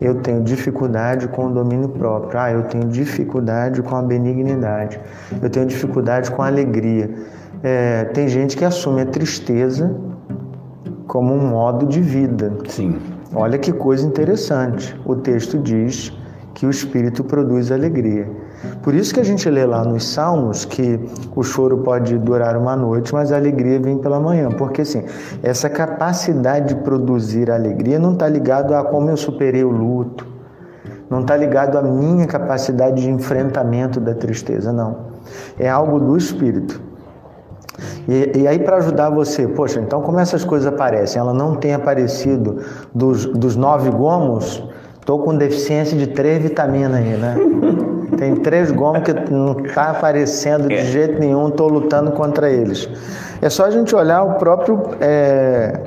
eu 0.00 0.16
tenho 0.16 0.42
dificuldade 0.42 1.26
com 1.28 1.46
o 1.46 1.50
domínio 1.50 1.88
próprio. 1.88 2.38
Ah, 2.38 2.52
eu 2.52 2.62
tenho 2.64 2.84
dificuldade 2.84 3.82
com 3.82 3.96
a 3.96 4.02
benignidade. 4.02 5.00
Eu 5.40 5.50
tenho 5.50 5.66
dificuldade 5.66 6.30
com 6.30 6.42
a 6.42 6.46
alegria. 6.46 7.10
É, 7.62 8.04
tem 8.06 8.28
gente 8.28 8.56
que 8.56 8.64
assume 8.64 9.02
a 9.02 9.06
tristeza 9.06 9.94
como 11.12 11.34
um 11.34 11.46
modo 11.46 11.84
de 11.84 12.00
vida. 12.00 12.50
Sim. 12.66 12.98
Olha 13.34 13.58
que 13.58 13.70
coisa 13.70 14.06
interessante. 14.06 14.98
O 15.04 15.14
texto 15.14 15.58
diz 15.58 16.10
que 16.54 16.64
o 16.64 16.70
Espírito 16.70 17.22
produz 17.22 17.70
alegria. 17.70 18.30
Por 18.82 18.94
isso 18.94 19.12
que 19.12 19.20
a 19.20 19.22
gente 19.22 19.46
lê 19.50 19.66
lá 19.66 19.84
nos 19.84 20.08
Salmos 20.08 20.64
que 20.64 20.98
o 21.36 21.42
choro 21.42 21.76
pode 21.82 22.16
durar 22.16 22.56
uma 22.56 22.74
noite, 22.74 23.12
mas 23.12 23.30
a 23.30 23.36
alegria 23.36 23.78
vem 23.78 23.98
pela 23.98 24.18
manhã. 24.18 24.48
Porque 24.52 24.80
assim, 24.80 25.04
essa 25.42 25.68
capacidade 25.68 26.74
de 26.74 26.80
produzir 26.80 27.50
alegria 27.50 27.98
não 27.98 28.14
está 28.14 28.26
ligado 28.26 28.74
a 28.74 28.82
como 28.82 29.10
eu 29.10 29.16
superei 29.18 29.64
o 29.64 29.70
luto, 29.70 30.26
não 31.10 31.20
está 31.20 31.36
ligado 31.36 31.76
à 31.76 31.82
minha 31.82 32.26
capacidade 32.26 33.02
de 33.02 33.10
enfrentamento 33.10 34.00
da 34.00 34.14
tristeza, 34.14 34.72
não. 34.72 34.96
É 35.58 35.68
algo 35.68 36.00
do 36.00 36.16
Espírito. 36.16 36.91
E, 38.08 38.40
e 38.40 38.48
aí, 38.48 38.58
para 38.58 38.76
ajudar 38.76 39.10
você, 39.10 39.46
poxa, 39.46 39.80
então 39.80 40.02
como 40.02 40.18
essas 40.18 40.44
coisas 40.44 40.66
aparecem? 40.66 41.20
Ela 41.20 41.32
não 41.32 41.54
tem 41.54 41.74
aparecido 41.74 42.58
dos, 42.94 43.26
dos 43.26 43.56
nove 43.56 43.90
gomos, 43.90 44.62
estou 44.98 45.18
com 45.20 45.36
deficiência 45.36 45.96
de 45.96 46.08
três 46.08 46.42
vitaminas 46.42 46.96
aí, 46.96 47.16
né? 47.16 47.36
Tem 48.16 48.36
três 48.36 48.70
gomos 48.70 49.02
que 49.02 49.12
não 49.32 49.58
está 49.64 49.90
aparecendo 49.90 50.68
de 50.68 50.74
é. 50.74 50.84
jeito 50.84 51.18
nenhum, 51.18 51.48
estou 51.48 51.66
lutando 51.66 52.12
contra 52.12 52.50
eles. 52.50 52.88
É 53.40 53.48
só 53.48 53.64
a 53.64 53.70
gente 53.70 53.94
olhar 53.96 54.22
o 54.22 54.34
próprio 54.34 54.80
é, 55.00 55.80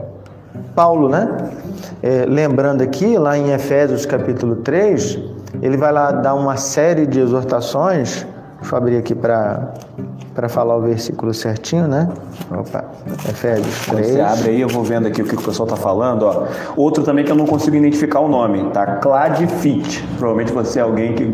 Paulo, 0.76 1.08
né? 1.08 1.38
É, 2.04 2.26
lembrando 2.28 2.82
aqui, 2.82 3.18
lá 3.18 3.38
em 3.38 3.52
Efésios 3.52 4.06
capítulo 4.06 4.58
3, 4.58 5.20
ele 5.62 5.78
vai 5.78 5.92
lá 5.92 6.12
dar 6.12 6.34
uma 6.34 6.58
série 6.58 7.06
de 7.06 7.20
exortações. 7.20 8.28
Deixa 8.60 8.76
eu 8.76 8.78
abrir 8.78 8.98
aqui 8.98 9.16
para 9.16 9.74
para 10.36 10.50
falar 10.50 10.76
o 10.76 10.82
versículo 10.82 11.34
certinho, 11.34 11.88
né? 11.88 12.10
Opa, 12.52 12.84
Efésios 13.30 13.86
3. 13.88 14.08
Você 14.08 14.22
abre 14.22 14.50
aí, 14.50 14.62
eu 14.62 14.68
vou 14.68 14.84
vendo 14.84 15.08
aqui 15.08 15.22
o 15.22 15.26
que 15.26 15.36
o 15.36 15.42
pessoal 15.42 15.66
está 15.66 15.78
falando. 15.78 16.24
Ó. 16.24 16.44
Outro 16.76 17.04
também 17.04 17.24
que 17.24 17.32
eu 17.32 17.36
não 17.36 17.46
consigo 17.46 17.78
identificar 17.78 18.20
o 18.20 18.28
nome, 18.28 18.70
tá? 18.72 18.98
Cladfit. 18.98 20.06
Provavelmente 20.18 20.52
você 20.52 20.80
é 20.80 20.82
alguém 20.82 21.14
que 21.14 21.34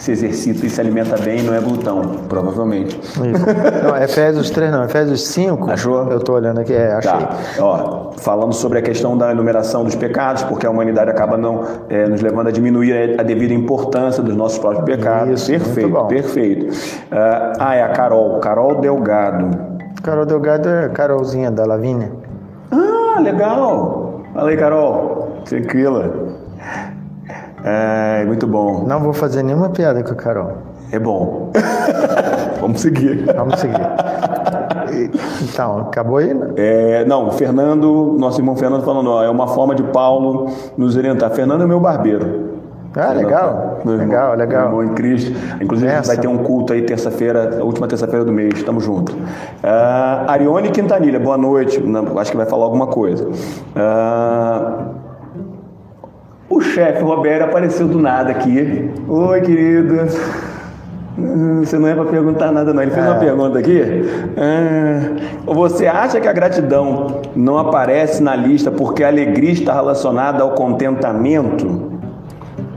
se 0.00 0.12
exercita 0.12 0.64
e 0.66 0.70
se 0.70 0.80
alimenta 0.80 1.16
bem 1.18 1.40
e 1.40 1.42
não 1.42 1.54
é 1.54 1.60
glutão, 1.60 2.00
provavelmente. 2.26 2.98
Isso. 2.98 3.20
Não, 3.84 3.96
Efésios 3.96 4.50
3 4.50 4.72
não, 4.72 4.84
Efésios 4.84 5.28
5. 5.28 5.70
Achou? 5.70 6.10
Eu 6.10 6.18
estou 6.18 6.36
olhando 6.36 6.60
aqui, 6.60 6.72
é, 6.72 6.94
achei. 6.94 7.10
Tá. 7.10 7.36
Ó, 7.58 8.12
falando 8.16 8.54
sobre 8.54 8.78
a 8.78 8.82
questão 8.82 9.16
da 9.16 9.30
enumeração 9.30 9.84
dos 9.84 9.94
pecados, 9.94 10.42
porque 10.44 10.66
a 10.66 10.70
humanidade 10.70 11.10
acaba 11.10 11.36
não 11.36 11.64
é, 11.90 12.08
nos 12.08 12.22
levando 12.22 12.48
a 12.48 12.50
diminuir 12.50 13.20
a 13.20 13.22
devida 13.22 13.52
importância 13.52 14.22
dos 14.22 14.34
nossos 14.34 14.58
próprios 14.58 14.84
pecados. 14.84 15.48
Isso, 15.48 15.50
perfeito, 15.50 16.04
perfeito. 16.06 16.66
Uh, 16.66 17.52
ah, 17.58 17.74
é 17.74 17.82
a 17.82 17.90
Carol, 17.90 18.39
Carol 18.40 18.80
Delgado. 18.80 19.56
Carol 20.02 20.26
Delgado 20.26 20.68
é 20.68 20.88
Carolzinha 20.88 21.50
da 21.50 21.64
Lavínia. 21.64 22.10
Ah, 22.70 23.20
legal. 23.20 24.22
Fala 24.34 24.50
aí, 24.50 24.56
Carol. 24.56 25.42
Tranquila. 25.44 26.10
É, 27.64 28.24
muito 28.24 28.46
bom. 28.46 28.84
Não 28.86 29.00
vou 29.00 29.12
fazer 29.12 29.42
nenhuma 29.42 29.68
piada 29.68 30.02
com 30.02 30.12
a 30.12 30.14
Carol. 30.14 30.52
É 30.90 30.98
bom. 30.98 31.52
Vamos 32.60 32.80
seguir. 32.80 33.24
Vamos 33.36 33.60
seguir. 33.60 33.80
Então, 35.42 35.80
acabou 35.80 36.16
aí? 36.18 36.32
Né? 36.32 36.52
É, 36.56 37.04
não, 37.04 37.30
Fernando, 37.30 38.16
nosso 38.18 38.40
irmão 38.40 38.56
Fernando 38.56 38.82
falando, 38.84 39.10
ó, 39.10 39.22
é 39.22 39.30
uma 39.30 39.46
forma 39.48 39.74
de 39.74 39.82
Paulo 39.84 40.48
nos 40.76 40.96
orientar. 40.96 41.30
Fernando 41.30 41.62
é 41.62 41.66
meu 41.66 41.80
barbeiro. 41.80 42.59
Ah, 42.96 43.12
legal. 43.12 43.80
Meu 43.84 43.96
legal, 43.96 44.32
irmão, 44.32 44.38
legal. 44.38 44.68
Meu 44.68 44.80
irmão 44.80 44.92
em 44.92 44.94
Cristo. 44.94 45.32
Inclusive, 45.60 45.90
Essa. 45.90 46.08
vai 46.08 46.20
ter 46.20 46.26
um 46.26 46.38
culto 46.38 46.72
aí 46.72 46.82
terça-feira, 46.82 47.60
última 47.62 47.86
terça-feira 47.86 48.24
do 48.24 48.32
mês. 48.32 48.62
Tamo 48.64 48.80
junto. 48.80 49.12
Uh, 49.12 50.28
Arione 50.28 50.70
Quintanilha, 50.70 51.20
boa 51.20 51.38
noite. 51.38 51.80
Acho 52.18 52.30
que 52.32 52.36
vai 52.36 52.46
falar 52.46 52.64
alguma 52.64 52.88
coisa. 52.88 53.28
Uh, 53.28 54.94
o 56.48 56.60
chefe 56.60 57.02
Roberto 57.02 57.44
apareceu 57.44 57.86
do 57.86 57.98
nada 57.98 58.32
aqui. 58.32 58.90
Oi, 59.08 59.40
querido. 59.40 59.96
Você 61.60 61.78
não 61.78 61.86
é 61.86 61.94
para 61.94 62.06
perguntar 62.06 62.50
nada, 62.50 62.72
não. 62.72 62.82
Ele 62.82 62.90
fez 62.90 63.04
é. 63.04 63.08
uma 63.08 63.18
pergunta 63.18 63.58
aqui. 63.58 63.82
Ah, 64.36 65.52
você 65.52 65.86
acha 65.86 66.20
que 66.20 66.26
a 66.26 66.32
gratidão 66.32 67.20
não 67.36 67.58
aparece 67.58 68.22
na 68.22 68.34
lista 68.34 68.70
porque 68.70 69.04
a 69.04 69.08
alegria 69.08 69.52
está 69.52 69.74
relacionada 69.74 70.42
ao 70.42 70.52
contentamento? 70.52 71.99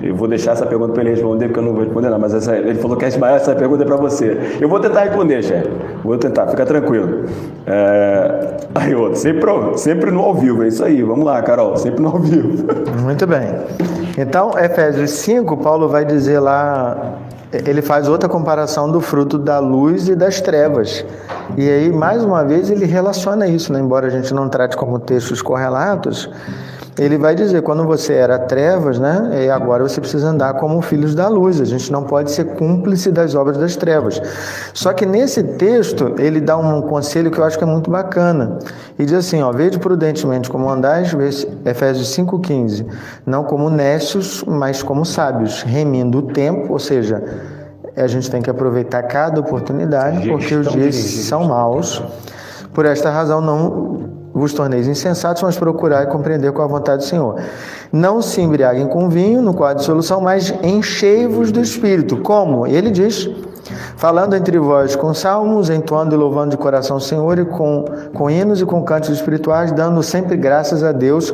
Eu 0.04 0.16
vou 0.16 0.28
deixar 0.28 0.52
essa 0.52 0.66
pergunta 0.66 0.92
para 0.92 1.02
ele 1.02 1.12
responder, 1.12 1.48
porque 1.48 1.60
eu 1.60 1.64
não 1.64 1.74
vou 1.74 1.84
responder, 1.84 2.10
não. 2.10 2.20
Mas 2.20 2.34
essa, 2.34 2.58
ele 2.58 2.76
falou 2.76 2.98
que 2.98 3.06
essa 3.06 3.56
pergunta 3.56 3.84
é 3.84 3.86
para 3.86 3.96
você. 3.96 4.58
Eu 4.60 4.68
vou 4.68 4.80
tentar 4.80 5.06
responder, 5.06 5.42
chefe. 5.42 5.70
Vou 6.04 6.18
tentar, 6.18 6.48
fica 6.48 6.66
tranquilo. 6.66 7.26
É... 7.66 8.58
Aí, 8.76 8.94
outro, 8.94 9.18
sempre, 9.18 9.50
sempre 9.78 10.12
no 10.12 10.20
ao 10.20 10.34
vivo, 10.34 10.64
é 10.64 10.68
isso 10.68 10.84
aí. 10.84 11.02
Vamos 11.02 11.24
lá, 11.26 11.42
Carol, 11.42 11.78
sempre 11.78 12.02
no 12.02 12.10
ao 12.10 12.20
vivo. 12.20 12.66
Muito 13.02 13.26
bem. 13.26 13.56
Então, 14.18 14.52
Efésios 14.60 15.12
5, 15.12 15.56
Paulo 15.58 15.88
vai 15.88 16.04
dizer 16.04 16.40
lá 16.40 17.18
ele 17.54 17.84
faz 17.84 18.08
outra 18.08 18.28
comparação 18.28 18.90
do 18.90 19.00
fruto 19.00 19.38
da 19.38 19.60
luz 19.60 20.10
e 20.10 20.16
das 20.16 20.42
trevas. 20.42 21.06
E 21.56 21.70
aí, 21.70 21.92
mais 21.92 22.24
uma 22.24 22.44
vez, 22.44 22.72
ele 22.72 22.86
relaciona 22.86 23.48
isso, 23.48 23.72
né? 23.72 23.80
embora 23.80 24.08
a 24.08 24.10
gente 24.10 24.34
não 24.34 24.50
trate 24.50 24.76
como 24.76 24.98
textos 24.98 25.42
correlatos, 25.42 26.30
ele 26.98 27.18
vai 27.18 27.34
dizer: 27.36 27.62
quando 27.62 27.86
você 27.86 28.14
era 28.14 28.38
trevas, 28.38 29.00
né, 29.00 29.46
e 29.46 29.50
agora 29.50 29.84
você 29.84 30.00
precisa 30.00 30.28
andar 30.28 30.54
como 30.56 30.82
filhos 30.82 31.16
da 31.16 31.28
luz. 31.28 31.60
A 31.60 31.66
gente 31.66 31.92
não 31.92 32.04
pode 32.04 32.32
ser 32.32 32.46
cúmplice 32.56 33.12
das 33.12 33.36
obras 33.36 33.58
das 33.58 33.76
trevas. 33.76 34.22
Só 34.74 34.94
que 34.94 35.06
nesse 35.06 35.44
texto, 35.44 36.16
ele 36.20 36.40
dá 36.40 36.58
um 36.58 36.82
conselho 36.84 37.32
que 37.32 37.40
eu 37.40 37.44
acho 37.44 37.58
que 37.58 37.64
é 37.64 37.68
muito 37.68 37.90
bacana. 37.90 38.60
E 38.98 39.06
diz 39.06 39.14
assim: 39.14 39.42
ó, 39.42 39.52
vede 39.52 39.80
prudentemente 39.80 40.50
como 40.50 40.70
andais, 40.70 41.16
Efésios 41.66 42.16
5,15, 42.16 42.86
não 43.26 43.44
como 43.44 43.70
nécios, 43.70 44.44
mas 44.46 44.84
como 44.84 45.06
sábios, 45.06 45.64
remindo 45.64 46.20
o 46.20 46.22
tempo, 46.22 46.74
ou 46.74 46.80
seja, 46.80 47.24
a 47.96 48.08
gente 48.08 48.30
tem 48.30 48.42
que 48.42 48.50
aproveitar 48.50 49.04
cada 49.04 49.40
oportunidade, 49.40 50.28
porque 50.28 50.56
os 50.56 50.68
dias 50.72 50.96
são 50.96 51.46
maus. 51.46 52.02
Por 52.74 52.86
esta 52.86 53.12
razão, 53.12 53.40
não 53.40 54.23
vos 54.34 54.54
torneis 54.54 54.88
insensatos, 54.88 55.44
mas 55.44 55.56
procurai 55.56 56.08
compreender 56.08 56.52
com 56.52 56.62
a 56.62 56.68
vontade 56.68 57.04
do 57.04 57.08
Senhor. 57.08 57.36
Não 57.92 58.22
se 58.22 58.42
embriaguem 58.42 58.88
com 58.88 59.08
vinho, 59.08 59.42
no 59.42 59.54
quadro 59.54 59.80
de 59.80 59.86
solução, 59.86 60.20
mas 60.20 60.54
enchei-vos 60.64 61.52
do 61.52 61.62
Espírito. 61.62 62.18
Como? 62.18 62.66
Ele 62.66 62.90
diz, 62.90 63.30
falando 63.96 64.36
entre 64.36 64.58
vós 64.58 64.96
com 64.96 65.14
salmos, 65.14 65.70
entoando 65.70 66.16
e 66.16 66.18
louvando 66.18 66.52
de 66.52 66.58
coração 66.58 66.98
o 66.98 67.02
Senhor, 67.02 67.38
e 67.38 67.46
com, 67.46 67.86
com 68.14 68.30
hinos 68.30 68.60
e 68.60 68.66
com 68.66 68.82
cantos 68.84 69.10
espirituais, 69.12 69.72
dando 69.72 70.02
sempre 70.02 70.36
graças 70.36 70.84
a 70.84 70.92
Deus, 70.92 71.32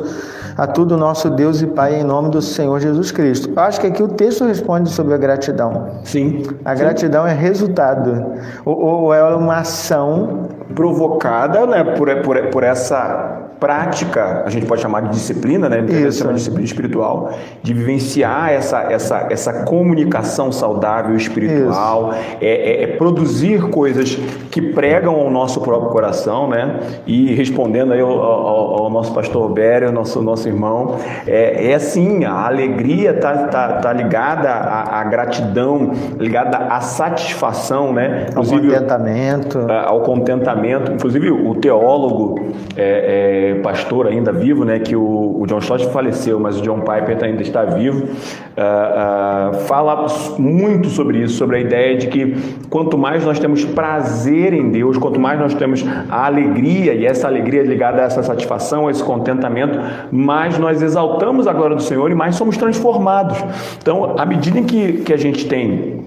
a 0.54 0.66
tudo 0.66 0.98
nosso 0.98 1.30
Deus 1.30 1.62
e 1.62 1.66
Pai, 1.66 1.98
em 1.98 2.04
nome 2.04 2.28
do 2.28 2.42
Senhor 2.42 2.78
Jesus 2.78 3.10
Cristo. 3.10 3.50
Eu 3.56 3.62
acho 3.62 3.80
que 3.80 3.86
aqui 3.86 4.02
o 4.02 4.08
texto 4.08 4.44
responde 4.44 4.90
sobre 4.90 5.14
a 5.14 5.16
gratidão. 5.16 6.00
Sim. 6.04 6.42
A 6.62 6.74
gratidão 6.74 7.24
sim. 7.24 7.30
é 7.30 7.34
resultado, 7.34 8.26
ou, 8.62 8.78
ou 8.78 9.14
é 9.14 9.22
uma 9.34 9.60
ação 9.60 10.59
provocada 10.74 11.66
né, 11.66 11.84
por, 11.84 12.14
por, 12.22 12.46
por 12.48 12.64
essa 12.64 13.49
prática, 13.60 14.42
a 14.46 14.50
gente 14.50 14.64
pode 14.64 14.80
chamar 14.80 15.02
de 15.02 15.10
disciplina, 15.10 15.68
né? 15.68 15.84
Isso. 15.84 16.26
de 16.26 16.34
disciplina 16.34 16.64
espiritual, 16.64 17.30
de 17.62 17.74
vivenciar 17.74 18.50
essa, 18.50 18.80
essa, 18.84 19.26
essa 19.30 19.64
comunicação 19.64 20.50
saudável 20.50 21.14
espiritual, 21.14 22.14
é, 22.40 22.46
é, 22.48 22.82
é, 22.84 22.86
produzir 22.96 23.68
coisas 23.68 24.18
que 24.50 24.62
pregam 24.62 25.14
ao 25.14 25.30
nosso 25.30 25.60
próprio 25.60 25.90
coração, 25.90 26.48
né? 26.48 26.80
E 27.06 27.34
respondendo 27.34 27.92
aí 27.92 28.00
ao, 28.00 28.10
ao, 28.10 28.84
ao 28.84 28.90
nosso 28.90 29.12
pastor 29.12 29.50
Bério, 29.50 29.92
nosso, 29.92 30.22
nosso 30.22 30.48
irmão, 30.48 30.96
é, 31.26 31.70
é 31.70 31.74
assim, 31.74 32.24
a 32.24 32.46
alegria 32.46 33.14
tá, 33.14 33.48
tá, 33.48 33.68
tá 33.74 33.92
ligada 33.92 34.48
à, 34.48 35.00
à 35.00 35.04
gratidão, 35.04 35.92
ligada 36.18 36.56
à 36.56 36.80
satisfação, 36.80 37.92
né? 37.92 38.26
Inclusive, 38.30 38.68
ao 38.68 38.72
contentamento. 38.72 39.66
Ao 39.70 40.00
contentamento. 40.00 40.92
Inclusive, 40.92 41.30
o 41.30 41.54
teólogo 41.56 42.52
é, 42.76 43.49
pastor 43.56 44.06
ainda 44.06 44.32
vivo, 44.32 44.64
né, 44.64 44.78
que 44.78 44.96
o, 44.96 45.40
o 45.40 45.46
John 45.46 45.58
Stott 45.58 45.86
faleceu, 45.90 46.38
mas 46.38 46.58
o 46.58 46.62
John 46.62 46.80
Piper 46.80 47.18
ainda 47.22 47.42
está 47.42 47.64
vivo, 47.64 48.04
uh, 48.04 48.06
uh, 48.06 49.54
fala 49.66 50.06
muito 50.38 50.88
sobre 50.88 51.18
isso, 51.18 51.36
sobre 51.36 51.56
a 51.56 51.60
ideia 51.60 51.96
de 51.96 52.08
que 52.08 52.36
quanto 52.68 52.96
mais 52.96 53.24
nós 53.24 53.38
temos 53.38 53.64
prazer 53.64 54.52
em 54.52 54.70
Deus, 54.70 54.96
quanto 54.96 55.20
mais 55.20 55.38
nós 55.38 55.54
temos 55.54 55.84
a 56.08 56.26
alegria, 56.26 56.94
e 56.94 57.06
essa 57.06 57.26
alegria 57.26 57.62
ligada 57.62 58.02
a 58.02 58.04
essa 58.04 58.22
satisfação, 58.22 58.88
a 58.88 58.90
esse 58.90 59.02
contentamento, 59.02 59.78
mais 60.10 60.58
nós 60.58 60.82
exaltamos 60.82 61.46
a 61.46 61.52
glória 61.52 61.76
do 61.76 61.82
Senhor 61.82 62.10
e 62.10 62.14
mais 62.14 62.36
somos 62.36 62.56
transformados. 62.56 63.38
Então, 63.80 64.14
à 64.18 64.24
medida 64.24 64.58
em 64.58 64.64
que, 64.64 64.92
que 65.04 65.12
a 65.12 65.16
gente 65.16 65.46
tem 65.46 65.99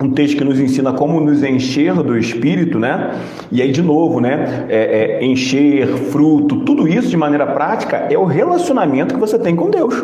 um 0.00 0.10
texto 0.10 0.36
que 0.36 0.44
nos 0.44 0.60
ensina 0.60 0.92
como 0.92 1.20
nos 1.20 1.42
encher 1.42 1.94
do 1.94 2.18
Espírito, 2.18 2.78
né? 2.78 3.18
E 3.50 3.62
aí, 3.62 3.72
de 3.72 3.82
novo, 3.82 4.20
né? 4.20 4.66
É, 4.68 5.20
é, 5.20 5.24
encher, 5.24 5.86
fruto, 5.86 6.60
tudo 6.60 6.86
isso 6.86 7.08
de 7.08 7.16
maneira 7.16 7.46
prática 7.46 8.06
é 8.10 8.18
o 8.18 8.24
relacionamento 8.24 9.14
que 9.14 9.20
você 9.20 9.38
tem 9.38 9.56
com 9.56 9.70
Deus. 9.70 9.94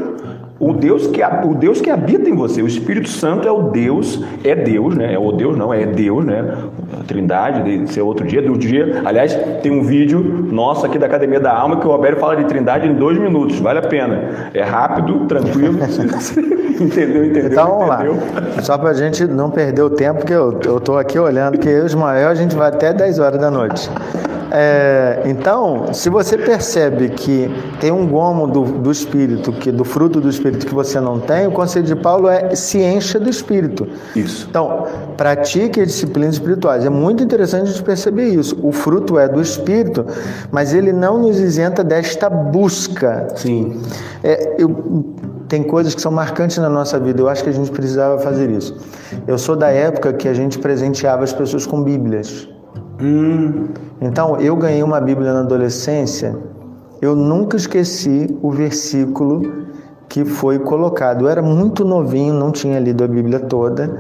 O 0.63 0.73
Deus 0.73 1.09
que 1.09 1.21
o 1.25 1.55
Deus 1.57 1.81
que 1.81 1.91
habita 1.91 2.31
em 2.31 2.37
você, 2.37 2.63
o 2.63 2.69
Espírito 2.69 3.09
Santo 3.09 3.49
é 3.49 3.51
o 3.51 3.71
Deus, 3.71 4.23
é 4.45 4.55
Deus, 4.55 4.95
né? 4.95 5.13
É 5.13 5.19
o 5.19 5.33
Deus 5.33 5.59
não, 5.59 5.75
é 5.75 5.85
Deus, 5.85 6.25
né? 6.25 6.57
A 7.01 7.03
Trindade, 7.03 7.85
de 7.85 7.93
ser 7.93 8.03
outro 8.03 8.25
dia, 8.25 8.41
do 8.41 8.57
dia. 8.57 9.03
Aliás, 9.05 9.37
tem 9.61 9.73
um 9.73 9.83
vídeo 9.83 10.21
nosso 10.21 10.87
aqui 10.87 11.01
da 11.01 11.07
Academia 11.07 11.41
da 11.41 11.53
Alma 11.53 11.81
que 11.81 11.87
o 11.89 11.91
Roberto 11.91 12.21
fala 12.21 12.37
de 12.37 12.45
Trindade 12.45 12.87
em 12.87 12.95
dois 12.95 13.19
minutos, 13.19 13.59
vale 13.59 13.81
a 13.81 13.83
pena. 13.83 14.51
É 14.55 14.63
rápido, 14.63 15.27
tranquilo. 15.27 15.81
entendeu, 16.81 17.25
entendeu? 17.25 17.51
Então 17.51 17.81
vamos 17.81 17.95
entendeu? 17.97 18.15
lá. 18.15 18.63
Só 18.63 18.79
para 18.79 18.91
a 18.91 18.95
gente 18.95 19.25
não 19.25 19.51
perder 19.51 19.83
o 19.83 19.91
tempo, 19.91 20.25
que 20.25 20.33
eu, 20.33 20.61
eu 20.65 20.79
tô 20.79 20.97
aqui 20.97 21.19
olhando, 21.19 21.59
que 21.59 21.69
eu 21.69 21.83
e 21.83 21.87
Ismael 21.87 22.29
a 22.29 22.37
gente 22.37 22.55
vai 22.55 22.69
até 22.69 22.93
10 22.93 23.19
horas 23.19 23.41
da 23.41 23.51
noite. 23.51 23.91
É, 24.55 25.23
então, 25.25 25.95
se 25.95 26.11
você 26.11 26.37
percebe 26.37 27.09
que 27.09 27.51
tem 27.81 27.91
um 27.91 28.07
gomo 28.07 28.47
do, 28.47 28.65
do 28.65 28.91
Espírito, 28.91 29.51
que 29.51 29.73
do 29.73 29.83
fruto 29.83 30.21
do 30.21 30.29
Espírito 30.29 30.67
que 30.67 30.75
você 30.75 31.01
não 31.01 31.19
tem, 31.19 31.47
o 31.47 31.53
conselho 31.53 31.87
de 31.87 31.97
Paulo 31.97 32.29
é 32.29 32.55
se 32.55 32.79
encha 32.79 33.19
do 33.19 33.31
Espírito. 33.31 33.89
Isso. 34.15 34.47
Então, 34.51 34.87
pratique 35.17 35.81
as 35.81 35.87
disciplinas 35.87 36.35
espirituais. 36.35 36.85
É 36.85 36.91
muito 36.91 37.25
interessante 37.25 37.63
a 37.63 37.73
gente 37.73 37.83
perceber 37.83 38.29
isso. 38.29 38.59
O 38.63 38.73
fruto 38.73 39.19
é 39.19 39.27
do 39.27 39.41
Espírito, 39.41 40.05
mas 40.51 40.75
ele 40.75 40.93
não 40.93 41.19
nos 41.23 41.41
isenta 41.41 41.83
desta 41.83 42.29
busca. 42.29 43.29
Sim. 43.35 43.81
É, 44.23 44.57
eu, 44.59 45.15
tem 45.49 45.63
coisas 45.63 45.95
que 45.95 46.03
são 46.03 46.13
marcantes 46.13 46.59
na 46.59 46.69
nossa 46.69 47.01
vida. 47.01 47.23
Eu 47.23 47.29
acho 47.31 47.43
que 47.43 47.49
a 47.49 47.55
gente 47.55 47.71
precisava 47.71 48.19
fazer 48.19 48.51
isso. 48.51 48.77
Eu 49.27 49.39
sou 49.39 49.57
da 49.57 49.71
época 49.71 50.13
que 50.13 50.29
a 50.29 50.35
gente 50.35 50.59
presenteava 50.59 51.25
as 51.25 51.33
pessoas 51.33 51.65
com 51.65 51.83
Bíblias. 51.83 52.47
Hum. 53.03 53.69
Então, 54.01 54.41
eu 54.41 54.55
ganhei 54.57 54.83
uma 54.83 55.01
Bíblia 55.01 55.33
na 55.33 55.41
adolescência. 55.41 56.37
Eu 57.01 57.17
nunca 57.17 57.57
esqueci 57.57 58.39
o 58.41 58.51
versículo 58.53 59.65
que 60.09 60.25
foi 60.25 60.59
colocado. 60.61 61.25
Eu 61.25 61.29
era 61.29 61.43
muito 61.43 61.85
novinho, 61.85 62.33
não 62.33 62.53
tinha 62.53 62.79
lido 62.79 63.03
a 63.03 63.09
Bíblia 63.09 63.41
toda. 63.41 63.91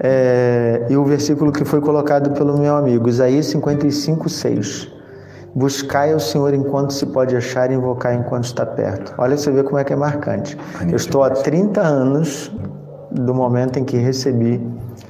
É, 0.00 0.86
e 0.90 0.96
o 0.96 1.04
versículo 1.04 1.52
que 1.52 1.64
foi 1.64 1.80
colocado 1.80 2.30
pelo 2.32 2.58
meu 2.58 2.74
amigo, 2.74 3.08
Isaías 3.08 3.46
55, 3.46 4.28
6. 4.28 4.90
Buscai 5.54 6.12
ao 6.12 6.18
Senhor 6.18 6.52
enquanto 6.54 6.92
se 6.92 7.06
pode 7.06 7.36
achar 7.36 7.70
e 7.70 7.74
invocar 7.74 8.14
enquanto 8.14 8.44
está 8.44 8.66
perto. 8.66 9.14
Olha, 9.18 9.36
você 9.36 9.52
vê 9.52 9.62
como 9.62 9.78
é 9.78 9.84
que 9.84 9.92
é 9.92 9.96
marcante. 9.96 10.56
Eu 10.88 10.96
estou 10.96 11.22
há 11.22 11.30
30 11.30 11.80
anos 11.80 12.50
do 13.12 13.34
momento 13.34 13.78
em 13.78 13.84
que 13.84 13.96
recebi 13.96 14.60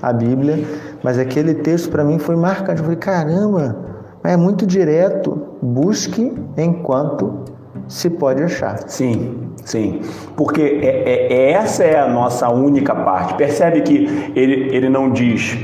a 0.00 0.12
Bíblia, 0.12 0.64
mas 1.02 1.18
aquele 1.18 1.54
texto 1.54 1.90
para 1.90 2.04
mim 2.04 2.18
foi 2.18 2.36
marcante. 2.36 2.78
Eu 2.78 2.84
falei, 2.84 2.98
caramba, 2.98 3.76
é 4.24 4.36
muito 4.36 4.66
direto. 4.66 5.40
Busque 5.62 6.32
enquanto 6.56 7.44
se 7.88 8.10
pode 8.10 8.42
achar. 8.42 8.88
Sim, 8.88 9.52
sim. 9.64 10.00
Porque 10.36 10.60
é, 10.60 10.86
é, 10.86 11.32
é, 11.32 11.52
essa 11.52 11.84
é 11.84 11.98
a 11.98 12.08
nossa 12.08 12.48
única 12.48 12.94
parte. 12.94 13.34
Percebe 13.34 13.82
que 13.82 14.32
ele, 14.34 14.74
ele 14.74 14.88
não 14.88 15.10
diz 15.10 15.58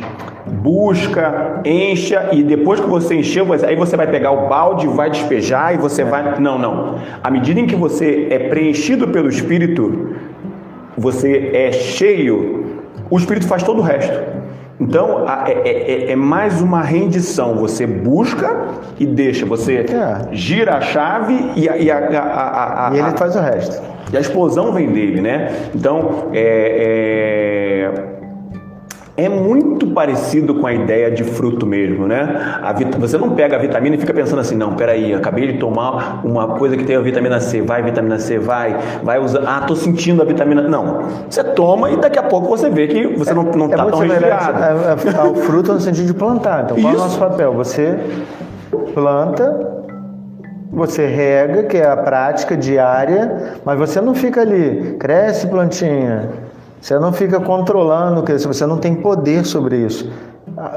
busca, 0.49 1.61
encha 1.65 2.31
e 2.33 2.43
depois 2.43 2.81
que 2.81 2.87
você 2.87 3.17
encheu, 3.17 3.47
aí 3.53 3.77
você 3.77 3.97
vai 3.97 4.07
pegar 4.07 4.33
o 4.33 4.49
balde, 4.49 4.87
vai 4.87 5.11
despejar 5.11 5.75
e 5.75 5.79
você 5.79 6.05
vai. 6.05 6.41
Não, 6.41 6.59
não. 6.59 6.97
À 7.23 7.31
medida 7.31 7.61
em 7.61 7.67
que 7.67 7.77
você 7.77 8.29
é 8.31 8.39
preenchido 8.49 9.09
pelo 9.09 9.29
Espírito, 9.29 10.17
você 10.99 11.51
é 11.55 11.73
cheio, 11.73 12.83
o 13.09 13.17
Espírito 13.17 13.47
faz 13.47 13.63
todo 13.63 13.79
o 13.79 13.83
resto. 13.83 14.13
Então 14.81 15.27
é, 15.29 15.53
é, 15.53 15.69
é, 15.69 16.13
é, 16.13 16.17
mais 16.17 16.61
uma 16.61 16.83
rendição. 16.83 17.57
Você 17.57 17.87
busca 17.87 18.69
e 18.99 19.07
deixa. 19.07 19.45
Você 19.47 19.79
é. 19.79 20.29
gira 20.33 20.77
a 20.77 20.81
chave 20.81 21.53
e, 21.57 21.69
a, 21.69 21.77
e, 21.77 21.91
a, 21.91 21.99
a, 21.99 22.91
e 22.95 22.99
ele 22.99 23.11
faz 23.17 23.35
o 23.35 23.41
resto. 23.41 23.83
E 24.13 24.17
a 24.17 24.21
explosão 24.21 24.73
vem 24.73 24.91
dele, 24.91 25.21
né? 25.21 25.71
Então 25.75 26.29
é, 26.33 27.91
é 29.19 29.29
é 29.29 29.29
muito 29.29 29.87
parecido 29.89 30.55
com 30.55 30.67
a 30.67 30.73
ideia 30.73 31.11
de 31.11 31.23
fruto 31.23 31.67
mesmo, 31.67 32.07
né? 32.07 32.59
você 32.99 33.19
não 33.19 33.31
pega 33.31 33.57
a 33.57 33.59
vitamina 33.59 33.95
e 33.95 33.99
fica 33.99 34.15
pensando 34.15 34.41
assim, 34.41 34.57
não, 34.57 34.75
peraí, 34.75 35.13
acabei 35.13 35.53
de 35.53 35.59
tomar 35.59 36.25
uma 36.25 36.57
coisa 36.57 36.77
que 36.77 36.85
tem 36.85 36.97
a 36.97 37.01
vitamina 37.01 37.39
C, 37.39 37.61
vai 37.61 37.83
vitamina 37.83 38.19
C, 38.19 38.39
vai, 38.39 38.77
vai 39.03 39.19
usar, 39.19 39.43
ah, 39.47 39.61
tô 39.67 39.77
sentindo 39.77 40.23
a 40.23 40.25
vitamina, 40.25 40.63
não. 40.63 41.03
Você 41.29 41.45
toma 41.45 41.91
e 41.91 41.97
daqui 41.97 42.19
a 42.19 42.23
pouco 42.23 42.49
você 42.49 42.71
vê 42.71 42.89
que 42.89 43.07
você 43.09 43.35
não, 43.35 43.43
não 43.43 43.67
é, 43.67 43.77
tá 43.77 43.85
tão 43.87 43.99
resfriado. 43.99 44.59
É, 44.63 44.67
é, 44.67 45.27
é, 45.27 45.31
o 45.31 45.35
fruto 45.35 45.75
no 45.75 45.81
sentido 45.81 46.07
de 46.07 46.15
plantar, 46.15 46.65
então 46.65 46.81
qual 46.81 46.95
Isso. 46.95 47.03
é 47.03 47.05
o 47.05 47.09
nosso 47.09 47.19
papel? 47.19 47.53
Você 47.53 47.99
planta, 48.95 49.79
você 50.73 51.07
rega, 51.07 51.65
que 51.65 51.77
é 51.77 51.87
a 51.87 51.97
prática 51.97 52.57
diária, 52.57 53.55
mas 53.65 53.79
você 53.79 54.01
não 54.01 54.15
fica 54.15 54.41
ali, 54.41 54.97
cresce 54.99 55.47
plantinha, 55.49 56.48
você 56.81 56.99
não 56.99 57.13
fica 57.13 57.41
controlando, 57.41 58.25
você 58.47 58.67
não 58.67 58.79
tem 58.79 58.95
poder 58.95 59.45
sobre 59.45 59.77
isso. 59.77 60.11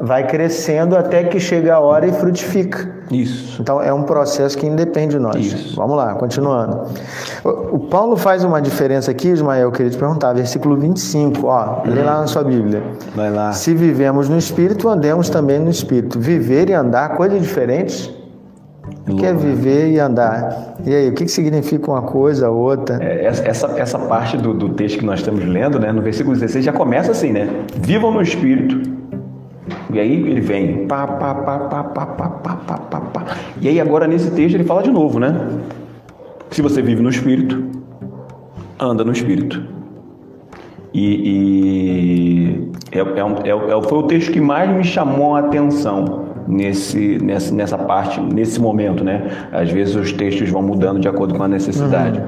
Vai 0.04 0.28
crescendo 0.28 0.96
até 0.96 1.24
que 1.24 1.40
chega 1.40 1.76
a 1.76 1.80
hora 1.80 2.06
e 2.06 2.12
frutifica. 2.12 3.02
Isso. 3.10 3.62
Então 3.62 3.82
é 3.82 3.92
um 3.94 4.04
processo 4.04 4.58
que 4.58 4.66
independe 4.66 5.16
de 5.16 5.20
nós. 5.20 5.36
Isso. 5.38 5.76
Vamos 5.76 5.98
lá, 5.98 6.14
continuando. 6.14 6.88
O 7.44 7.80
Paulo 7.80 8.16
faz 8.16 8.44
uma 8.44 8.62
diferença 8.62 9.12
aqui, 9.12 9.30
Ismael, 9.30 9.64
eu 9.64 9.72
queria 9.72 9.92
te 9.92 9.98
perguntar, 9.98 10.34
versículo 10.34 10.78
25, 10.78 11.48
ó, 11.48 11.82
lê 11.86 12.04
lá 12.04 12.22
na 12.22 12.28
sua 12.28 12.44
Bíblia. 12.44 12.84
Vai 13.16 13.32
lá. 13.32 13.54
Se 13.54 13.74
vivemos 13.74 14.30
no 14.30 14.38
Espírito, 14.38 14.88
andemos 14.88 15.30
também 15.30 15.60
no 15.60 15.70
Espírito. 15.70 16.20
Viver 16.20 16.70
e 16.70 16.74
andar, 16.74 17.16
coisas 17.16 17.42
diferentes? 17.42 18.10
O 19.08 19.16
que 19.16 19.26
é 19.26 19.34
viver 19.34 19.92
e 19.92 20.00
andar? 20.00 20.76
E 20.86 20.94
aí, 20.94 21.10
o 21.10 21.14
que, 21.14 21.26
que 21.26 21.32
significa 21.32 21.90
uma 21.90 22.04
coisa, 22.04 22.50
outra? 22.50 23.04
É, 23.04 23.26
essa, 23.26 23.68
essa 23.78 23.98
parte 23.98 24.38
do, 24.38 24.54
do 24.54 24.70
texto 24.70 25.00
que 25.00 25.06
nós 25.06 25.20
estamos 25.20 25.44
lendo, 25.44 25.80
né, 25.80 25.92
no 25.92 26.02
versículo 26.02 26.36
16, 26.36 26.66
já 26.66 26.74
começa 26.74 27.12
assim, 27.12 27.32
né? 27.32 27.50
Vivam 27.78 28.12
no 28.12 28.22
Espírito. 28.22 28.92
E 29.92 30.00
aí 30.00 30.14
ele 30.14 30.40
vem. 30.40 30.88
Pá, 30.88 31.08
pá, 31.08 31.34
pá, 31.34 31.60
pá, 31.60 31.84
pá, 31.84 32.06
pá, 32.06 32.28
pá, 32.28 32.56
pá, 32.56 32.78
pá, 32.78 33.02
pá. 33.02 33.26
E 33.60 33.68
aí 33.68 33.80
agora 33.80 34.08
nesse 34.08 34.30
texto 34.32 34.56
ele 34.56 34.64
fala 34.64 34.84
de 34.84 34.92
novo, 34.92 35.20
né? 35.20 35.36
Se 36.52 36.62
você 36.62 36.82
vive 36.82 37.02
no 37.02 37.10
Espírito, 37.10 37.64
anda 38.80 39.04
no 39.04 39.12
Espírito. 39.12 39.62
E, 40.94 41.08
e 41.26 42.72
é, 42.92 43.00
é, 43.00 43.24
um, 43.24 43.36
é, 43.38 43.82
foi 43.88 43.98
o 43.98 44.04
texto 44.04 44.32
que 44.32 44.42
mais 44.42 44.70
me 44.70 44.84
chamou 44.84 45.36
a 45.36 45.40
atenção 45.40 46.31
nesse, 46.48 47.18
nessa, 47.22 47.54
nessa 47.54 47.78
parte, 47.78 48.20
nesse 48.20 48.60
momento, 48.60 49.04
né? 49.04 49.48
Às 49.52 49.70
vezes 49.70 49.96
os 49.96 50.12
textos 50.12 50.50
vão 50.50 50.62
mudando 50.62 51.00
de 51.00 51.08
acordo 51.08 51.34
com 51.34 51.44
a 51.44 51.48
necessidade. 51.48 52.20
Uhum. 52.20 52.26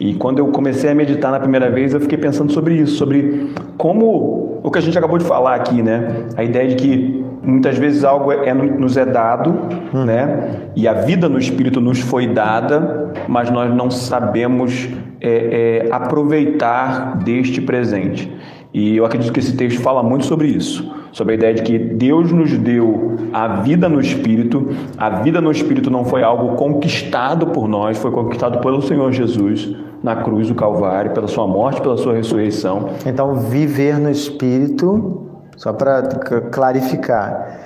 E 0.00 0.14
quando 0.14 0.38
eu 0.38 0.48
comecei 0.48 0.90
a 0.90 0.94
meditar 0.94 1.30
na 1.30 1.40
primeira 1.40 1.70
vez, 1.70 1.94
eu 1.94 2.00
fiquei 2.00 2.18
pensando 2.18 2.52
sobre 2.52 2.74
isso, 2.74 2.96
sobre 2.96 3.52
como 3.76 4.60
o 4.62 4.70
que 4.70 4.78
a 4.78 4.82
gente 4.82 4.96
acabou 4.96 5.18
de 5.18 5.24
falar 5.24 5.54
aqui, 5.54 5.82
né? 5.82 6.26
A 6.36 6.44
ideia 6.44 6.68
de 6.68 6.76
que 6.76 7.24
muitas 7.42 7.76
vezes 7.76 8.04
algo 8.04 8.32
é, 8.32 8.48
é 8.48 8.54
nos 8.54 8.96
é 8.96 9.04
dado, 9.04 9.50
uhum. 9.92 10.04
né? 10.04 10.50
E 10.76 10.86
a 10.86 10.92
vida 10.92 11.28
no 11.28 11.38
Espírito 11.38 11.80
nos 11.80 12.00
foi 12.00 12.26
dada, 12.26 13.12
mas 13.28 13.50
nós 13.50 13.74
não 13.74 13.90
sabemos 13.90 14.88
é, 15.20 15.86
é, 15.86 15.88
aproveitar 15.92 17.18
deste 17.18 17.60
presente. 17.60 18.32
E 18.72 18.96
eu 18.96 19.04
acredito 19.04 19.32
que 19.32 19.40
esse 19.40 19.56
texto 19.56 19.80
fala 19.80 20.02
muito 20.02 20.24
sobre 20.24 20.48
isso, 20.48 20.94
sobre 21.12 21.34
a 21.34 21.36
ideia 21.36 21.54
de 21.54 21.62
que 21.62 21.78
Deus 21.78 22.32
nos 22.32 22.56
deu 22.58 23.16
a 23.32 23.60
vida 23.60 23.88
no 23.88 24.00
Espírito. 24.00 24.68
A 24.96 25.10
vida 25.20 25.40
no 25.40 25.50
Espírito 25.50 25.90
não 25.90 26.04
foi 26.04 26.22
algo 26.22 26.56
conquistado 26.56 27.48
por 27.48 27.68
nós, 27.68 27.98
foi 27.98 28.10
conquistado 28.10 28.58
pelo 28.60 28.82
Senhor 28.82 29.12
Jesus 29.12 29.76
na 30.02 30.16
cruz 30.16 30.48
do 30.48 30.54
Calvário, 30.54 31.12
pela 31.12 31.28
sua 31.28 31.46
morte, 31.46 31.80
pela 31.80 31.96
sua 31.96 32.14
ressurreição. 32.14 32.88
Então, 33.06 33.36
viver 33.36 33.98
no 33.98 34.10
Espírito, 34.10 35.28
só 35.56 35.72
para 35.72 36.02
clarificar, 36.50 37.60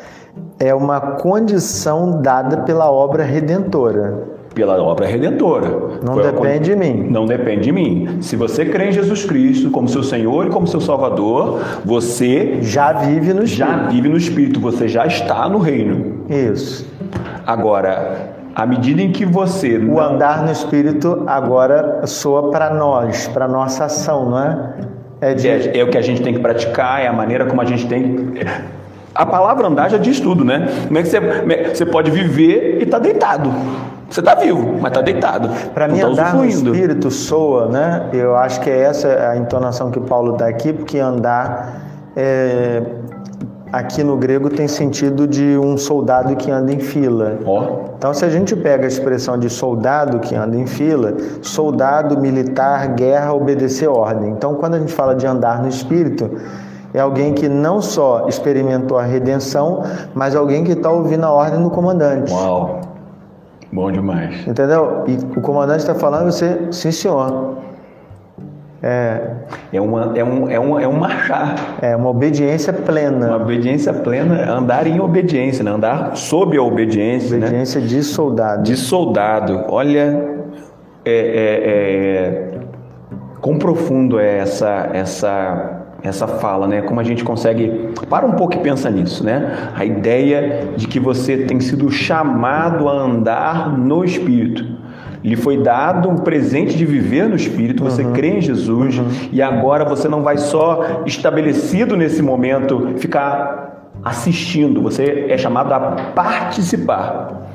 é 0.58 0.74
uma 0.74 1.00
condição 1.00 2.20
dada 2.20 2.58
pela 2.58 2.90
obra 2.90 3.24
redentora 3.24 4.35
pela 4.56 4.82
obra 4.82 5.06
redentora. 5.06 6.00
Não 6.02 6.14
Foi 6.14 6.22
depende 6.22 6.70
de 6.70 6.76
mim. 6.76 7.06
Não 7.10 7.26
depende 7.26 7.64
de 7.64 7.72
mim. 7.72 8.16
Se 8.22 8.36
você 8.36 8.64
crê 8.64 8.88
em 8.88 8.92
Jesus 8.92 9.26
Cristo 9.26 9.70
como 9.70 9.86
seu 9.86 10.02
Senhor 10.02 10.46
e 10.46 10.50
como 10.50 10.66
seu 10.66 10.80
Salvador, 10.80 11.60
você 11.84 12.58
já 12.62 12.90
vive 12.94 13.34
no 13.34 13.44
Espírito. 13.44 13.48
Já 13.48 13.86
vive 13.88 14.08
no 14.08 14.16
Espírito, 14.16 14.58
você 14.58 14.88
já 14.88 15.06
está 15.06 15.46
no 15.46 15.58
reino. 15.58 16.24
Isso. 16.30 16.90
Agora, 17.46 18.32
à 18.54 18.64
medida 18.64 19.02
em 19.02 19.12
que 19.12 19.26
você. 19.26 19.76
O 19.76 20.00
andar 20.00 20.42
no 20.42 20.50
Espírito 20.50 21.22
agora 21.26 22.06
soa 22.06 22.50
para 22.50 22.70
nós, 22.72 23.28
para 23.28 23.46
nossa 23.46 23.84
ação, 23.84 24.30
não 24.30 24.42
é? 24.42 24.74
É, 25.20 25.34
de... 25.34 25.48
é, 25.48 25.78
é 25.80 25.84
o 25.84 25.90
que 25.90 25.98
a 25.98 26.02
gente 26.02 26.22
tem 26.22 26.32
que 26.32 26.40
praticar, 26.40 27.02
é 27.02 27.06
a 27.06 27.12
maneira 27.12 27.44
como 27.44 27.60
a 27.60 27.66
gente 27.66 27.86
tem. 27.86 28.32
A 29.14 29.26
palavra 29.26 29.66
andar 29.66 29.90
já 29.90 29.98
diz 29.98 30.18
tudo, 30.18 30.46
né? 30.46 30.66
Como 30.86 30.98
é 30.98 31.02
que 31.02 31.08
você, 31.08 31.18
é 31.18 31.74
você 31.74 31.84
pode 31.84 32.10
viver 32.10 32.78
e 32.80 32.84
estar 32.84 32.98
tá 32.98 33.02
deitado? 33.02 33.50
Você 34.08 34.20
está 34.20 34.34
vivo, 34.34 34.74
mas 34.80 34.90
está 34.92 35.00
deitado. 35.00 35.48
Para 35.74 35.88
mim, 35.88 36.00
tá 36.00 36.06
andar 36.06 36.34
no 36.34 36.44
espírito 36.44 37.10
soa, 37.10 37.66
né? 37.66 38.08
Eu 38.12 38.36
acho 38.36 38.60
que 38.60 38.70
é 38.70 38.82
essa 38.82 39.08
a 39.30 39.36
entonação 39.36 39.90
que 39.90 40.00
Paulo 40.00 40.32
dá 40.32 40.46
aqui, 40.46 40.72
porque 40.72 40.98
andar 40.98 41.82
é, 42.16 42.82
aqui 43.72 44.02
no 44.04 44.16
grego 44.16 44.48
tem 44.48 44.68
sentido 44.68 45.26
de 45.26 45.58
um 45.58 45.76
soldado 45.76 46.34
que 46.36 46.50
anda 46.50 46.72
em 46.72 46.78
fila. 46.78 47.38
Oh. 47.44 47.86
Então, 47.98 48.14
se 48.14 48.24
a 48.24 48.28
gente 48.30 48.54
pega 48.54 48.84
a 48.84 48.88
expressão 48.88 49.38
de 49.38 49.50
soldado 49.50 50.20
que 50.20 50.34
anda 50.34 50.56
em 50.56 50.66
fila, 50.66 51.14
soldado, 51.42 52.18
militar, 52.18 52.88
guerra, 52.88 53.32
obedecer 53.34 53.88
ordem. 53.88 54.30
Então, 54.30 54.54
quando 54.54 54.74
a 54.74 54.78
gente 54.78 54.92
fala 54.92 55.14
de 55.14 55.26
andar 55.26 55.60
no 55.60 55.68
espírito, 55.68 56.30
é 56.94 57.00
alguém 57.00 57.34
que 57.34 57.48
não 57.48 57.82
só 57.82 58.26
experimentou 58.28 58.98
a 58.98 59.02
redenção, 59.02 59.82
mas 60.14 60.34
alguém 60.34 60.64
que 60.64 60.72
está 60.72 60.90
ouvindo 60.90 61.24
a 61.24 61.30
ordem 61.30 61.62
do 61.62 61.70
comandante. 61.70 62.32
Uau! 62.32 62.95
Bom 63.72 63.90
demais. 63.90 64.46
Entendeu? 64.46 65.04
E 65.06 65.38
o 65.38 65.40
comandante 65.40 65.80
está 65.80 65.94
falando, 65.94 66.30
você, 66.30 66.68
sim 66.70 66.90
senhor. 66.90 67.58
É, 68.82 69.20
é, 69.72 69.80
uma, 69.80 70.12
é, 70.16 70.22
um, 70.22 70.50
é, 70.50 70.60
um, 70.60 70.80
é 70.80 70.86
um 70.86 70.92
marchar. 70.92 71.56
É 71.80 71.96
uma 71.96 72.10
obediência 72.10 72.72
plena. 72.72 73.28
Uma 73.28 73.36
obediência 73.36 73.92
plena, 73.92 74.50
andar 74.50 74.86
em 74.86 75.00
obediência, 75.00 75.64
né? 75.64 75.70
andar 75.70 76.16
sob 76.16 76.56
a 76.56 76.62
obediência. 76.62 77.36
Né? 77.36 77.46
Obediência 77.46 77.80
né? 77.80 77.86
de 77.86 78.02
soldado. 78.02 78.62
De 78.62 78.76
soldado. 78.76 79.64
Olha, 79.68 80.36
é, 81.04 81.10
é, 81.10 81.62
é, 81.64 82.60
quão 83.40 83.58
profundo 83.58 84.20
é 84.20 84.38
essa, 84.38 84.90
essa, 84.92 85.75
essa 86.02 86.26
fala, 86.26 86.66
né? 86.66 86.82
Como 86.82 87.00
a 87.00 87.02
gente 87.02 87.24
consegue. 87.24 87.92
Para 88.08 88.26
um 88.26 88.32
pouco 88.32 88.54
e 88.54 88.58
pensa 88.58 88.90
nisso, 88.90 89.24
né? 89.24 89.70
A 89.74 89.84
ideia 89.84 90.68
de 90.76 90.86
que 90.86 91.00
você 91.00 91.38
tem 91.38 91.60
sido 91.60 91.90
chamado 91.90 92.88
a 92.88 92.92
andar 92.92 93.76
no 93.76 94.04
Espírito 94.04 94.76
lhe 95.24 95.34
foi 95.34 95.60
dado 95.60 96.08
um 96.08 96.16
presente 96.18 96.76
de 96.76 96.86
viver 96.86 97.28
no 97.28 97.34
Espírito, 97.34 97.82
você 97.82 98.04
uhum. 98.04 98.12
crê 98.12 98.38
em 98.38 98.40
Jesus 98.40 98.98
uhum. 98.98 99.08
e 99.32 99.42
agora 99.42 99.84
você 99.84 100.08
não 100.08 100.22
vai 100.22 100.38
só 100.38 101.02
estabelecido 101.04 101.96
nesse 101.96 102.22
momento 102.22 102.94
ficar 102.98 103.90
assistindo, 104.04 104.80
você 104.80 105.26
é 105.28 105.36
chamado 105.36 105.72
a 105.72 105.80
participar. 106.14 107.45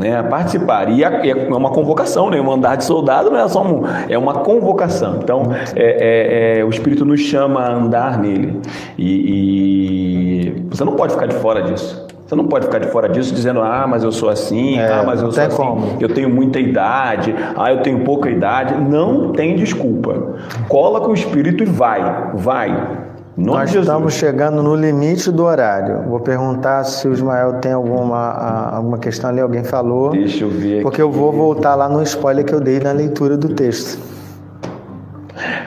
Né, 0.00 0.18
a 0.18 0.22
participar. 0.22 0.90
E 0.90 1.04
é 1.04 1.34
uma 1.50 1.70
convocação, 1.70 2.30
né? 2.30 2.40
um 2.40 2.50
andar 2.50 2.76
de 2.76 2.84
soldado 2.84 3.30
não 3.30 3.38
é 3.38 3.46
só 3.48 3.62
um, 3.62 3.82
é 4.08 4.16
uma 4.16 4.34
convocação. 4.34 5.18
Então, 5.22 5.42
é, 5.76 6.56
é, 6.56 6.58
é, 6.60 6.64
o 6.64 6.70
Espírito 6.70 7.04
nos 7.04 7.20
chama 7.20 7.60
a 7.60 7.72
andar 7.72 8.18
nele. 8.18 8.60
E, 8.96 10.54
e 10.56 10.66
você 10.70 10.84
não 10.84 10.94
pode 10.94 11.12
ficar 11.12 11.26
de 11.26 11.34
fora 11.34 11.62
disso. 11.62 12.06
Você 12.30 12.36
não 12.36 12.46
pode 12.46 12.66
ficar 12.66 12.78
de 12.78 12.86
fora 12.86 13.08
disso 13.08 13.34
dizendo, 13.34 13.60
ah, 13.60 13.86
mas 13.88 14.04
eu 14.04 14.12
sou 14.12 14.28
assim, 14.28 14.78
ah, 14.78 15.02
mas 15.04 15.20
eu 15.20 15.32
sou 15.32 15.42
assim, 15.42 15.56
como. 15.56 15.96
eu 16.00 16.08
tenho 16.08 16.30
muita 16.30 16.60
idade, 16.60 17.34
ah, 17.56 17.72
eu 17.72 17.82
tenho 17.82 18.04
pouca 18.04 18.30
idade. 18.30 18.74
Não 18.76 19.32
tem 19.32 19.56
desculpa. 19.56 20.36
Cola 20.68 21.00
com 21.00 21.08
o 21.10 21.14
espírito 21.14 21.64
e 21.64 21.66
vai, 21.66 22.30
vai. 22.34 23.09
Nós 23.40 23.74
estamos 23.74 24.12
chegando 24.14 24.62
no 24.62 24.74
limite 24.74 25.30
do 25.32 25.44
horário. 25.44 26.02
Vou 26.02 26.20
perguntar 26.20 26.84
se 26.84 27.08
o 27.08 27.12
Ismael 27.12 27.54
tem 27.54 27.72
alguma, 27.72 28.32
alguma 28.74 28.98
questão 28.98 29.30
ali, 29.30 29.40
alguém 29.40 29.64
falou. 29.64 30.10
Deixa 30.10 30.44
eu 30.44 30.50
ver. 30.50 30.82
Porque 30.82 31.00
eu 31.00 31.10
vou 31.10 31.32
voltar 31.32 31.74
lá 31.74 31.88
no 31.88 32.02
spoiler 32.02 32.44
que 32.44 32.52
eu 32.52 32.60
dei 32.60 32.78
na 32.80 32.92
leitura 32.92 33.36
do 33.36 33.48
texto. 33.48 33.98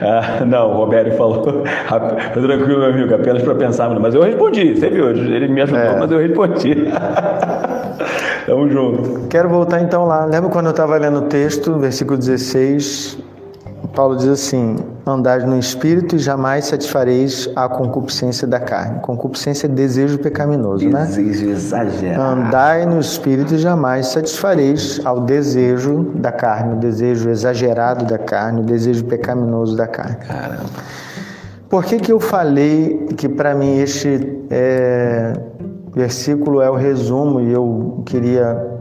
Ah, 0.00 0.44
não, 0.44 0.70
o 0.70 0.76
Roberto 0.76 1.16
falou, 1.16 1.40
tranquilo, 1.42 2.80
meu 2.80 2.90
amigo, 2.90 3.14
apenas 3.14 3.42
para 3.42 3.54
pensar, 3.54 3.88
mas 3.98 4.14
eu 4.14 4.22
respondi, 4.22 4.74
você 4.74 4.90
viu, 4.90 5.08
ele 5.08 5.48
me 5.48 5.62
ajudou, 5.62 5.80
é. 5.80 5.98
mas 5.98 6.10
eu 6.10 6.18
respondi. 6.18 6.88
Tamo 8.44 8.68
junto. 8.68 9.28
Quero 9.28 9.48
voltar 9.48 9.80
então 9.80 10.04
lá. 10.04 10.26
Lembra 10.26 10.50
quando 10.50 10.66
eu 10.66 10.72
estava 10.72 10.98
lendo 10.98 11.20
o 11.20 11.22
texto, 11.22 11.78
versículo 11.78 12.18
16, 12.18 13.18
Paulo 13.88 14.16
diz 14.16 14.28
assim: 14.28 14.76
Andai 15.06 15.40
no 15.40 15.58
espírito 15.58 16.16
e 16.16 16.18
jamais 16.18 16.66
satisfareis 16.66 17.48
a 17.54 17.68
concupiscência 17.68 18.46
da 18.46 18.58
carne. 18.58 19.00
Concupiscência 19.00 19.66
é 19.66 19.68
desejo 19.68 20.18
pecaminoso, 20.18 20.84
desejo 20.84 20.92
né? 20.92 21.06
Desejo 21.06 21.50
exagerado. 21.50 22.22
Andai 22.22 22.86
no 22.86 23.00
espírito 23.00 23.54
e 23.54 23.58
jamais 23.58 24.06
satisfareis 24.08 25.00
ao 25.04 25.20
desejo 25.20 26.12
da 26.14 26.32
carne, 26.32 26.74
o 26.74 26.76
desejo 26.76 27.28
exagerado 27.28 28.04
da 28.04 28.18
carne, 28.18 28.60
o 28.60 28.64
desejo 28.64 29.04
pecaminoso 29.04 29.76
da 29.76 29.86
carne. 29.86 30.16
Caramba. 30.16 30.64
Por 31.68 31.84
que, 31.84 31.98
que 31.98 32.12
eu 32.12 32.20
falei 32.20 33.08
que 33.16 33.28
para 33.28 33.54
mim 33.54 33.78
este 33.78 34.46
é, 34.48 35.32
versículo 35.94 36.62
é 36.62 36.70
o 36.70 36.74
resumo 36.74 37.40
e 37.40 37.52
eu 37.52 38.02
queria 38.06 38.73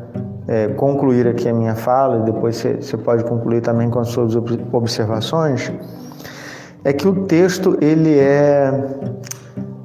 é, 0.47 0.67
concluir 0.69 1.27
aqui 1.27 1.47
a 1.47 1.53
minha 1.53 1.75
fala, 1.75 2.19
e 2.19 2.31
depois 2.31 2.61
você 2.61 2.97
pode 2.97 3.23
concluir 3.23 3.61
também 3.61 3.89
com 3.89 3.99
as 3.99 4.09
suas 4.09 4.35
observações, 4.71 5.71
é 6.83 6.91
que 6.91 7.07
o 7.07 7.25
texto 7.25 7.77
ele 7.81 8.17
é 8.17 8.71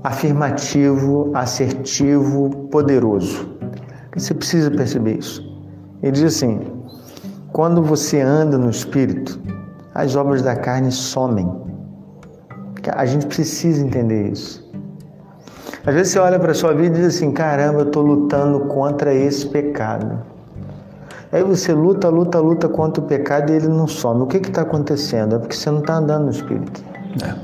afirmativo, 0.03 1.31
assertivo, 1.35 2.51
poderoso. 2.71 3.57
Você 4.17 4.35
precisa 4.35 4.71
perceber 4.71 5.19
isso. 5.19 5.43
Ele 6.03 6.13
diz 6.13 6.25
assim: 6.25 6.61
quando 7.53 7.83
você 7.83 8.21
anda 8.21 8.59
no 8.59 8.71
Espírito, 8.71 9.41
as 9.95 10.17
obras 10.17 10.43
da 10.43 10.57
carne 10.57 10.91
somem. 10.91 11.51
A 12.95 13.05
gente 13.05 13.27
precisa 13.27 13.85
entender 13.85 14.31
isso. 14.33 14.67
Às 15.85 15.95
vezes 15.95 16.13
você 16.13 16.19
olha 16.19 16.39
para 16.39 16.53
a 16.53 16.55
sua 16.55 16.73
vida 16.73 16.97
e 16.97 17.01
diz 17.01 17.17
assim: 17.17 17.33
caramba, 17.33 17.81
eu 17.81 17.87
estou 17.87 18.03
lutando 18.03 18.61
contra 18.67 19.15
esse 19.15 19.47
pecado. 19.47 20.38
Aí 21.31 21.43
você 21.43 21.75
luta, 21.75 22.09
luta, 22.09 22.41
luta 22.41 22.69
contra 22.69 23.03
o 23.03 23.07
pecado 23.07 23.53
e 23.53 23.57
ele 23.57 23.69
não 23.69 23.87
some. 23.87 24.23
O 24.23 24.27
que 24.27 24.39
está 24.39 24.63
acontecendo? 24.63 25.37
É 25.37 25.39
porque 25.39 25.55
você 25.55 25.71
não 25.71 25.81
está 25.81 25.97
andando 25.97 26.25
no 26.25 26.31
Espírito. 26.31 26.83
É. 27.23 27.35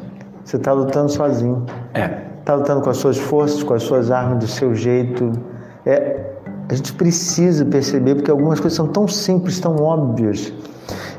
Você 0.45 0.57
está 0.57 0.72
lutando 0.72 1.11
sozinho. 1.11 1.64
É. 1.93 2.22
Está 2.41 2.55
lutando 2.55 2.80
com 2.80 2.91
as 2.91 2.97
suas 2.97 3.18
forças, 3.18 3.62
com 3.62 3.74
as 3.74 3.82
suas 3.82 4.11
armas, 4.11 4.39
do 4.39 4.47
seu 4.47 4.74
jeito. 4.74 5.32
É, 5.85 6.32
a 6.68 6.74
gente 6.74 6.95
precisa 6.95 7.64
perceber, 7.64 8.14
porque 8.14 8.30
algumas 8.30 8.59
coisas 8.59 8.76
são 8.76 8.87
tão 8.87 9.07
simples, 9.07 9.61
tão 9.61 9.76
óbvias. 9.76 10.53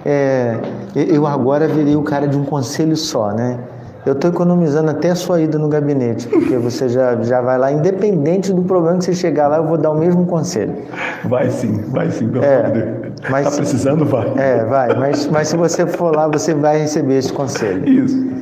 É, 0.03 0.59
eu 0.95 1.25
agora 1.25 1.67
virei 1.67 1.95
o 1.95 2.03
cara 2.03 2.27
de 2.27 2.37
um 2.37 2.45
conselho 2.45 2.95
só, 2.95 3.31
né? 3.31 3.59
Eu 4.05 4.13
estou 4.13 4.29
economizando 4.29 4.91
até 4.91 5.09
a 5.09 5.15
sua 5.15 5.41
ida 5.41 5.57
no 5.57 5.67
gabinete, 5.67 6.27
porque 6.27 6.57
você 6.57 6.87
já, 6.87 7.15
já 7.23 7.41
vai 7.41 7.57
lá, 7.57 7.71
independente 7.71 8.53
do 8.53 8.61
problema 8.61 8.99
que 8.99 9.05
você 9.05 9.15
chegar 9.15 9.47
lá, 9.47 9.57
eu 9.57 9.65
vou 9.65 9.77
dar 9.77 9.89
o 9.89 9.97
mesmo 9.97 10.27
conselho. 10.27 10.75
Vai 11.23 11.49
sim, 11.49 11.81
vai 11.87 12.11
sim, 12.11 12.27
pelo 12.27 12.45
é, 12.45 13.11
Está 13.39 13.49
precisando, 13.51 14.05
vai. 14.05 14.31
É, 14.37 14.63
vai, 14.65 14.95
mas, 14.95 15.25
mas 15.27 15.47
se 15.47 15.57
você 15.57 15.87
for 15.87 16.15
lá, 16.15 16.27
você 16.27 16.53
vai 16.53 16.77
receber 16.77 17.17
esse 17.17 17.33
conselho. 17.33 17.87
Isso. 17.87 18.35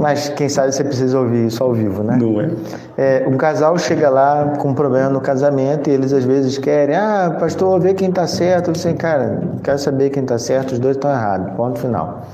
Mas 0.00 0.28
quem 0.30 0.48
sabe 0.48 0.72
você 0.72 0.82
precisa 0.82 1.18
ouvir 1.18 1.46
isso 1.46 1.62
ao 1.62 1.72
vivo, 1.72 2.02
né? 2.02 2.18
Não 2.20 2.40
é? 2.40 2.50
é 2.96 3.26
um 3.28 3.36
casal 3.36 3.78
chega 3.78 4.08
lá 4.08 4.54
com 4.58 4.70
um 4.70 4.74
problema 4.74 5.08
no 5.10 5.20
casamento 5.20 5.88
e 5.88 5.92
eles 5.92 6.12
às 6.12 6.24
vezes 6.24 6.58
querem, 6.58 6.96
ah, 6.96 7.36
pastor, 7.38 7.80
vê 7.80 7.94
quem 7.94 8.08
está 8.08 8.26
certo. 8.26 8.68
Eu 8.68 8.72
disse, 8.72 8.92
cara, 8.94 9.40
quero 9.62 9.78
saber 9.78 10.10
quem 10.10 10.22
está 10.22 10.38
certo, 10.38 10.72
os 10.72 10.78
dois 10.78 10.96
estão 10.96 11.10
errados. 11.10 11.54
Ponto 11.54 11.78
final. 11.78 12.26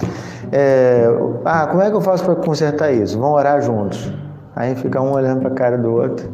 É, 0.53 1.07
ah, 1.46 1.66
como 1.66 1.82
é 1.82 1.88
que 1.88 1.96
eu 1.96 2.00
faço 2.03 2.24
para 2.24 2.34
consertar 2.36 2.92
isso? 2.92 3.18
Vamos 3.18 3.36
orar 3.36 3.62
juntos. 3.62 4.12
Aí 4.55 4.74
fica 4.74 5.00
um 5.00 5.12
olhando 5.12 5.40
para 5.40 5.50
a 5.50 5.55
cara 5.55 5.78
do 5.78 5.90
outro. 5.90 6.28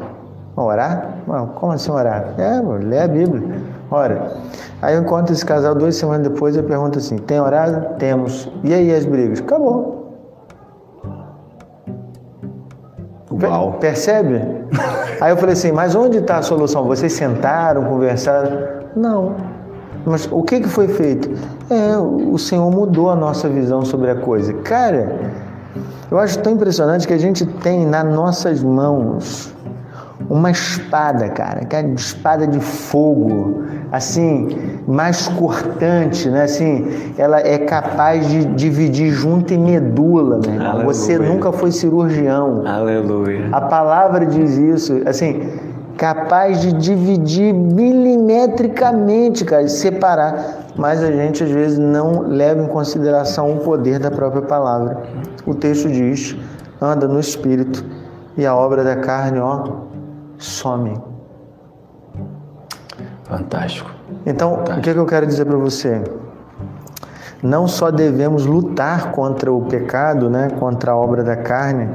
Vamos 0.55 0.73
orar? 0.73 1.15
como 1.55 1.71
assim 1.71 1.89
orar? 1.89 2.33
É, 2.37 2.61
lê 2.83 2.99
a 2.99 3.07
Bíblia. 3.07 3.61
Ora. 3.89 4.33
Aí 4.81 4.95
eu 4.95 5.01
encontro 5.01 5.33
esse 5.33 5.45
casal 5.45 5.73
duas 5.73 5.95
semanas 5.95 6.27
depois 6.27 6.55
e 6.55 6.59
eu 6.59 6.63
pergunto 6.63 6.99
assim: 6.99 7.17
tem 7.17 7.39
orado? 7.39 7.95
Temos. 7.97 8.51
E 8.63 8.73
aí 8.73 8.93
as 8.93 9.05
brigas? 9.05 9.39
Acabou. 9.39 10.17
Uau. 13.41 13.73
Percebe? 13.79 14.65
aí 15.21 15.31
eu 15.31 15.37
falei 15.37 15.53
assim: 15.53 15.71
mas 15.71 15.95
onde 15.95 16.17
está 16.17 16.39
a 16.39 16.41
solução? 16.41 16.83
Vocês 16.85 17.13
sentaram, 17.13 17.85
conversaram? 17.85 18.67
Não. 18.95 19.35
Mas 20.05 20.27
o 20.31 20.41
que, 20.43 20.61
que 20.61 20.69
foi 20.69 20.87
feito? 20.87 21.29
É, 21.69 21.97
o 21.97 22.37
Senhor 22.37 22.69
mudou 22.71 23.09
a 23.09 23.15
nossa 23.15 23.49
visão 23.49 23.83
sobre 23.83 24.09
a 24.09 24.15
coisa. 24.15 24.53
Cara, 24.53 25.19
eu 26.09 26.17
acho 26.17 26.39
tão 26.39 26.53
impressionante 26.53 27.07
que 27.07 27.13
a 27.13 27.17
gente 27.17 27.45
tem 27.45 27.85
nas 27.85 28.05
nossas 28.05 28.63
mãos 28.63 29.53
uma 30.29 30.51
espada, 30.51 31.29
cara, 31.29 31.65
que 31.65 31.75
é 31.75 31.81
uma 31.81 31.95
espada 31.95 32.45
de 32.45 32.59
fogo, 32.59 33.63
assim, 33.91 34.79
mais 34.87 35.27
cortante, 35.27 36.29
né? 36.29 36.43
Assim, 36.43 37.13
ela 37.17 37.39
é 37.39 37.57
capaz 37.57 38.27
de 38.27 38.45
dividir 38.45 39.11
junto 39.11 39.53
em 39.53 39.57
medula, 39.57 40.39
meu 40.39 40.53
irmão. 40.53 40.85
Você 40.85 41.17
nunca 41.17 41.51
foi 41.51 41.71
cirurgião. 41.71 42.63
Aleluia. 42.65 43.49
A 43.51 43.61
palavra 43.61 44.25
diz 44.25 44.57
isso, 44.57 45.01
assim, 45.05 45.41
capaz 45.99 46.61
de 46.61 46.71
dividir 46.71 47.53
milimetricamente, 47.53 49.43
cara, 49.43 49.65
de 49.65 49.71
separar. 49.71 50.69
Mas 50.77 51.03
a 51.03 51.11
gente 51.11 51.43
às 51.43 51.51
vezes 51.51 51.77
não 51.77 52.21
leva 52.21 52.63
em 52.63 52.67
consideração 52.67 53.51
o 53.51 53.57
poder 53.57 53.99
da 53.99 54.09
própria 54.09 54.41
palavra. 54.41 55.03
O 55.45 55.53
texto 55.53 55.89
diz: 55.89 56.37
anda 56.81 57.05
no 57.05 57.19
espírito 57.19 57.83
e 58.37 58.45
a 58.45 58.55
obra 58.55 58.81
da 58.83 58.95
carne, 58.95 59.39
ó, 59.39 59.81
some. 60.37 60.97
Fantástico. 63.25 63.91
Então, 64.25 64.51
Fantástico. 64.51 64.79
o 64.79 64.81
que, 64.81 64.89
é 64.89 64.93
que 64.93 64.99
eu 64.99 65.05
quero 65.05 65.27
dizer 65.27 65.45
para 65.45 65.57
você? 65.57 66.01
Não 67.43 67.67
só 67.67 67.91
devemos 67.91 68.45
lutar 68.45 69.11
contra 69.11 69.51
o 69.51 69.65
pecado, 69.65 70.29
né, 70.29 70.49
contra 70.59 70.91
a 70.91 70.95
obra 70.95 71.23
da 71.23 71.35
carne, 71.35 71.89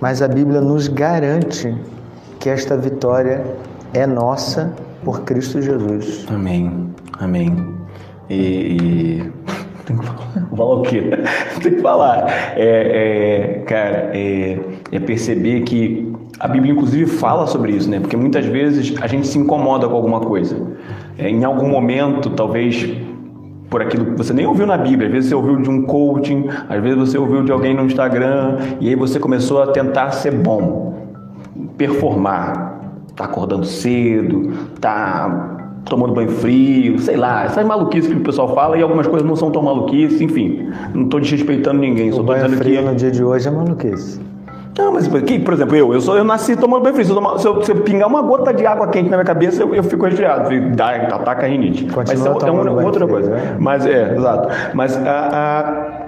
mas 0.00 0.20
a 0.22 0.28
Bíblia 0.28 0.60
nos 0.60 0.88
garante 0.88 1.78
que 2.40 2.48
esta 2.48 2.76
vitória 2.76 3.44
é 3.92 4.06
nossa 4.06 4.74
por 5.04 5.20
Cristo 5.20 5.60
Jesus. 5.60 6.26
Amém. 6.28 6.88
Amém. 7.18 7.54
E, 8.28 8.34
e... 8.34 9.32
tem 9.84 9.96
que 9.96 10.06
falar, 10.06 10.48
falar 10.56 10.74
o 10.74 10.82
quê? 10.82 11.10
tem 11.62 11.74
que 11.74 11.82
falar. 11.82 12.26
É, 12.56 13.58
é, 13.58 13.62
cara, 13.66 14.10
é, 14.14 14.58
é 14.90 14.98
perceber 14.98 15.60
que 15.62 16.12
a 16.38 16.48
Bíblia 16.48 16.72
inclusive 16.72 17.06
fala 17.06 17.46
sobre 17.46 17.72
isso, 17.72 17.90
né? 17.90 18.00
Porque 18.00 18.16
muitas 18.16 18.46
vezes 18.46 18.94
a 19.02 19.06
gente 19.06 19.26
se 19.26 19.38
incomoda 19.38 19.86
com 19.86 19.94
alguma 19.94 20.20
coisa. 20.20 20.56
É, 21.18 21.28
em 21.28 21.44
algum 21.44 21.68
momento, 21.68 22.30
talvez 22.30 22.90
por 23.68 23.82
aquilo 23.82 24.06
que 24.06 24.12
você 24.12 24.32
nem 24.32 24.46
ouviu 24.46 24.66
na 24.66 24.78
Bíblia. 24.78 25.08
Às 25.08 25.12
vezes 25.12 25.28
você 25.28 25.34
ouviu 25.34 25.56
de 25.56 25.70
um 25.70 25.82
coaching, 25.82 26.48
às 26.68 26.82
vezes 26.82 26.98
você 26.98 27.18
ouviu 27.18 27.44
de 27.44 27.52
alguém 27.52 27.74
no 27.74 27.84
Instagram, 27.84 28.56
e 28.80 28.88
aí 28.88 28.96
você 28.96 29.20
começou 29.20 29.62
a 29.62 29.68
tentar 29.68 30.10
ser 30.10 30.32
bom, 30.32 31.09
performar. 31.80 32.78
Tá 33.16 33.24
acordando 33.24 33.64
cedo, 33.64 34.52
tá 34.80 35.56
tomando 35.86 36.12
banho 36.12 36.28
frio, 36.28 36.98
sei 36.98 37.16
lá, 37.16 37.44
essas 37.44 37.66
maluquices 37.66 38.12
que 38.12 38.18
o 38.18 38.22
pessoal 38.22 38.54
fala 38.54 38.76
e 38.76 38.82
algumas 38.82 39.06
coisas 39.06 39.26
não 39.26 39.34
são 39.34 39.50
tão 39.50 39.62
maluquices, 39.62 40.20
enfim. 40.20 40.70
Não 40.94 41.04
estou 41.04 41.20
desrespeitando 41.20 41.80
ninguém, 41.80 42.10
o 42.10 42.14
só 42.14 42.20
estou 42.20 42.34
dizendo 42.34 42.56
frio 42.58 42.76
que. 42.76 42.82
no 42.82 42.94
dia 42.94 43.10
de 43.10 43.24
hoje 43.24 43.48
é 43.48 43.50
maluquice. 43.50 44.20
Não, 44.78 44.92
mas 44.92 45.08
que, 45.08 45.38
por 45.38 45.54
exemplo, 45.54 45.76
eu, 45.76 45.92
eu, 45.92 46.00
sou, 46.00 46.16
eu 46.16 46.24
nasci 46.24 46.54
tomando 46.54 46.82
banho 46.82 46.94
frio. 46.94 47.06
Se 47.06 47.10
eu, 47.10 47.16
tomar, 47.16 47.38
se, 47.38 47.46
eu, 47.46 47.62
se 47.62 47.72
eu, 47.72 47.76
pingar 47.76 48.08
uma 48.08 48.22
gota 48.22 48.52
de 48.52 48.64
água 48.64 48.88
quente 48.88 49.10
na 49.10 49.16
minha 49.16 49.26
cabeça, 49.26 49.62
eu, 49.62 49.74
eu 49.74 49.82
fico 49.82 50.04
resfriado, 50.04 50.48
dá, 50.76 50.90
ataca 50.90 51.44
a 51.44 51.48
rinite. 51.48 51.84
Continua 51.86 52.34
mas 52.34 52.44
é, 52.44 52.46
é 52.46 52.50
uma, 52.50 52.70
outra 52.84 53.06
frio, 53.06 53.08
coisa. 53.08 53.30
Né? 53.30 53.56
Mas 53.58 53.86
é, 53.86 54.14
exato. 54.14 54.48
Mas 54.74 54.96
a, 54.96 55.28
a 55.28 55.99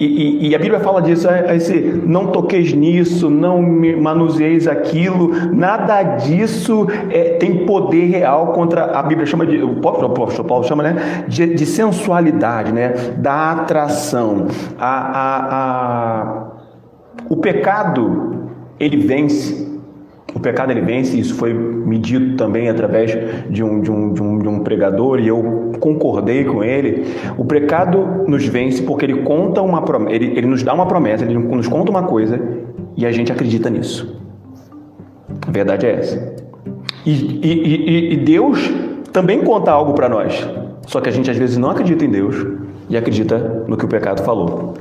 e, 0.00 0.06
e, 0.06 0.48
e, 0.48 0.54
a 0.54 0.58
Bíblia 0.58 0.80
fala 0.80 1.02
disso, 1.02 1.28
é, 1.28 1.44
é 1.48 1.56
esse 1.56 1.78
não 1.78 2.28
toqueis 2.28 2.72
nisso, 2.72 3.28
não 3.28 3.60
manuseis 3.62 4.66
aquilo, 4.66 5.28
nada 5.54 6.02
disso 6.02 6.86
é, 7.10 7.34
tem 7.34 7.66
poder 7.66 8.06
real 8.06 8.54
contra 8.54 8.98
a 8.98 9.02
Bíblia 9.02 9.26
chama 9.26 9.44
de, 9.44 9.62
o 9.62 9.78
apóstolo 9.78 10.48
Paulo 10.48 10.64
chama 10.64 10.82
né, 10.82 11.24
de, 11.28 11.54
de 11.54 11.66
sensualidade, 11.66 12.72
né, 12.72 12.94
da 13.18 13.52
atração. 13.52 14.46
A, 14.78 14.88
a, 14.88 15.46
a, 15.50 16.46
o 17.28 17.36
pecado 17.36 18.48
ele 18.78 18.96
vence 18.96 19.79
o 20.34 20.40
pecado 20.40 20.70
ele 20.70 20.80
vence, 20.80 21.18
isso 21.18 21.34
foi 21.34 21.52
medido 21.52 22.36
também 22.36 22.68
através 22.68 23.16
de 23.50 23.64
um, 23.64 23.80
de, 23.80 23.90
um, 23.90 24.12
de, 24.12 24.22
um, 24.22 24.38
de 24.38 24.48
um 24.48 24.60
pregador 24.60 25.18
e 25.18 25.28
eu 25.28 25.72
concordei 25.80 26.44
com 26.44 26.62
ele. 26.62 27.06
O 27.36 27.44
pecado 27.44 28.24
nos 28.28 28.46
vence 28.46 28.82
porque 28.82 29.04
ele 29.04 29.22
conta 29.22 29.60
uma 29.60 29.84
ele, 30.08 30.26
ele 30.36 30.46
nos 30.46 30.62
dá 30.62 30.72
uma 30.72 30.86
promessa, 30.86 31.24
ele 31.24 31.36
nos 31.36 31.66
conta 31.66 31.90
uma 31.90 32.04
coisa 32.04 32.40
e 32.96 33.04
a 33.04 33.12
gente 33.12 33.32
acredita 33.32 33.68
nisso. 33.68 34.20
A 35.46 35.50
verdade 35.50 35.86
é 35.86 35.92
essa. 35.92 36.34
E, 37.04 37.10
e, 37.10 37.52
e, 37.52 38.12
e 38.12 38.16
Deus 38.16 38.70
também 39.12 39.42
conta 39.42 39.72
algo 39.72 39.94
para 39.94 40.08
nós, 40.08 40.46
só 40.86 41.00
que 41.00 41.08
a 41.08 41.12
gente 41.12 41.30
às 41.30 41.36
vezes 41.36 41.56
não 41.56 41.70
acredita 41.70 42.04
em 42.04 42.10
Deus 42.10 42.36
e 42.88 42.96
acredita 42.96 43.64
no 43.66 43.76
que 43.76 43.84
o 43.84 43.88
pecado 43.88 44.22
falou. 44.22 44.74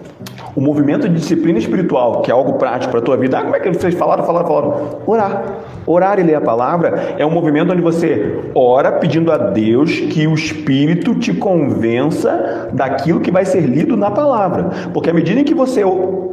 O 0.55 0.61
movimento 0.61 1.07
de 1.07 1.15
disciplina 1.15 1.59
espiritual, 1.59 2.21
que 2.21 2.31
é 2.31 2.33
algo 2.33 2.53
prático 2.53 2.91
para 2.91 2.99
a 2.99 3.03
tua 3.03 3.17
vida, 3.17 3.37
ah, 3.37 3.43
como 3.43 3.55
é 3.55 3.59
que 3.59 3.69
vocês 3.69 3.93
falaram, 3.95 4.23
falaram, 4.23 4.47
falaram? 4.47 4.99
Orar. 5.05 5.43
Orar 5.85 6.19
e 6.19 6.23
ler 6.23 6.35
a 6.35 6.41
palavra 6.41 7.15
é 7.17 7.25
um 7.25 7.31
movimento 7.31 7.71
onde 7.71 7.81
você 7.81 8.39
ora 8.53 8.93
pedindo 8.93 9.31
a 9.31 9.37
Deus 9.37 9.99
que 9.99 10.27
o 10.27 10.33
Espírito 10.33 11.15
te 11.15 11.33
convença 11.33 12.69
daquilo 12.73 13.19
que 13.19 13.31
vai 13.31 13.45
ser 13.45 13.61
lido 13.61 13.95
na 13.95 14.11
palavra. 14.11 14.69
Porque 14.93 15.09
à 15.09 15.13
medida 15.13 15.39
em 15.39 15.43
que 15.43 15.53
você 15.53 15.83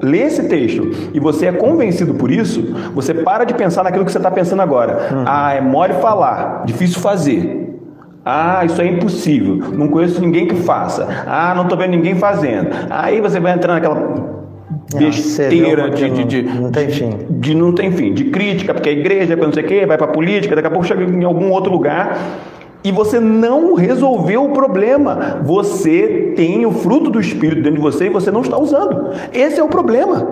lê 0.03 0.23
esse 0.23 0.49
texto 0.49 0.91
e 1.15 1.21
você 1.21 1.47
é 1.47 1.53
convencido 1.53 2.15
por 2.15 2.31
isso, 2.31 2.75
você 2.95 3.15
para 3.15 3.45
de 3.45 3.55
pensar 3.55 3.83
naquilo 3.83 4.05
que 4.05 4.13
você 4.13 4.19
está 4.19 4.31
pensando 4.31 4.63
agora. 4.63 5.09
Uhum. 5.13 5.25
Ah, 5.27 5.55
é 5.55 5.61
mole 5.61 5.95
falar, 5.95 6.65
difícil 6.65 7.01
fazer. 7.01 7.66
Ah, 8.29 8.65
isso 8.65 8.83
é 8.83 8.89
impossível. 8.89 9.61
Não 9.73 9.87
conheço 9.87 10.21
ninguém 10.21 10.49
que 10.49 10.57
faça. 10.57 11.07
Ah, 11.29 11.53
não 11.55 11.63
estou 11.63 11.79
vendo 11.79 11.93
ninguém 11.93 12.17
fazendo. 12.17 12.71
Aí 12.91 13.21
você 13.21 13.39
vai 13.39 13.53
entrar 13.55 13.75
naquela 13.75 13.95
besteira 14.93 15.91
de, 15.91 16.11
de, 16.11 16.25
de, 16.25 16.43
não 16.43 16.73
tem 16.73 16.89
fim. 16.89 17.11
De, 17.31 17.55
não 17.55 17.73
tem 17.73 17.93
fim, 17.93 18.13
de 18.13 18.25
crítica, 18.25 18.75
porque 18.75 18.89
a 18.89 18.93
igreja, 18.93 19.37
não 19.37 19.53
sei 19.53 19.63
o 19.63 19.67
quê, 19.67 19.87
vai 19.87 19.97
para 19.97 20.09
a 20.09 20.11
política, 20.11 20.57
daqui 20.57 20.67
a 20.67 20.71
pouco 20.73 20.85
chega 20.85 21.05
em 21.05 21.23
algum 21.23 21.53
outro 21.53 21.71
lugar 21.71 22.19
e 22.83 22.91
você 22.91 23.21
não 23.21 23.75
resolveu 23.75 24.45
o 24.45 24.51
problema. 24.51 25.41
Você 25.45 26.33
tem 26.35 26.67
o 26.67 26.73
fruto 26.73 27.11
do 27.11 27.21
Espírito 27.21 27.63
dentro 27.63 27.77
de 27.77 27.81
você 27.81 28.07
e 28.07 28.11
você 28.11 28.33
não 28.33 28.41
está 28.41 28.59
usando. 28.59 29.13
Esse 29.33 29.61
é 29.61 29.63
o 29.63 29.69
problema. 29.69 30.27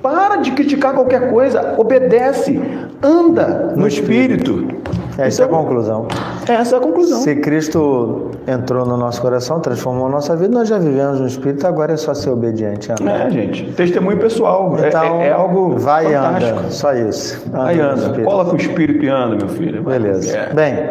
Para 0.00 0.36
de 0.36 0.52
criticar 0.52 0.94
qualquer 0.94 1.28
coisa, 1.28 1.74
obedece, 1.76 2.60
anda 3.02 3.72
no, 3.74 3.82
no 3.82 3.88
Espírito. 3.88 4.60
Espírito. 4.60 5.01
Essa 5.18 5.44
então, 5.44 5.56
é 5.56 5.60
a 5.60 5.62
conclusão. 5.62 6.06
Essa 6.48 6.76
é 6.76 6.78
a 6.78 6.80
conclusão. 6.80 7.20
Se 7.20 7.36
Cristo 7.36 8.30
entrou 8.46 8.86
no 8.86 8.96
nosso 8.96 9.20
coração, 9.20 9.60
transformou 9.60 10.06
a 10.06 10.10
nossa 10.10 10.34
vida, 10.34 10.52
nós 10.52 10.68
já 10.68 10.78
vivemos 10.78 11.20
no 11.20 11.26
Espírito, 11.26 11.66
agora 11.66 11.92
é 11.92 11.96
só 11.96 12.14
ser 12.14 12.30
obediente. 12.30 12.90
Amém. 12.92 13.14
É, 13.14 13.30
gente. 13.30 13.72
Testemunho 13.72 14.18
pessoal. 14.18 14.74
É, 14.78 14.88
então, 14.88 15.20
é, 15.20 15.28
é 15.28 15.32
algo 15.32 15.78
vai 15.78 16.06
fantástico. 16.06 16.44
e 16.44 16.50
anda. 16.50 16.70
Só 16.70 16.94
isso. 16.94 17.42
Anda 17.48 17.58
vai 17.58 17.76
e 17.76 17.80
anda. 17.80 18.22
Cola 18.22 18.44
com 18.46 18.52
o 18.52 18.56
Espírito 18.56 19.04
e 19.04 19.08
anda, 19.08 19.36
meu 19.36 19.48
filho. 19.48 19.82
Beleza. 19.82 20.36
É. 20.36 20.54
Bem, 20.54 20.90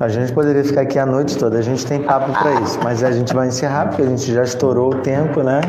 a 0.00 0.08
gente 0.08 0.32
poderia 0.32 0.64
ficar 0.64 0.82
aqui 0.82 0.98
a 0.98 1.06
noite 1.06 1.38
toda, 1.38 1.58
a 1.58 1.62
gente 1.62 1.86
tem 1.86 2.02
papo 2.02 2.32
para 2.32 2.60
isso, 2.60 2.78
mas 2.82 3.02
a 3.02 3.10
gente 3.10 3.34
vai 3.34 3.48
encerrar 3.48 3.88
porque 3.88 4.02
a 4.02 4.06
gente 4.06 4.32
já 4.32 4.42
estourou 4.42 4.90
o 4.90 4.94
tempo, 4.96 5.42
né? 5.42 5.60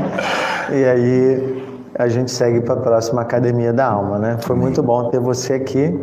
E 0.69 0.83
aí 0.83 1.63
a 1.95 2.07
gente 2.07 2.29
segue 2.31 2.61
para 2.61 2.73
a 2.73 2.77
próxima 2.77 3.21
Academia 3.21 3.71
da 3.71 3.87
Alma, 3.87 4.19
né? 4.19 4.37
Foi 4.41 4.55
muito 4.55 4.83
bom 4.83 5.09
ter 5.09 5.19
você 5.19 5.53
aqui. 5.53 5.97